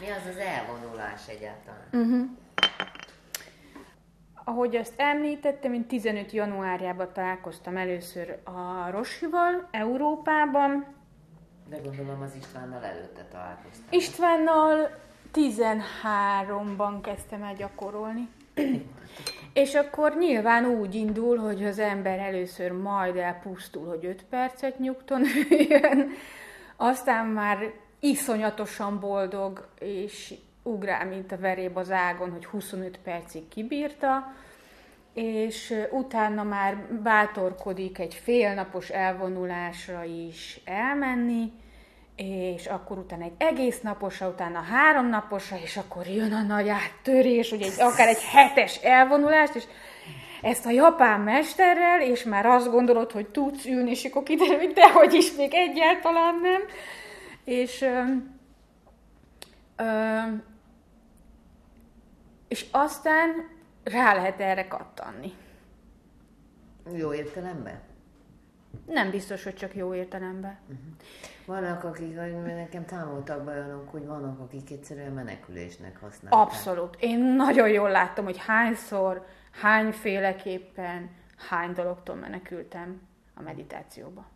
mi 0.00 0.10
az 0.10 0.26
az 0.30 0.36
elvonulás 0.36 1.28
egyáltalán? 1.28 1.88
Uh-huh. 1.92 2.28
Ahogy 4.44 4.76
azt 4.76 4.94
említettem, 4.96 5.72
én 5.72 5.86
15 5.86 6.32
januárjában 6.32 7.12
találkoztam 7.12 7.76
először 7.76 8.38
a 8.44 8.90
Rosival, 8.90 9.68
Európában, 9.70 10.86
De 11.68 11.76
gondolom 11.76 12.22
az 12.22 12.34
Istvánnal 12.34 12.84
előtte 12.84 13.24
találkoztam. 13.30 13.86
Istvánnal 13.90 14.90
13-ban 15.34 16.98
kezdtem 17.02 17.42
el 17.42 17.54
gyakorolni. 17.54 18.28
És 19.52 19.74
akkor 19.74 20.16
nyilván 20.18 20.64
úgy 20.64 20.94
indul, 20.94 21.36
hogy 21.36 21.64
az 21.64 21.78
ember 21.78 22.18
először 22.18 22.72
majd 22.72 23.16
elpusztul, 23.16 23.86
hogy 23.86 24.04
5 24.04 24.24
percet 24.24 24.78
nyugton 24.78 25.22
üljön, 25.50 26.10
aztán 26.76 27.26
már 27.26 27.72
iszonyatosan 28.08 29.00
boldog, 29.00 29.68
és 29.78 30.34
ugrál, 30.62 31.06
mint 31.06 31.32
a 31.32 31.38
veréb 31.38 31.76
az 31.76 31.90
ágon, 31.90 32.30
hogy 32.30 32.44
25 32.44 32.98
percig 33.04 33.48
kibírta, 33.48 34.32
és 35.14 35.74
utána 35.90 36.42
már 36.42 36.76
bátorkodik 37.02 37.98
egy 37.98 38.14
félnapos 38.14 38.88
elvonulásra 38.88 40.04
is 40.04 40.60
elmenni, 40.64 41.52
és 42.16 42.66
akkor 42.66 42.98
utána 42.98 43.24
egy 43.24 43.32
egész 43.38 43.80
naposra, 43.80 44.28
utána 44.28 44.60
három 44.60 45.08
naposra, 45.08 45.56
és 45.62 45.76
akkor 45.76 46.06
jön 46.06 46.32
a 46.32 46.42
nagy 46.42 46.68
áttörés, 46.68 47.50
hogy 47.50 47.62
egy, 47.62 47.74
akár 47.78 48.08
egy 48.08 48.22
hetes 48.22 48.76
elvonulást, 48.76 49.54
és 49.54 49.64
ezt 50.42 50.66
a 50.66 50.70
japán 50.70 51.20
mesterrel, 51.20 52.00
és 52.00 52.22
már 52.22 52.46
azt 52.46 52.70
gondolod, 52.70 53.12
hogy 53.12 53.26
tudsz 53.26 53.64
ülni, 53.64 53.90
és 53.90 54.04
akkor 54.04 54.22
kiderül, 54.22 54.56
hogy 54.56 54.72
dehogy 54.72 55.14
is 55.14 55.32
még 55.36 55.54
egyáltalán 55.54 56.38
nem. 56.42 56.62
És, 57.46 57.82
ö, 57.82 58.02
ö, 59.76 60.20
és 62.48 62.66
aztán 62.70 63.30
rá 63.84 64.14
lehet 64.14 64.40
erre 64.40 64.68
kattanni. 64.68 65.32
Jó 66.92 67.12
értelemben? 67.14 67.80
Nem 68.86 69.10
biztos, 69.10 69.44
hogy 69.44 69.54
csak 69.54 69.74
jó 69.74 69.94
értelemben. 69.94 70.58
Vannak, 71.44 71.84
akik, 71.84 72.14
nekem 72.44 72.84
támoltak 72.84 73.48
olyanok, 73.48 73.90
hogy 73.90 74.06
vannak, 74.06 74.40
akik 74.40 74.70
egyszerűen 74.70 75.12
menekülésnek 75.12 76.00
használják. 76.00 76.48
Abszolút. 76.48 76.96
Én 77.00 77.18
nagyon 77.18 77.68
jól 77.68 77.90
láttam, 77.90 78.24
hogy 78.24 78.38
hányszor, 78.38 79.26
hányféleképpen, 79.60 81.10
hány 81.48 81.72
dologtól 81.72 82.14
menekültem 82.14 83.00
a 83.34 83.42
meditációba. 83.42 84.26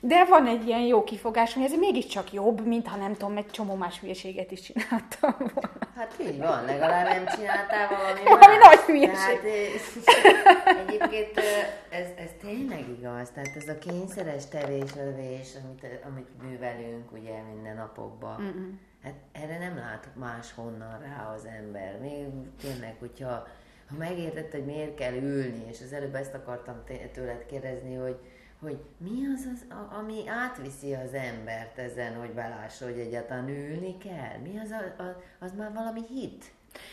De 0.00 0.24
van 0.24 0.46
egy 0.46 0.66
ilyen 0.66 0.80
jó 0.80 1.04
kifogás, 1.04 1.54
hogy 1.54 1.62
ez 1.62 1.72
mégiscsak 1.72 2.32
jobb, 2.32 2.66
mint 2.66 2.86
ha 2.86 2.96
nem 2.96 3.12
tudom, 3.12 3.36
egy 3.36 3.50
csomó 3.50 3.74
más 3.74 4.00
hülyeséget 4.00 4.50
is 4.50 4.60
csináltam 4.60 5.34
volna. 5.38 5.70
Hát 5.94 6.14
így 6.20 6.38
van, 6.38 6.64
legalább 6.64 7.06
nem 7.06 7.26
csináltál 7.26 7.88
valami 7.88 8.20
Valami 8.38 8.56
más. 8.56 8.74
nagy 8.74 8.78
hülyeség. 8.84 9.38
Eh, 9.44 10.76
egyébként 10.86 11.36
eh, 11.36 11.98
ez, 12.00 12.06
ez 12.16 12.30
tényleg 12.40 12.88
igaz, 12.98 13.30
tehát 13.30 13.56
ez 13.56 13.68
a 13.68 13.78
kényszeres 13.78 14.48
tevéslövés, 14.48 15.48
amit, 15.64 15.86
amit 16.06 16.42
művelünk 16.42 17.12
ugye 17.12 17.42
minden 17.54 17.76
napokban, 17.76 18.40
Mm-mm. 18.40 18.78
hát 19.02 19.14
erre 19.32 19.58
nem 19.58 19.76
lát 19.76 20.08
máshonnan 20.14 20.98
rá 21.00 21.32
az 21.34 21.44
ember. 21.44 21.98
Még 22.00 22.26
tényleg, 22.60 22.96
hogyha 22.98 23.46
ha 23.88 23.96
megértett, 23.98 24.52
hogy 24.52 24.64
miért 24.64 24.94
kell 24.94 25.14
ülni, 25.14 25.64
és 25.68 25.80
az 25.80 25.92
előbb 25.92 26.14
ezt 26.14 26.34
akartam 26.34 26.84
tőled 27.12 27.46
kérdezni, 27.46 27.94
hogy, 27.94 28.18
hogy 28.60 28.78
mi 28.98 29.26
az, 29.34 29.48
az 29.54 29.64
a, 29.70 29.96
ami 29.96 30.28
átviszi 30.28 30.94
az 30.94 31.14
embert 31.14 31.78
ezen, 31.78 32.14
hogy 32.14 32.30
belássa, 32.30 32.84
hogy 32.84 32.98
egyáltalán 32.98 33.48
ülni 33.48 33.98
kell? 33.98 34.38
Mi 34.42 34.58
az, 34.58 34.70
a, 34.70 35.02
a, 35.02 35.22
az 35.38 35.52
már 35.58 35.72
valami 35.72 36.00
hit? 36.08 36.44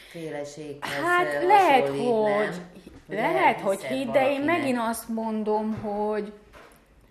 Féleséghez 0.09 0.91
Hát 0.91 1.34
eh, 1.34 1.43
lehet, 1.43 1.88
hogy, 1.88 2.49
nem? 3.05 3.18
lehet, 3.18 3.59
hogy 3.59 3.84
hit, 3.84 4.11
de 4.11 4.32
én 4.32 4.41
megint 4.41 4.78
azt 4.80 5.09
mondom, 5.09 5.74
hogy 5.74 6.34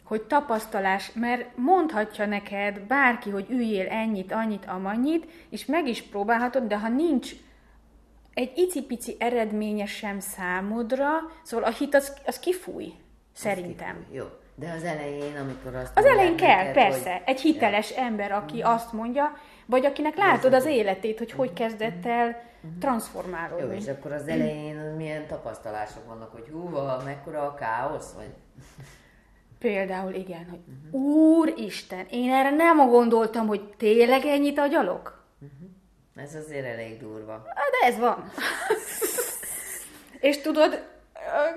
hogy 0.02 0.22
tapasztalás, 0.22 1.12
mert 1.12 1.56
mondhatja 1.56 2.26
neked 2.26 2.80
bárki, 2.80 3.30
hogy 3.30 3.46
üljél 3.50 3.88
ennyit, 3.88 4.32
annyit, 4.32 4.66
amannyit, 4.66 5.26
és 5.48 5.66
meg 5.66 5.88
is 5.88 6.02
próbálhatod, 6.02 6.62
de 6.62 6.78
ha 6.78 6.88
nincs 6.88 7.32
egy 8.34 8.52
icipici 8.56 9.16
eredménye 9.18 9.86
sem 9.86 10.20
számodra, 10.20 11.08
szóval 11.42 11.66
a 11.66 11.72
hit 11.72 11.94
az, 11.94 12.16
az 12.26 12.38
kifúj, 12.38 12.92
szerintem. 13.32 14.06
Jó, 14.10 14.24
de 14.54 14.72
az 14.76 14.82
elején, 14.84 15.36
amikor 15.36 15.74
azt 15.74 15.98
Az 15.98 16.04
elején 16.04 16.36
kell, 16.36 16.56
neked, 16.56 16.72
persze, 16.74 17.12
hogy- 17.12 17.22
egy 17.24 17.40
hiteles 17.40 17.90
ember, 17.90 18.32
aki 18.32 18.60
azt 18.60 18.92
mondja, 18.92 19.36
vagy 19.66 19.86
akinek 19.86 20.16
látod 20.16 20.52
az 20.54 20.64
életét, 20.64 21.18
hogy 21.18 21.32
hogy 21.32 21.52
kezdett 21.52 22.06
el 22.06 22.26
Jó, 22.62 22.68
transformálódni. 22.80 23.76
és 23.76 23.88
akkor 23.88 24.12
az 24.12 24.28
elején 24.28 24.76
milyen 24.76 25.26
tapasztalások 25.26 26.06
vannak, 26.06 26.32
hogy 26.32 26.48
húha, 26.52 27.02
mekkora 27.04 27.42
a 27.42 27.54
káosz, 27.54 28.12
vagy... 28.12 28.30
Például 29.58 30.12
igen, 30.12 30.46
hogy 30.50 30.60
Úristen, 31.00 32.06
én 32.10 32.32
erre 32.32 32.50
nem 32.50 32.76
gondoltam, 32.88 33.46
hogy 33.46 33.62
tényleg 33.76 34.24
ennyit 34.24 34.58
agyalok? 34.58 35.24
Ez 36.16 36.34
azért 36.34 36.66
elég 36.66 36.98
durva. 36.98 37.42
De 37.44 37.86
ez 37.86 37.98
van. 37.98 38.24
És 40.20 40.40
tudod, 40.40 40.72
a 41.14 41.56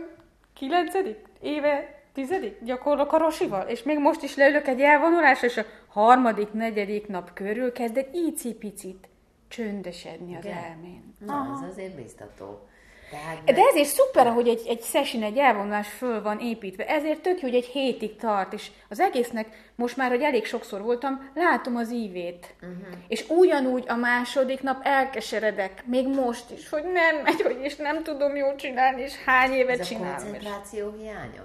kilencedik 0.54 1.18
éve, 1.42 2.04
tizedik 2.16 2.64
gyakorlok 2.64 3.12
a 3.14 3.18
Rosival, 3.18 3.68
és 3.68 3.84
még 3.84 4.00
most 4.00 4.24
is 4.24 4.36
leülök 4.36 4.68
egy 4.68 4.82
elvonulásra, 4.82 5.48
és 5.48 5.58
a 5.58 5.66
harmadik, 5.88 6.52
negyedik 6.52 7.08
nap 7.08 7.34
körül 7.34 7.72
kezd 7.72 7.98
egy 7.98 8.16
icipicit 8.16 9.08
csöndesedni 9.48 10.36
az 10.36 10.46
Igen? 10.46 10.58
elmén. 10.58 11.16
Na, 11.26 11.50
ez 11.54 11.70
azért 11.72 11.96
biztató. 11.96 12.68
Tehát 13.10 13.44
De 13.44 13.62
ezért 13.72 13.88
szuper, 13.88 14.28
hogy 14.28 14.48
egy, 14.48 14.62
egy 14.68 14.82
session, 14.84 15.24
egy 15.24 15.38
elvonulás 15.38 15.88
föl 15.88 16.22
van 16.22 16.40
építve. 16.40 16.88
Ezért 16.88 17.22
tök 17.22 17.42
jó, 17.42 17.48
hogy 17.48 17.58
egy 17.58 17.66
hétig 17.66 18.16
tart, 18.16 18.54
és 18.54 18.72
az 18.90 19.00
egésznek 19.00 19.72
most 19.76 19.98
már, 19.98 20.10
hogy 20.10 20.22
elég 20.22 20.46
sokszor 20.46 20.82
voltam, 20.82 21.30
látom 21.34 21.76
az 21.76 21.92
ívét. 21.92 22.56
Uh-huh. 22.62 22.78
És 23.08 23.26
ugyanúgy 23.30 23.84
a 23.88 23.96
második 23.96 24.62
nap 24.62 24.80
elkeseredek, 24.84 25.84
még 25.86 26.08
most 26.08 26.52
is, 26.52 26.70
hogy 26.70 26.84
nem 26.84 27.16
megy, 27.24 27.42
hogy 27.42 27.58
és 27.62 27.76
nem 27.76 28.04
tudom 28.04 28.36
jól 28.36 28.56
csinálni, 28.56 29.02
és 29.02 29.24
hány 29.26 29.52
évet 29.52 29.80
ez 29.80 29.86
a 29.86 29.90
csinálom. 29.90 30.16
és- 30.16 30.24
koncentráció 30.24 30.92
hiánya? 31.00 31.42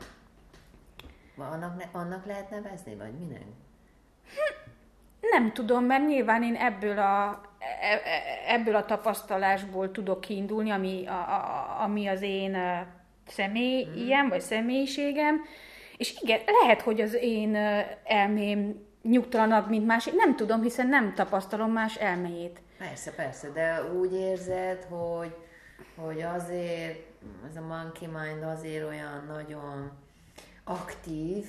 Annak, 1.41 1.77
ne, 1.77 2.01
annak 2.01 2.27
lehet 2.27 2.51
nevezni, 2.51 2.95
vagy 2.95 3.13
minek? 3.13 3.45
Nem 5.21 5.53
tudom, 5.53 5.85
mert 5.85 6.07
nyilván 6.07 6.43
én 6.43 6.55
ebből 6.55 6.99
a, 6.99 7.41
e- 7.59 7.95
e- 7.95 8.55
ebből 8.55 8.75
a 8.75 8.85
tapasztalásból 8.85 9.91
tudok 9.91 10.21
kiindulni, 10.21 10.71
ami, 10.71 11.07
a, 11.07 11.13
a, 11.13 11.83
ami 11.83 12.07
az 12.07 12.23
én 12.23 12.57
személyem, 13.27 14.29
vagy 14.29 14.41
személyiségem, 14.41 15.41
és 15.97 16.21
igen, 16.21 16.41
lehet, 16.63 16.81
hogy 16.81 17.01
az 17.01 17.15
én 17.15 17.57
elmém 18.05 18.89
nyugtalanabb, 19.03 19.69
mint 19.69 19.87
más, 19.87 20.05
nem 20.05 20.37
tudom, 20.37 20.63
hiszen 20.63 20.87
nem 20.87 21.15
tapasztalom 21.15 21.73
más 21.73 21.97
elméjét. 21.97 22.61
Persze, 22.79 23.13
persze, 23.13 23.49
de 23.49 23.83
úgy 23.93 24.13
érzed, 24.13 24.83
hogy, 24.83 25.35
hogy 25.97 26.21
azért 26.21 26.99
ez 27.49 27.57
a 27.57 27.61
monkey 27.61 28.09
mind 28.09 28.43
azért 28.43 28.89
olyan 28.89 29.25
nagyon 29.29 29.91
aktív, 30.65 31.47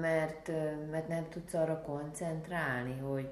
mert, 0.00 0.50
mert 0.90 1.08
nem 1.08 1.28
tudsz 1.28 1.54
arra 1.54 1.82
koncentrálni, 1.82 2.98
hogy 2.98 3.28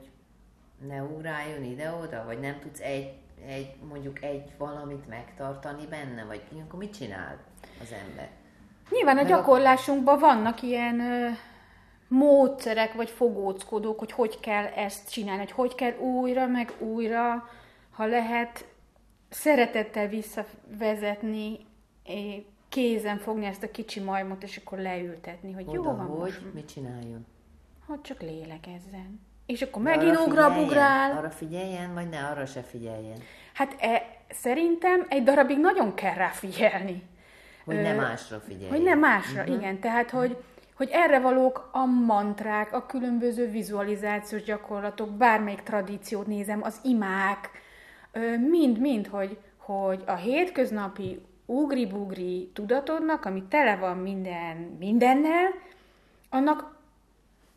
ne 0.86 1.02
ugráljon 1.02 1.64
ide-oda, 1.64 2.24
vagy 2.24 2.38
nem 2.40 2.58
tudsz 2.60 2.80
egy, 2.80 3.14
egy, 3.46 3.76
mondjuk 3.88 4.22
egy 4.22 4.52
valamit 4.58 5.08
megtartani 5.08 5.86
benne, 5.86 6.24
vagy 6.24 6.42
akkor 6.66 6.78
mit 6.78 6.96
csinál 6.96 7.38
az 7.80 7.92
ember? 8.08 8.30
Nyilván 8.90 9.18
a 9.18 9.22
Meg 9.22 9.32
a- 9.32 9.36
gyakorlásunkban 9.36 10.18
vannak 10.18 10.62
ilyen 10.62 11.00
ö, 11.00 11.28
módszerek, 12.08 12.92
vagy 12.94 13.10
fogóckodók, 13.10 13.98
hogy 13.98 14.12
hogy 14.12 14.40
kell 14.40 14.64
ezt 14.64 15.10
csinálni, 15.10 15.40
hogy 15.40 15.50
hogy 15.50 15.74
kell 15.74 15.96
újra, 15.98 16.46
meg 16.46 16.72
újra, 16.78 17.48
ha 17.90 18.06
lehet, 18.06 18.66
szeretettel 19.28 20.08
visszavezetni, 20.08 21.58
kézen 22.74 23.18
fogni 23.18 23.46
ezt 23.46 23.62
a 23.62 23.70
kicsi 23.70 24.00
majmot, 24.00 24.42
és 24.42 24.56
akkor 24.56 24.78
leültetni, 24.78 25.52
hogy 25.52 25.72
jó 25.72 25.80
Oda, 25.80 25.96
van 25.96 26.06
hogy 26.06 26.18
most, 26.18 26.54
mit 26.54 26.72
csináljon? 26.72 27.26
hogy 27.86 28.00
csak 28.00 28.20
lélekezzen. 28.20 29.20
És 29.46 29.62
akkor 29.62 29.82
De 29.82 29.96
megint 29.96 30.16
bugrál. 30.54 31.16
Arra 31.16 31.30
figyeljen, 31.30 31.94
vagy 31.94 32.08
ne, 32.08 32.26
arra 32.26 32.46
se 32.46 32.62
figyeljen. 32.62 33.18
Hát 33.52 33.76
e, 33.78 34.02
szerintem 34.30 35.06
egy 35.08 35.22
darabig 35.22 35.58
nagyon 35.58 35.94
kell 35.94 36.14
rá 36.14 36.28
figyelni. 36.28 37.02
Hogy 37.64 37.76
Ö, 37.76 37.82
ne 37.82 37.92
másra 37.92 38.40
figyeljen. 38.40 38.70
Hogy 38.70 38.82
nem 38.82 38.98
másra, 38.98 39.40
uh-huh. 39.40 39.56
igen. 39.56 39.78
Tehát, 39.80 40.10
hogy, 40.10 40.36
hogy 40.76 40.88
erre 40.92 41.20
valók 41.20 41.68
a 41.72 41.84
mantrák, 41.84 42.72
a 42.72 42.86
különböző 42.86 43.50
vizualizációs 43.50 44.42
gyakorlatok, 44.42 45.10
bármelyik 45.10 45.62
tradíciót 45.62 46.26
nézem, 46.26 46.62
az 46.62 46.80
imák, 46.82 47.50
mind-mind, 48.50 49.06
hogy, 49.06 49.38
hogy 49.56 50.02
a 50.06 50.14
hétköznapi 50.14 51.20
ugri-bugri 51.46 52.50
tudatodnak, 52.52 53.24
ami 53.24 53.42
tele 53.48 53.76
van 53.76 53.96
minden, 53.98 54.56
mindennel, 54.78 55.48
annak 56.30 56.76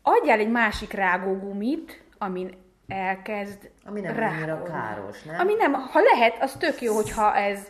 adjál 0.02 0.38
egy 0.38 0.50
másik 0.50 0.92
rágógumit, 0.92 2.02
amin 2.18 2.50
elkezd 2.88 3.70
Ami 3.84 4.00
nem 4.00 4.16
annyira 4.16 4.62
káros, 4.62 5.22
nem? 5.22 5.40
Ami 5.40 5.54
nem, 5.54 5.72
ha 5.72 6.00
lehet, 6.00 6.42
az 6.42 6.52
tök 6.52 6.80
jó, 6.80 6.94
hogyha 6.94 7.36
ez, 7.36 7.68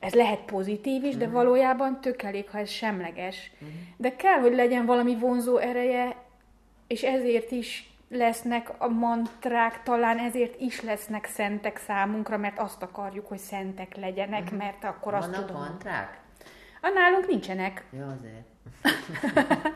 ez 0.00 0.12
lehet 0.14 0.40
pozitív 0.40 1.04
is, 1.04 1.16
de 1.16 1.24
Mhm. 1.24 1.34
valójában 1.34 2.00
tök 2.00 2.22
elég, 2.22 2.48
ha 2.50 2.58
ez 2.58 2.68
semleges. 2.70 3.50
De 3.96 4.16
kell, 4.16 4.38
hogy 4.40 4.54
legyen 4.54 4.86
valami 4.86 5.16
vonzó 5.18 5.56
ereje 5.56 6.16
és 6.86 7.02
ezért 7.02 7.50
is 7.50 7.91
lesznek 8.12 8.70
a 8.78 8.88
mantrák, 8.88 9.82
talán 9.82 10.18
ezért 10.18 10.60
is 10.60 10.80
lesznek 10.82 11.24
szentek 11.26 11.76
számunkra, 11.76 12.36
mert 12.36 12.58
azt 12.58 12.82
akarjuk, 12.82 13.26
hogy 13.26 13.38
szentek 13.38 13.96
legyenek, 13.96 14.44
Mhm. 14.50 14.54
mert 14.56 14.84
akkor 14.84 15.14
azt 15.14 15.30
Vannak 15.30 15.46
tudom. 15.46 15.62
mantrák? 15.62 16.20
A 16.80 16.88
nálunk 16.94 17.26
nincsenek. 17.26 17.84
Ja, 17.92 18.06
azért. 18.18 18.44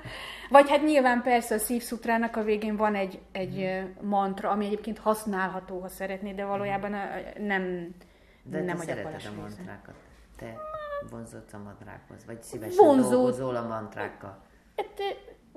Vagy 0.51 0.68
hát 0.70 0.82
nyilván 0.82 1.22
persze 1.22 1.55
a 1.55 1.59
szívszutrának 1.59 2.37
a 2.37 2.43
végén 2.43 2.76
van 2.76 2.95
egy, 2.95 3.20
egy 3.32 3.61
ö, 3.62 3.80
mantra, 4.07 4.51
ami 4.51 4.66
egyébként 4.66 4.99
használható, 4.99 5.80
ha 5.80 5.89
szeretnéd, 5.89 6.37
de 6.37 6.45
valójában 6.45 6.93
ö, 6.95 6.99
nem, 7.39 7.95
De 8.43 8.59
nem 8.59 8.66
te 8.76 8.82
a 8.82 8.84
szereted 8.84 9.32
a 9.37 9.41
mantrákat. 9.41 9.95
Te 10.37 10.57
vonzódsz 11.11 11.53
a 11.53 11.59
mantrákhoz, 11.59 12.24
vagy 12.26 12.43
szívesen 12.43 12.84
Vonzód. 12.87 13.11
dolgozol 13.11 13.57
a 13.57 13.66
mantrákkal. 13.66 14.39
Hát, 14.76 15.01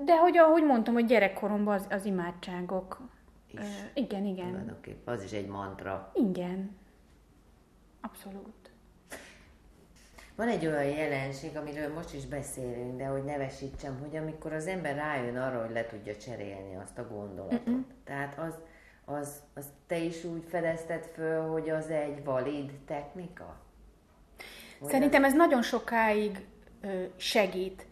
de 0.04 0.18
hogy 0.18 0.38
ahogy 0.38 0.64
mondtam, 0.64 0.94
hogy 0.94 1.04
gyerekkoromban 1.04 1.74
az, 1.74 1.86
az 1.90 2.04
imádságok. 2.04 3.00
Is. 3.46 3.60
Ö, 3.60 3.64
igen, 3.94 4.24
igen. 4.24 4.48
Tulajdonképpen 4.48 5.14
az 5.14 5.22
is 5.22 5.32
egy 5.32 5.46
mantra. 5.46 6.10
Igen. 6.14 6.76
Abszolút. 8.00 8.70
Van 10.34 10.48
egy 10.48 10.66
olyan 10.66 10.84
jelenség, 10.84 11.56
amiről 11.56 11.94
most 11.94 12.14
is 12.14 12.26
beszélünk, 12.26 12.96
de 12.96 13.04
hogy 13.06 13.24
nevesítsem, 13.24 13.98
hogy 14.00 14.16
amikor 14.16 14.52
az 14.52 14.66
ember 14.66 14.96
rájön 14.96 15.36
arra, 15.36 15.64
hogy 15.64 15.74
le 15.74 15.86
tudja 15.86 16.16
cserélni 16.16 16.76
azt 16.82 16.98
a 16.98 17.06
gondolatot. 17.08 17.68
Mm-mm. 17.68 17.86
Tehát 18.04 18.38
az, 18.38 18.54
az, 19.04 19.42
az 19.54 19.64
te 19.86 19.98
is 19.98 20.24
úgy 20.24 20.44
fedezted 20.48 21.04
föl, 21.04 21.48
hogy 21.48 21.70
az 21.70 21.90
egy 21.90 22.24
valid 22.24 22.70
technika? 22.86 23.56
Vagy 24.78 24.90
Szerintem 24.90 25.24
ez 25.24 25.34
nagyon 25.34 25.62
sokáig 25.62 26.46
ö, 26.80 27.02
segít. 27.16 27.86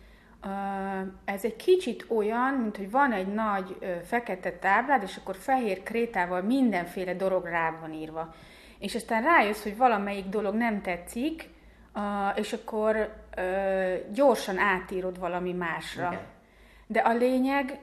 Ez 1.25 1.45
egy 1.45 1.57
kicsit 1.57 2.05
olyan, 2.09 2.55
mint 2.55 2.77
hogy 2.77 2.91
van 2.91 3.13
egy 3.13 3.27
nagy 3.27 3.79
fekete 4.05 4.53
táblád, 4.53 5.03
és 5.03 5.17
akkor 5.17 5.37
fehér 5.37 5.83
krétával 5.83 6.43
mindenféle 6.43 7.15
dolog 7.15 7.45
rá 7.45 7.77
van 7.81 7.93
írva. 7.93 8.35
És 8.79 8.95
aztán 8.95 9.23
rájössz, 9.23 9.63
hogy 9.63 9.77
valamelyik 9.77 10.27
dolog 10.27 10.55
nem 10.55 10.83
tetszik, 10.83 11.49
és 12.35 12.53
akkor 12.53 13.15
gyorsan 14.13 14.59
átírod 14.59 15.19
valami 15.19 15.53
másra. 15.53 16.09
Igen. 16.13 16.27
De 16.87 17.01
a 17.01 17.13
lényeg 17.13 17.79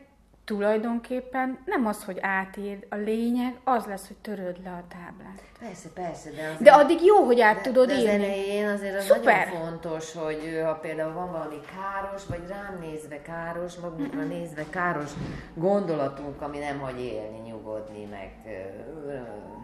tulajdonképpen 0.46 1.58
nem 1.66 1.86
az, 1.86 2.04
hogy 2.04 2.18
átírd, 2.22 2.86
a 2.89 2.96
lényeg 2.96 3.56
az 3.64 3.86
lesz, 3.86 4.08
hogy 4.08 4.18
töröd 4.18 4.58
le 4.64 4.70
a 4.70 4.84
táblát. 4.88 5.43
Persze, 5.60 5.89
persze, 5.93 6.30
de 6.30 6.50
az 6.54 6.60
De 6.60 6.72
addig 6.72 7.04
jó, 7.04 7.16
hogy 7.24 7.41
át 7.41 7.62
tudod 7.62 7.88
de 7.88 7.93
az 7.93 8.00
írni. 8.00 8.12
elején 8.14 8.68
azért 8.68 8.98
az 8.98 9.06
Szuper. 9.06 9.48
nagyon 9.48 9.66
fontos, 9.66 10.14
hogy 10.14 10.62
ha 10.66 10.74
például 10.74 11.14
van 11.14 11.32
valami 11.32 11.56
káros, 11.76 12.26
vagy 12.26 12.41
rám 12.48 12.78
nézve 12.82 13.22
káros, 13.22 13.76
magunkra 13.76 14.24
nézve 14.24 14.64
káros 14.70 15.12
gondolatunk, 15.54 16.41
ami 16.41 16.58
nem 16.58 16.80
hagy 16.80 17.00
élni, 17.00 17.38
nyugodni, 17.46 18.06
meg... 18.06 18.32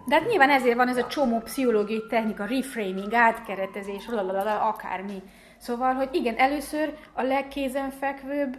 De 0.08 0.16
hát 0.16 0.28
nyilván 0.28 0.50
ezért 0.50 0.76
van 0.76 0.88
ez 0.88 0.98
a 0.98 1.08
csomó 1.08 1.40
pszichológiai 1.40 2.04
technika, 2.10 2.46
reframing, 2.46 3.14
átkeretezés, 3.14 4.08
lalalala, 4.08 4.62
akármi. 4.68 5.22
Szóval, 5.58 5.94
hogy 5.94 6.10
igen, 6.12 6.36
először 6.38 6.94
a 7.14 7.22
legkézenfekvőbb, 7.22 8.58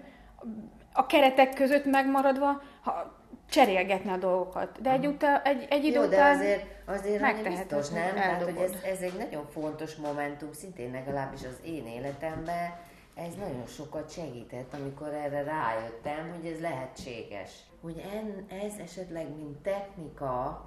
a 0.92 1.06
keretek 1.06 1.54
között 1.54 1.84
megmaradva, 1.84 2.62
ha 2.82 3.20
cserélgetni 3.50 4.10
a 4.10 4.16
dolgokat. 4.16 4.80
De 4.80 4.90
egy, 4.90 5.06
uta, 5.06 5.42
egy, 5.42 5.66
egy 5.70 5.84
idő 5.84 6.00
Jó, 6.00 6.06
de 6.06 6.16
után 6.16 6.36
azért, 6.36 6.64
azért 6.84 7.48
biztos, 7.48 7.88
nem? 7.88 8.14
Tehát, 8.14 8.42
hogy 8.42 8.56
ez, 8.56 8.72
ez 8.84 9.00
egy 9.00 9.16
nagyon 9.16 9.46
fontos 9.46 9.94
momentum, 9.94 10.52
szintén 10.52 10.90
legalábbis 10.90 11.44
az 11.44 11.60
én 11.64 11.86
életemben, 11.86 12.70
ez 13.14 13.34
nagyon 13.34 13.66
sokat 13.66 14.10
segített, 14.10 14.74
amikor 14.74 15.08
erre 15.08 15.42
rájöttem, 15.42 16.32
hogy 16.36 16.50
ez 16.50 16.60
lehetséges. 16.60 17.50
Hogy 17.80 18.02
en, 18.14 18.46
ez 18.64 18.72
esetleg, 18.78 19.36
mint 19.36 19.56
technika, 19.62 20.64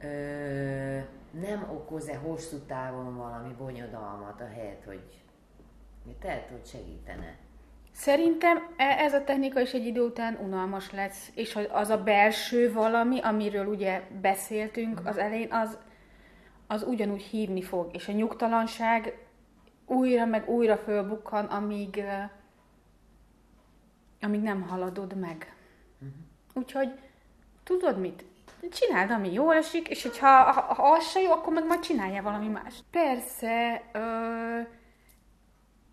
ö, 0.00 0.06
nem 1.30 1.68
okoz-e 1.70 2.16
hosszú 2.16 2.58
távon 2.58 3.16
valami 3.16 3.54
bonyodalmat, 3.58 4.40
ahelyett, 4.40 4.84
hogy 4.84 5.22
tehát, 6.20 6.48
hogy 6.48 6.66
segítene. 6.66 7.36
Szerintem 7.92 8.68
e- 8.76 8.96
ez 8.98 9.14
a 9.14 9.24
technika 9.24 9.60
is 9.60 9.72
egy 9.72 9.86
idő 9.86 10.00
után 10.00 10.38
unalmas 10.42 10.90
lesz, 10.90 11.30
és 11.34 11.58
az 11.72 11.88
a 11.88 12.02
belső 12.02 12.72
valami, 12.72 13.20
amiről 13.20 13.66
ugye 13.66 14.02
beszéltünk 14.20 15.00
az 15.04 15.16
elején, 15.16 15.52
az, 15.52 15.78
az 16.66 16.82
ugyanúgy 16.82 17.22
hívni 17.22 17.62
fog, 17.62 17.88
és 17.92 18.08
a 18.08 18.12
nyugtalanság 18.12 19.18
újra 19.86 20.24
meg 20.24 20.48
újra 20.48 20.76
fölbukkan, 20.76 21.44
amíg, 21.44 21.98
eh, 21.98 22.28
amíg 24.20 24.40
nem 24.40 24.62
haladod 24.62 25.16
meg. 25.16 25.54
Úgyhogy 26.54 26.98
tudod 27.64 27.98
mit? 28.00 28.24
Csináld, 28.70 29.10
ami 29.10 29.32
jól 29.32 29.54
esik, 29.54 29.88
és 29.88 30.02
hogyha 30.02 30.26
ha, 30.28 30.74
ha 30.74 30.92
az 30.92 31.10
se 31.10 31.20
jó, 31.20 31.30
akkor 31.30 31.52
meg 31.52 31.66
majd 31.66 31.80
csináljál 31.80 32.22
valami 32.22 32.48
más. 32.48 32.74
Persze, 32.90 33.82
ö, 33.92 34.60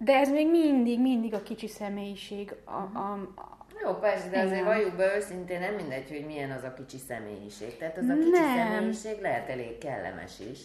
de 0.02 0.14
ez 0.14 0.30
még 0.30 0.50
mindig, 0.50 1.00
mindig 1.00 1.34
a 1.34 1.44
kicsi 1.44 1.68
személyiség. 1.68 2.56
A, 2.66 2.98
a, 2.98 3.14
a, 3.36 3.58
Jó, 3.84 3.94
persze, 3.94 4.30
de 4.30 4.40
azért 4.40 4.64
valljuk 4.64 4.96
be 4.96 5.16
őszintén, 5.16 5.60
nem 5.60 5.74
mindegy, 5.74 6.10
hogy 6.10 6.26
milyen 6.26 6.52
az 6.52 6.64
a 6.64 6.74
kicsi 6.74 6.98
személyiség. 7.08 7.78
Tehát 7.78 7.98
az 7.98 8.10
a 8.10 8.14
kicsi 8.14 8.30
Nem. 8.30 8.58
személyiség 8.58 9.22
lehet 9.22 9.50
elég 9.50 9.78
kellemes 9.78 10.40
is, 10.52 10.60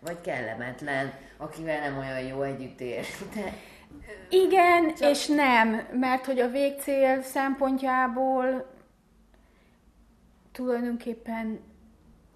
vagy 0.00 0.20
kellemetlen, 0.20 1.12
akivel 1.36 1.90
nem 1.90 1.98
olyan 1.98 2.20
jó 2.20 2.42
együtt 2.42 2.80
ér. 2.80 3.04
De 3.34 3.52
igen, 4.28 4.94
Csak... 4.94 5.10
és 5.10 5.26
nem, 5.26 5.86
mert 5.92 6.24
hogy 6.24 6.38
a 6.38 6.48
végcél 6.48 7.22
szempontjából 7.22 8.66
tulajdonképpen 10.52 11.60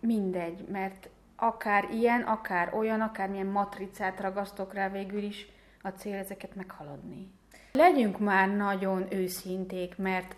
mindegy, 0.01 0.65
mert 0.69 1.09
akár 1.37 1.89
ilyen, 1.93 2.23
akár 2.23 2.75
olyan, 2.75 3.01
akár 3.01 3.29
milyen 3.29 3.47
matricát 3.47 4.21
ragasztok 4.21 4.75
rá 4.75 4.89
végül 4.89 5.23
is, 5.23 5.47
a 5.83 5.89
cél 5.89 6.15
ezeket 6.15 6.55
meghaladni. 6.55 7.31
Legyünk 7.73 8.19
már 8.19 8.49
nagyon 8.49 9.07
őszinték, 9.13 9.97
mert 9.97 10.37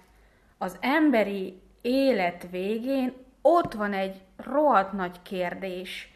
az 0.58 0.76
emberi 0.80 1.60
élet 1.80 2.46
végén 2.50 3.12
ott 3.42 3.72
van 3.72 3.92
egy 3.92 4.22
rohadt 4.36 4.92
nagy 4.92 5.22
kérdés, 5.22 6.12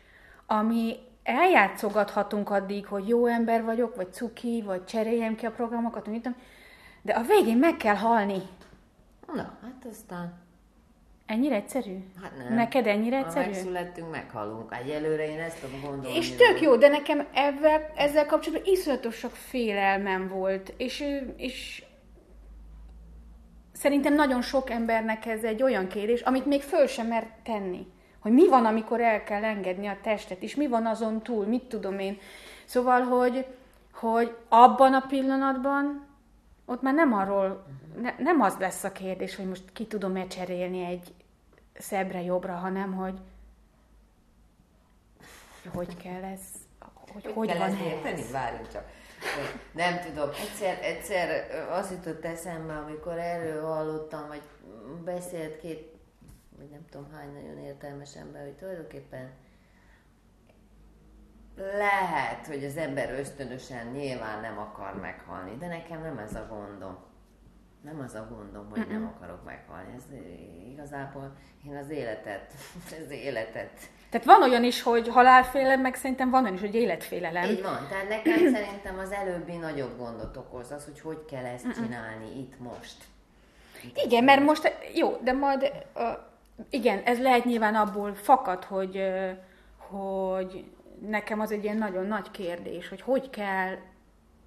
ami 0.47 0.97
eljátszogathatunk 1.23 2.51
addig, 2.51 2.87
hogy 2.87 3.09
jó 3.09 3.27
ember 3.27 3.65
vagyok, 3.65 3.97
vagy 3.97 4.13
cuki, 4.13 4.63
vagy 4.65 4.85
cseréljem 4.85 5.35
ki 5.35 5.47
a 5.47 5.51
programokat, 5.51 6.07
mit 6.07 6.29
de 7.03 7.13
a 7.13 7.23
végén 7.23 7.57
meg 7.57 7.77
kell 7.77 7.95
halni. 7.95 8.43
na, 9.27 9.59
hát 9.63 9.87
aztán, 9.91 10.33
Ennyire 11.29 11.55
egyszerű? 11.55 11.97
hát 12.23 12.33
nem. 12.37 12.55
Neked 12.55 12.87
ennyire 12.87 13.19
Ha 13.19 13.25
egyszerű? 13.25 13.45
megszülettünk, 13.47 14.11
meghalunk. 14.11 14.75
Egyelőre 14.83 15.31
én 15.31 15.39
ezt 15.41 15.61
tudom 15.61 15.81
gondolni. 15.81 16.17
És 16.17 16.31
tök 16.31 16.61
jó, 16.61 16.77
de 16.77 16.89
nekem 16.89 17.27
ezzel, 17.35 17.93
ezzel 17.97 18.27
kapcsolatban 18.27 18.73
iszonyatos 18.73 19.17
sok 19.17 19.31
félelmem 19.31 20.29
volt, 20.29 20.75
és, 20.77 21.05
és 21.37 21.85
szerintem 23.73 24.15
nagyon 24.15 24.43
sok 24.43 24.71
embernek 24.71 25.27
ez 25.27 25.43
egy 25.43 25.63
olyan 25.63 25.89
kérdés, 25.89 26.21
amit 26.21 26.47
még 26.47 26.63
föl 26.63 26.87
sem 26.87 27.07
mer 27.07 27.31
tenni. 27.45 27.87
Hogy 28.19 28.33
mi 28.33 28.49
van, 28.49 28.65
amikor 28.67 29.01
el 29.01 29.23
kell 29.23 29.45
engedni 29.45 29.87
a 29.87 29.99
testet, 30.03 30.43
és 30.43 30.55
mi 30.55 30.67
van 30.67 30.87
azon 30.87 31.23
túl, 31.23 31.47
mit 31.47 31.63
tudom 31.63 31.99
én. 31.99 32.19
Szóval, 32.65 33.01
hogy, 33.01 33.47
hogy 33.93 34.37
abban 34.49 34.95
a 34.95 35.05
pillanatban 35.09 36.07
ott 36.67 36.83
már 36.83 36.95
nem 36.95 37.13
arról, 37.13 37.65
ne, 38.03 38.15
nem 38.19 38.41
az 38.41 38.57
lesz 38.59 38.85
a 38.85 38.93
kérdés, 38.93 39.37
hogy 39.37 39.49
most 39.49 39.73
ki 39.73 39.87
tudom-e 39.87 40.27
cserélni 40.27 40.85
egy 40.85 41.13
szebbre 41.79 42.23
jobbra, 42.23 42.53
hanem 42.53 42.95
hogy 42.95 43.21
hogy 45.75 45.97
kell 45.97 46.25
ez, 46.25 46.41
hogy 47.11 47.25
hogy, 47.25 47.33
hogy 47.33 47.49
kell 47.49 47.59
van 47.59 47.69
ezt 47.69 47.81
érteni? 47.81 48.23
Várjunk 48.33 48.73
csak. 48.73 48.91
Nem 49.73 50.01
tudom, 50.01 50.29
egyszer, 50.29 50.79
egyszer 50.83 51.51
az 51.71 51.91
jutott 51.91 52.25
eszembe, 52.25 52.77
amikor 52.77 53.19
erről 53.19 53.63
hallottam, 53.65 54.29
vagy 54.29 54.43
beszélt 55.05 55.61
két, 55.61 55.97
vagy 56.59 56.69
nem 56.71 56.85
tudom 56.91 57.13
hány 57.13 57.33
nagyon 57.33 57.59
értelmes 57.59 58.17
ember, 58.17 58.43
hogy 58.43 58.57
tulajdonképpen 58.57 59.31
lehet, 61.57 62.47
hogy 62.47 62.65
az 62.65 62.77
ember 62.77 63.19
ösztönösen 63.19 63.87
nyilván 63.87 64.41
nem 64.41 64.59
akar 64.59 64.95
meghalni, 65.01 65.57
de 65.57 65.67
nekem 65.67 66.03
nem 66.03 66.19
ez 66.19 66.35
a 66.35 66.47
gondom. 66.49 67.08
Nem 67.81 68.01
az 68.01 68.15
a 68.15 68.29
gondom, 68.31 68.71
hogy 68.71 68.87
nem 68.89 69.13
akarok 69.15 69.45
meghalni. 69.45 69.93
Ez 69.97 70.03
igazából 70.73 71.33
én 71.67 71.77
az 71.77 71.91
életet, 71.91 72.53
az 73.05 73.11
életet 73.11 73.71
Tehát 74.11 74.27
van 74.27 74.43
olyan 74.43 74.65
is, 74.65 74.83
hogy 74.83 75.09
halálfélelem, 75.09 75.81
meg 75.81 75.95
szerintem 75.95 76.31
van 76.31 76.43
olyan 76.43 76.55
is, 76.55 76.61
hogy 76.61 76.75
életfélelem. 76.75 77.51
Így 77.51 77.63
van, 77.63 77.87
tehát 77.89 78.09
nekem 78.09 78.39
szerintem 78.55 78.99
az 78.99 79.13
előbbi 79.13 79.57
nagyobb 79.57 79.99
gondot 79.99 80.37
okoz 80.37 80.71
az, 80.71 80.85
hogy 80.85 81.01
hogy 81.01 81.25
kell 81.25 81.45
ezt 81.45 81.75
csinálni 81.75 82.39
itt 82.39 82.59
most. 82.59 82.97
Igen, 83.95 84.25
mert 84.25 84.43
most, 84.43 84.73
jó, 84.95 85.17
de 85.23 85.33
majd, 85.33 85.73
uh, 85.95 86.03
igen, 86.71 87.03
ez 87.05 87.21
lehet 87.21 87.45
nyilván 87.45 87.75
abból 87.75 88.15
fakad, 88.15 88.65
hogy, 88.65 88.97
uh, 88.97 89.31
hogy 89.77 90.65
nekem 91.07 91.41
az 91.41 91.51
egy 91.51 91.65
ilyen 91.65 91.77
nagyon 91.77 92.07
nagy 92.07 92.31
kérdés, 92.31 92.89
hogy 92.89 93.01
hogy 93.01 93.31
kell 93.31 93.77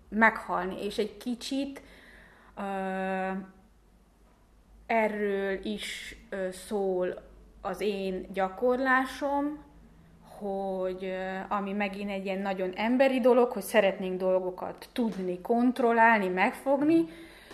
meghalni, 0.09 0.85
és 0.85 0.97
egy 0.97 1.17
kicsit 1.17 1.81
erről 4.85 5.65
is 5.65 6.15
szól 6.51 7.21
az 7.61 7.81
én 7.81 8.27
gyakorlásom, 8.33 9.63
hogy 10.37 11.13
ami 11.49 11.73
megint 11.73 12.09
egy 12.09 12.25
ilyen 12.25 12.41
nagyon 12.41 12.73
emberi 12.75 13.19
dolog, 13.19 13.51
hogy 13.51 13.63
szeretnénk 13.63 14.19
dolgokat 14.19 14.89
tudni, 14.93 15.41
kontrollálni, 15.41 16.27
megfogni, 16.27 17.05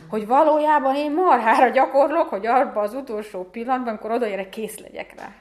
hogy 0.09 0.27
valójában 0.27 0.95
én 0.95 1.13
marhára 1.13 1.69
gyakorlok, 1.69 2.29
hogy 2.29 2.45
abban 2.45 2.83
az 2.83 2.93
utolsó 2.93 3.43
pillanatban, 3.43 3.87
amikor 3.87 4.11
odaérek, 4.11 4.49
kész 4.49 4.79
legyek 4.79 5.19
rá. 5.19 5.33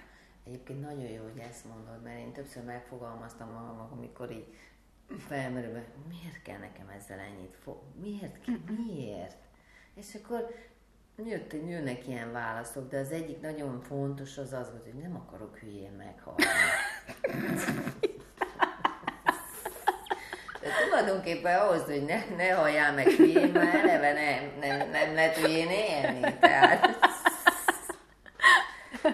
Egyébként 0.47 0.81
nagyon 0.81 1.11
jó, 1.11 1.23
hogy 1.23 1.43
ezt 1.51 1.65
mondod, 1.65 2.03
mert 2.03 2.19
én 2.19 2.33
többször 2.33 2.65
megfogalmaztam 2.65 3.49
magamnak, 3.53 3.93
amikor 3.93 4.31
így 4.31 4.47
felmerül, 5.19 5.83
miért 6.09 6.43
kell 6.43 6.59
nekem 6.59 6.89
ezzel 6.97 7.19
ennyit 7.19 7.57
fog, 7.63 7.77
miért, 8.01 8.37
miért? 8.77 9.37
És 9.97 10.07
akkor 10.23 10.55
jött, 11.25 11.53
jönnek 11.53 12.09
ilyen 12.09 12.33
válaszok, 12.33 12.91
de 12.91 12.99
az 12.99 13.11
egyik 13.11 13.41
nagyon 13.41 13.81
fontos 13.81 14.39
az 14.39 14.53
az 14.53 14.71
volt, 14.71 14.85
hogy 14.85 15.03
nem 15.03 15.17
akarok 15.17 15.59
hülyén 15.59 15.93
meghalni. 15.93 16.45
De 20.61 20.69
tulajdonképpen 20.85 21.61
ahhoz, 21.61 21.85
hogy 21.85 22.05
ne, 22.05 22.37
ne 22.37 22.51
halljál 22.53 22.93
meg 22.93 23.07
hülyén, 23.07 23.49
már 23.49 23.75
eleve 23.75 24.13
nem, 24.13 24.53
nem, 24.61 24.91
nem 24.91 25.15
lehet 25.15 25.37
hülyén 25.37 25.71
élni. 25.71 26.39
Tehát, 26.41 26.99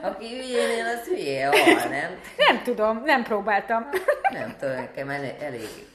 aki 0.03 0.29
hülyén 0.29 0.71
él, 0.71 0.87
az 0.87 1.07
hülyén 1.07 1.49
hal, 1.49 1.89
nem? 1.89 2.21
Nem 2.37 2.63
tudom, 2.63 3.03
nem 3.05 3.23
próbáltam. 3.23 3.89
Nem 4.33 4.57
tudom, 4.59 4.75
nekem 4.75 5.09
elég, 5.09 5.35
elég 5.41 5.92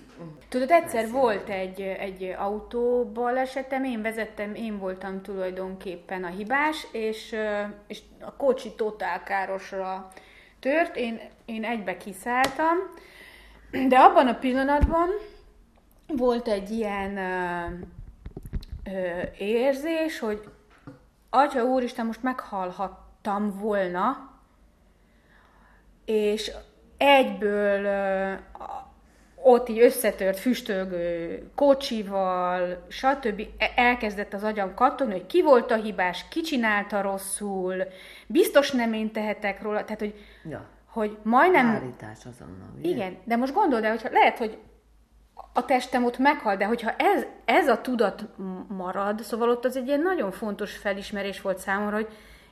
Tudod, 0.50 0.72
egyszer 0.72 1.12
volt 1.12 1.50
egy, 1.50 1.82
egy 1.82 2.36
autóbalesetem, 2.38 3.84
én 3.84 4.02
vezettem, 4.02 4.56
én 4.56 4.80
voltam 4.80 5.22
tulajdonképpen 5.22 6.24
a 6.24 6.28
hibás, 6.28 6.88
és, 6.92 7.36
és 7.88 8.02
a 8.22 8.36
kocsi 8.36 8.74
totálkárosra 8.76 10.12
tört, 10.60 10.96
én, 10.96 11.20
én 11.46 11.64
egybe 11.64 11.98
kiszálltam, 11.98 12.78
de 13.88 13.98
abban 13.98 14.28
a 14.28 14.38
pillanatban 14.38 15.10
volt 16.08 16.48
egy 16.48 16.70
ilyen 16.72 17.18
ö, 17.18 17.66
ö, 18.92 19.22
érzés, 19.38 20.20
hogy 20.20 20.44
Atya 21.30 21.64
Úristen, 21.64 22.06
most 22.06 22.24
meghalhattam 22.24 23.60
volna, 23.60 24.32
és 26.06 26.52
egyből 26.98 27.86
ö, 27.86 28.34
ott 29.48 29.70
így 29.70 29.80
összetört 29.80 30.40
füstölgő 30.40 31.42
kocsival, 31.56 32.86
stb. 32.88 33.42
e- 33.58 33.72
elkezdett 33.76 34.34
az 34.34 34.44
agyam 34.44 34.74
kattogni, 34.74 35.14
hogy 35.14 35.26
ki 35.26 35.42
volt 35.42 35.72
a 35.72 35.76
hibás, 35.76 36.26
ki 36.30 36.42
csinálta 36.42 37.02
rosszul, 37.02 37.84
biztos 38.28 38.72
nem 38.72 38.94
én 38.94 39.12
tehetek 39.12 39.62
róla, 39.62 39.84
tehát 39.84 40.00
hogy, 40.00 40.14
Ja. 40.50 40.66
hogy 40.86 41.18
majdnem... 41.24 41.66
Állítás 41.66 42.18
azonnal, 42.26 42.74
ugye? 42.78 42.90
Igen, 42.90 43.18
de 43.24 43.36
most 43.36 43.54
gondold 43.54 43.84
el, 43.84 43.90
hogyha 43.92 44.10
lehet, 44.12 44.38
hogy 44.38 44.58
a 45.54 45.66
testem 45.66 46.06
ott 46.06 46.18
meghal, 46.18 46.56
de 46.56 46.66
hogyha 46.66 46.92
ez, 46.98 47.26
ez 47.46 47.68
a 47.68 47.82
tudat 47.82 48.24
marad, 48.68 49.22
szóval 49.22 49.50
ott 49.50 49.66
az 49.66 49.78
egy 49.78 49.88
ilyen 49.88 50.02
nagyon 50.02 50.32
fontos 50.32 50.78
felismerés 50.78 51.42
volt 51.42 51.58
számomra, 51.58 51.96
hogy 51.96 52.08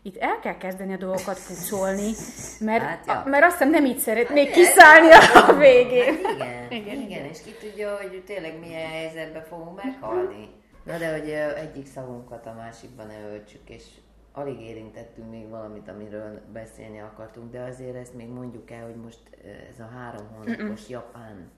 itt 0.05 0.17
el 0.17 0.39
kell 0.39 0.57
kezdeni 0.57 0.93
a 0.93 0.97
dolgokat 0.97 1.39
pucolni, 1.47 2.11
mert, 2.59 2.83
Hát, 2.83 3.05
ja. 3.05 3.13
a, 3.13 3.29
mert 3.29 3.43
azt 3.43 3.57
hiszem 3.57 3.69
nem 3.69 3.85
így 3.85 3.97
szeretnék 3.97 4.51
kiszállni 4.51 5.11
a 5.11 5.53
végén. 5.53 6.23
Hát 6.23 6.71
igen, 6.71 6.71
Igen, 6.71 7.01
igen, 7.01 7.25
és 7.25 7.41
ki 7.41 7.51
tudja, 7.51 7.95
hogy 7.95 8.23
tényleg 8.25 8.59
milyen 8.59 8.89
helyzetben 8.89 9.43
fogunk 9.43 9.83
meghalni. 9.83 10.49
Na 10.83 10.97
de 10.97 11.11
hogy 11.11 11.29
egyik 11.29 11.87
szavunkat 11.87 12.45
a 12.45 12.53
másikban 12.53 13.07
ne 13.07 13.29
öltsük, 13.31 13.69
és 13.69 13.83
alig 14.31 14.61
érintettünk 14.61 15.29
még 15.29 15.49
valamit, 15.49 15.87
amiről 15.87 16.41
beszélni 16.53 16.99
akartunk, 16.99 17.51
de 17.51 17.61
azért 17.61 17.95
ezt 17.95 18.13
még 18.13 18.27
mondjuk 18.27 18.71
el, 18.71 18.83
hogy 18.83 18.95
most 18.95 19.21
ez 19.69 19.79
a 19.79 19.89
három 19.97 20.27
hónapos 20.37 20.89
japán 20.89 21.51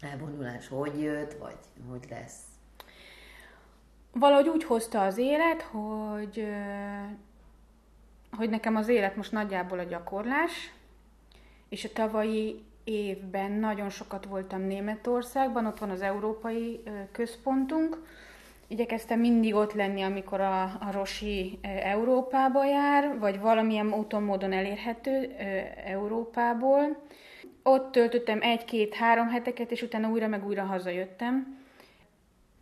elvonulás 0.00 0.68
hogy 0.68 1.00
jött, 1.00 1.32
vagy 1.32 1.58
hogy 1.90 2.06
lesz. 2.10 2.38
Valahogy 4.12 4.48
úgy 4.48 4.64
hozta 4.64 5.04
az 5.04 5.18
élet, 5.18 5.62
hogy, 5.62 6.46
hogy 8.36 8.50
nekem 8.50 8.76
az 8.76 8.88
élet 8.88 9.16
most 9.16 9.32
nagyjából 9.32 9.78
a 9.78 9.82
gyakorlás, 9.82 10.72
és 11.68 11.84
a 11.84 11.92
tavalyi 11.92 12.62
évben 12.84 13.52
nagyon 13.52 13.90
sokat 13.90 14.24
voltam 14.24 14.60
Németországban, 14.60 15.66
ott 15.66 15.78
van 15.78 15.90
az 15.90 16.00
európai 16.00 16.80
központunk. 17.12 18.02
Igyekeztem 18.66 19.20
mindig 19.20 19.54
ott 19.54 19.72
lenni, 19.72 20.02
amikor 20.02 20.40
a, 20.40 20.62
a 20.62 20.88
Rosi 20.92 21.58
Európába 21.82 22.64
jár, 22.64 23.18
vagy 23.18 23.40
valamilyen 23.40 23.92
úton, 23.92 24.22
módon 24.22 24.52
elérhető 24.52 25.34
Európából. 25.84 27.02
Ott 27.62 27.92
töltöttem 27.92 28.42
egy-két-három 28.42 29.28
heteket, 29.28 29.70
és 29.70 29.82
utána 29.82 30.08
újra 30.08 30.28
meg 30.28 30.46
újra 30.46 30.64
hazajöttem. 30.64 31.57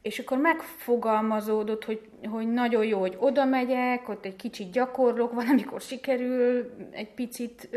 És 0.07 0.19
akkor 0.19 0.39
megfogalmazódott, 0.39 1.85
hogy, 1.85 2.01
hogy 2.31 2.53
nagyon 2.53 2.85
jó, 2.85 2.99
hogy 3.01 3.17
oda 3.19 3.45
megyek, 3.45 4.09
ott 4.09 4.25
egy 4.25 4.37
kicsit 4.37 4.71
gyakorlok, 4.71 5.33
van, 5.33 5.47
amikor 5.49 5.81
sikerül 5.81 6.71
egy 6.91 7.09
picit, 7.15 7.69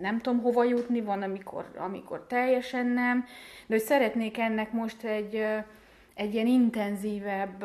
nem 0.00 0.18
tudom 0.20 0.40
hova 0.40 0.64
jutni, 0.64 1.00
van, 1.00 1.22
amikor, 1.22 1.70
amikor 1.76 2.26
teljesen 2.28 2.86
nem, 2.86 3.24
de 3.66 3.74
hogy 3.74 3.84
szeretnék 3.84 4.38
ennek 4.38 4.72
most 4.72 5.04
egy, 5.04 5.44
egy 6.14 6.34
ilyen 6.34 6.46
intenzívebb 6.46 7.64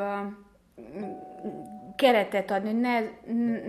keretet 1.95 2.51
adni, 2.51 2.71
hogy 2.71 2.79
ne, 2.79 2.99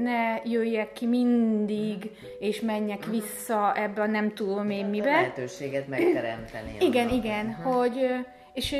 ne 0.02 0.40
jöjjek 0.44 0.92
ki 0.92 1.07
mindig, 1.07 2.11
és 2.38 2.61
menjek 2.61 3.05
vissza 3.05 3.76
ebbe 3.76 4.02
a 4.02 4.07
nem 4.07 4.34
tudom 4.34 4.70
én 4.70 4.84
A 4.84 4.88
mibe. 4.88 5.05
lehetőséget 5.05 5.88
megteremteni. 5.88 6.76
Igen, 6.80 7.07
annak. 7.09 7.24
igen, 7.24 7.52
hogy 7.52 7.98
ö, 8.02 8.16
és 8.55 8.76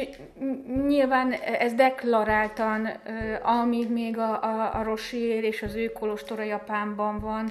nyilván 0.87 1.33
ez 1.33 1.75
deklaráltan, 1.75 2.89
amíg 3.43 3.93
még 3.93 4.19
a, 4.19 4.43
a, 4.43 4.79
a 4.79 4.83
Rosier 4.83 5.45
és 5.45 5.63
az 5.63 5.75
ő 5.75 5.93
kolostora 5.93 6.43
Japánban 6.43 7.19
van, 7.19 7.51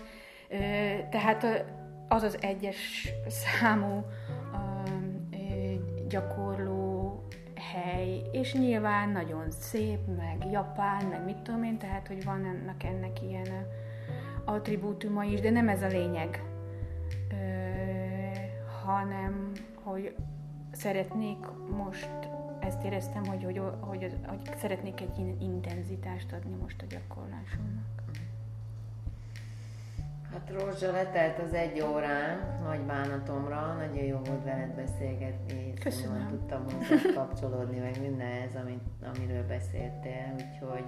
tehát 1.09 1.65
az 2.07 2.23
az 2.23 2.37
egyes 2.41 3.09
számú 3.27 4.05
gyakorló 6.07 7.21
hely, 7.73 8.21
és 8.31 8.53
nyilván 8.53 9.09
nagyon 9.09 9.51
szép, 9.51 9.99
meg 10.17 10.51
japán, 10.51 11.05
meg 11.05 11.23
mit 11.25 11.37
tudom 11.37 11.63
én, 11.63 11.77
tehát 11.77 12.07
hogy 12.07 12.23
van 12.23 12.45
ennek, 12.45 12.83
ennek 12.83 13.21
ilyen 13.21 13.67
attribútuma 14.45 15.23
is, 15.23 15.39
de 15.39 15.49
nem 15.49 15.69
ez 15.69 15.81
a 15.81 15.87
lényeg 15.87 16.41
hanem 18.83 19.51
hogy 19.83 20.15
szeretnék 20.75 21.37
most, 21.77 22.09
ezt 22.59 22.83
éreztem, 22.83 23.25
hogy, 23.25 23.43
hogy, 23.43 23.61
hogy, 23.79 24.15
hogy 24.27 24.55
szeretnék 24.57 25.01
egy 25.01 25.17
ilyen 25.17 25.37
intenzitást 25.41 26.31
adni 26.31 26.55
most 26.61 26.81
a 26.81 26.85
gyakorlásomnak. 26.89 27.91
Hát 30.31 30.51
Rózsa, 30.59 30.91
letelt 30.91 31.39
az 31.39 31.53
egy 31.53 31.81
órán, 31.81 32.59
nagy 32.63 32.79
bánatomra, 32.79 33.73
nagyon 33.73 34.03
jó 34.03 34.17
volt 34.17 34.43
veled 34.43 34.69
beszélgetni, 34.75 35.73
Köszönöm. 35.73 36.17
jól 36.17 36.27
tudtam 36.29 36.63
hozzá 36.63 37.13
kapcsolódni, 37.13 37.77
meg 37.79 38.01
mindenhez, 38.01 38.55
amit, 38.55 38.81
amiről 39.15 39.43
beszéltél, 39.47 40.33
úgyhogy 40.33 40.83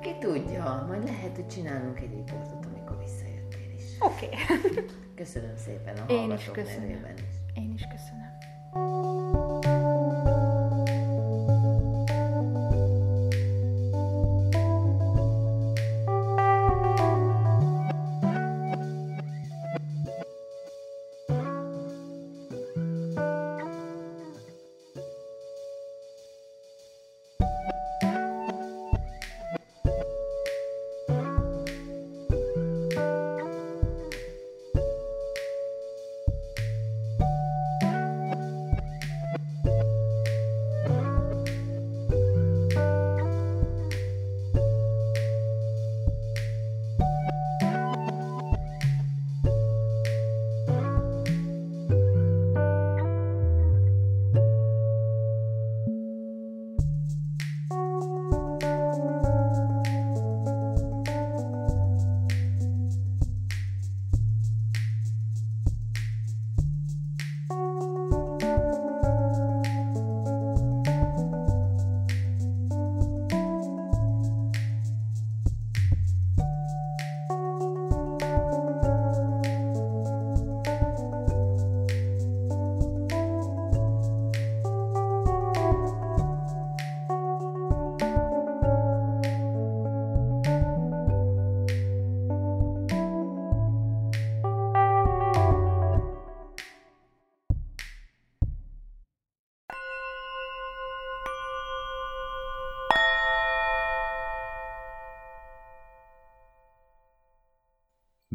ki 0.00 0.18
tudja, 0.20 0.84
majd 0.88 1.04
lehet, 1.04 1.34
hogy 1.34 1.46
csinálunk 1.48 2.00
egy 2.00 2.10
riportot, 2.10 2.66
amikor 2.66 2.98
visszajöttél 2.98 3.74
is. 3.76 3.84
Oké, 4.00 4.26
okay. 4.26 4.84
Köszönöm 5.14 5.56
szépen 5.56 5.96
a 5.96 6.04
Én 6.06 6.16
is 6.16 6.46
hallgatók 6.46 6.54
köszönöm. 6.54 6.88
nevében 6.88 7.14
is. 7.16 7.34
én 7.54 7.72
is 7.74 7.86
köszönöm. 7.90 8.24
Música 8.76 10.05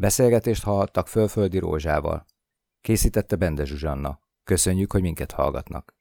Beszélgetést 0.02 0.62
hallhattak 0.62 1.08
Fölföldi 1.08 1.58
Rózsával. 1.58 2.26
Készítette 2.80 3.36
Bende 3.36 3.64
Zsuzsanna. 3.64 4.20
Köszönjük, 4.44 4.92
hogy 4.92 5.02
minket 5.02 5.32
hallgatnak. 5.32 5.94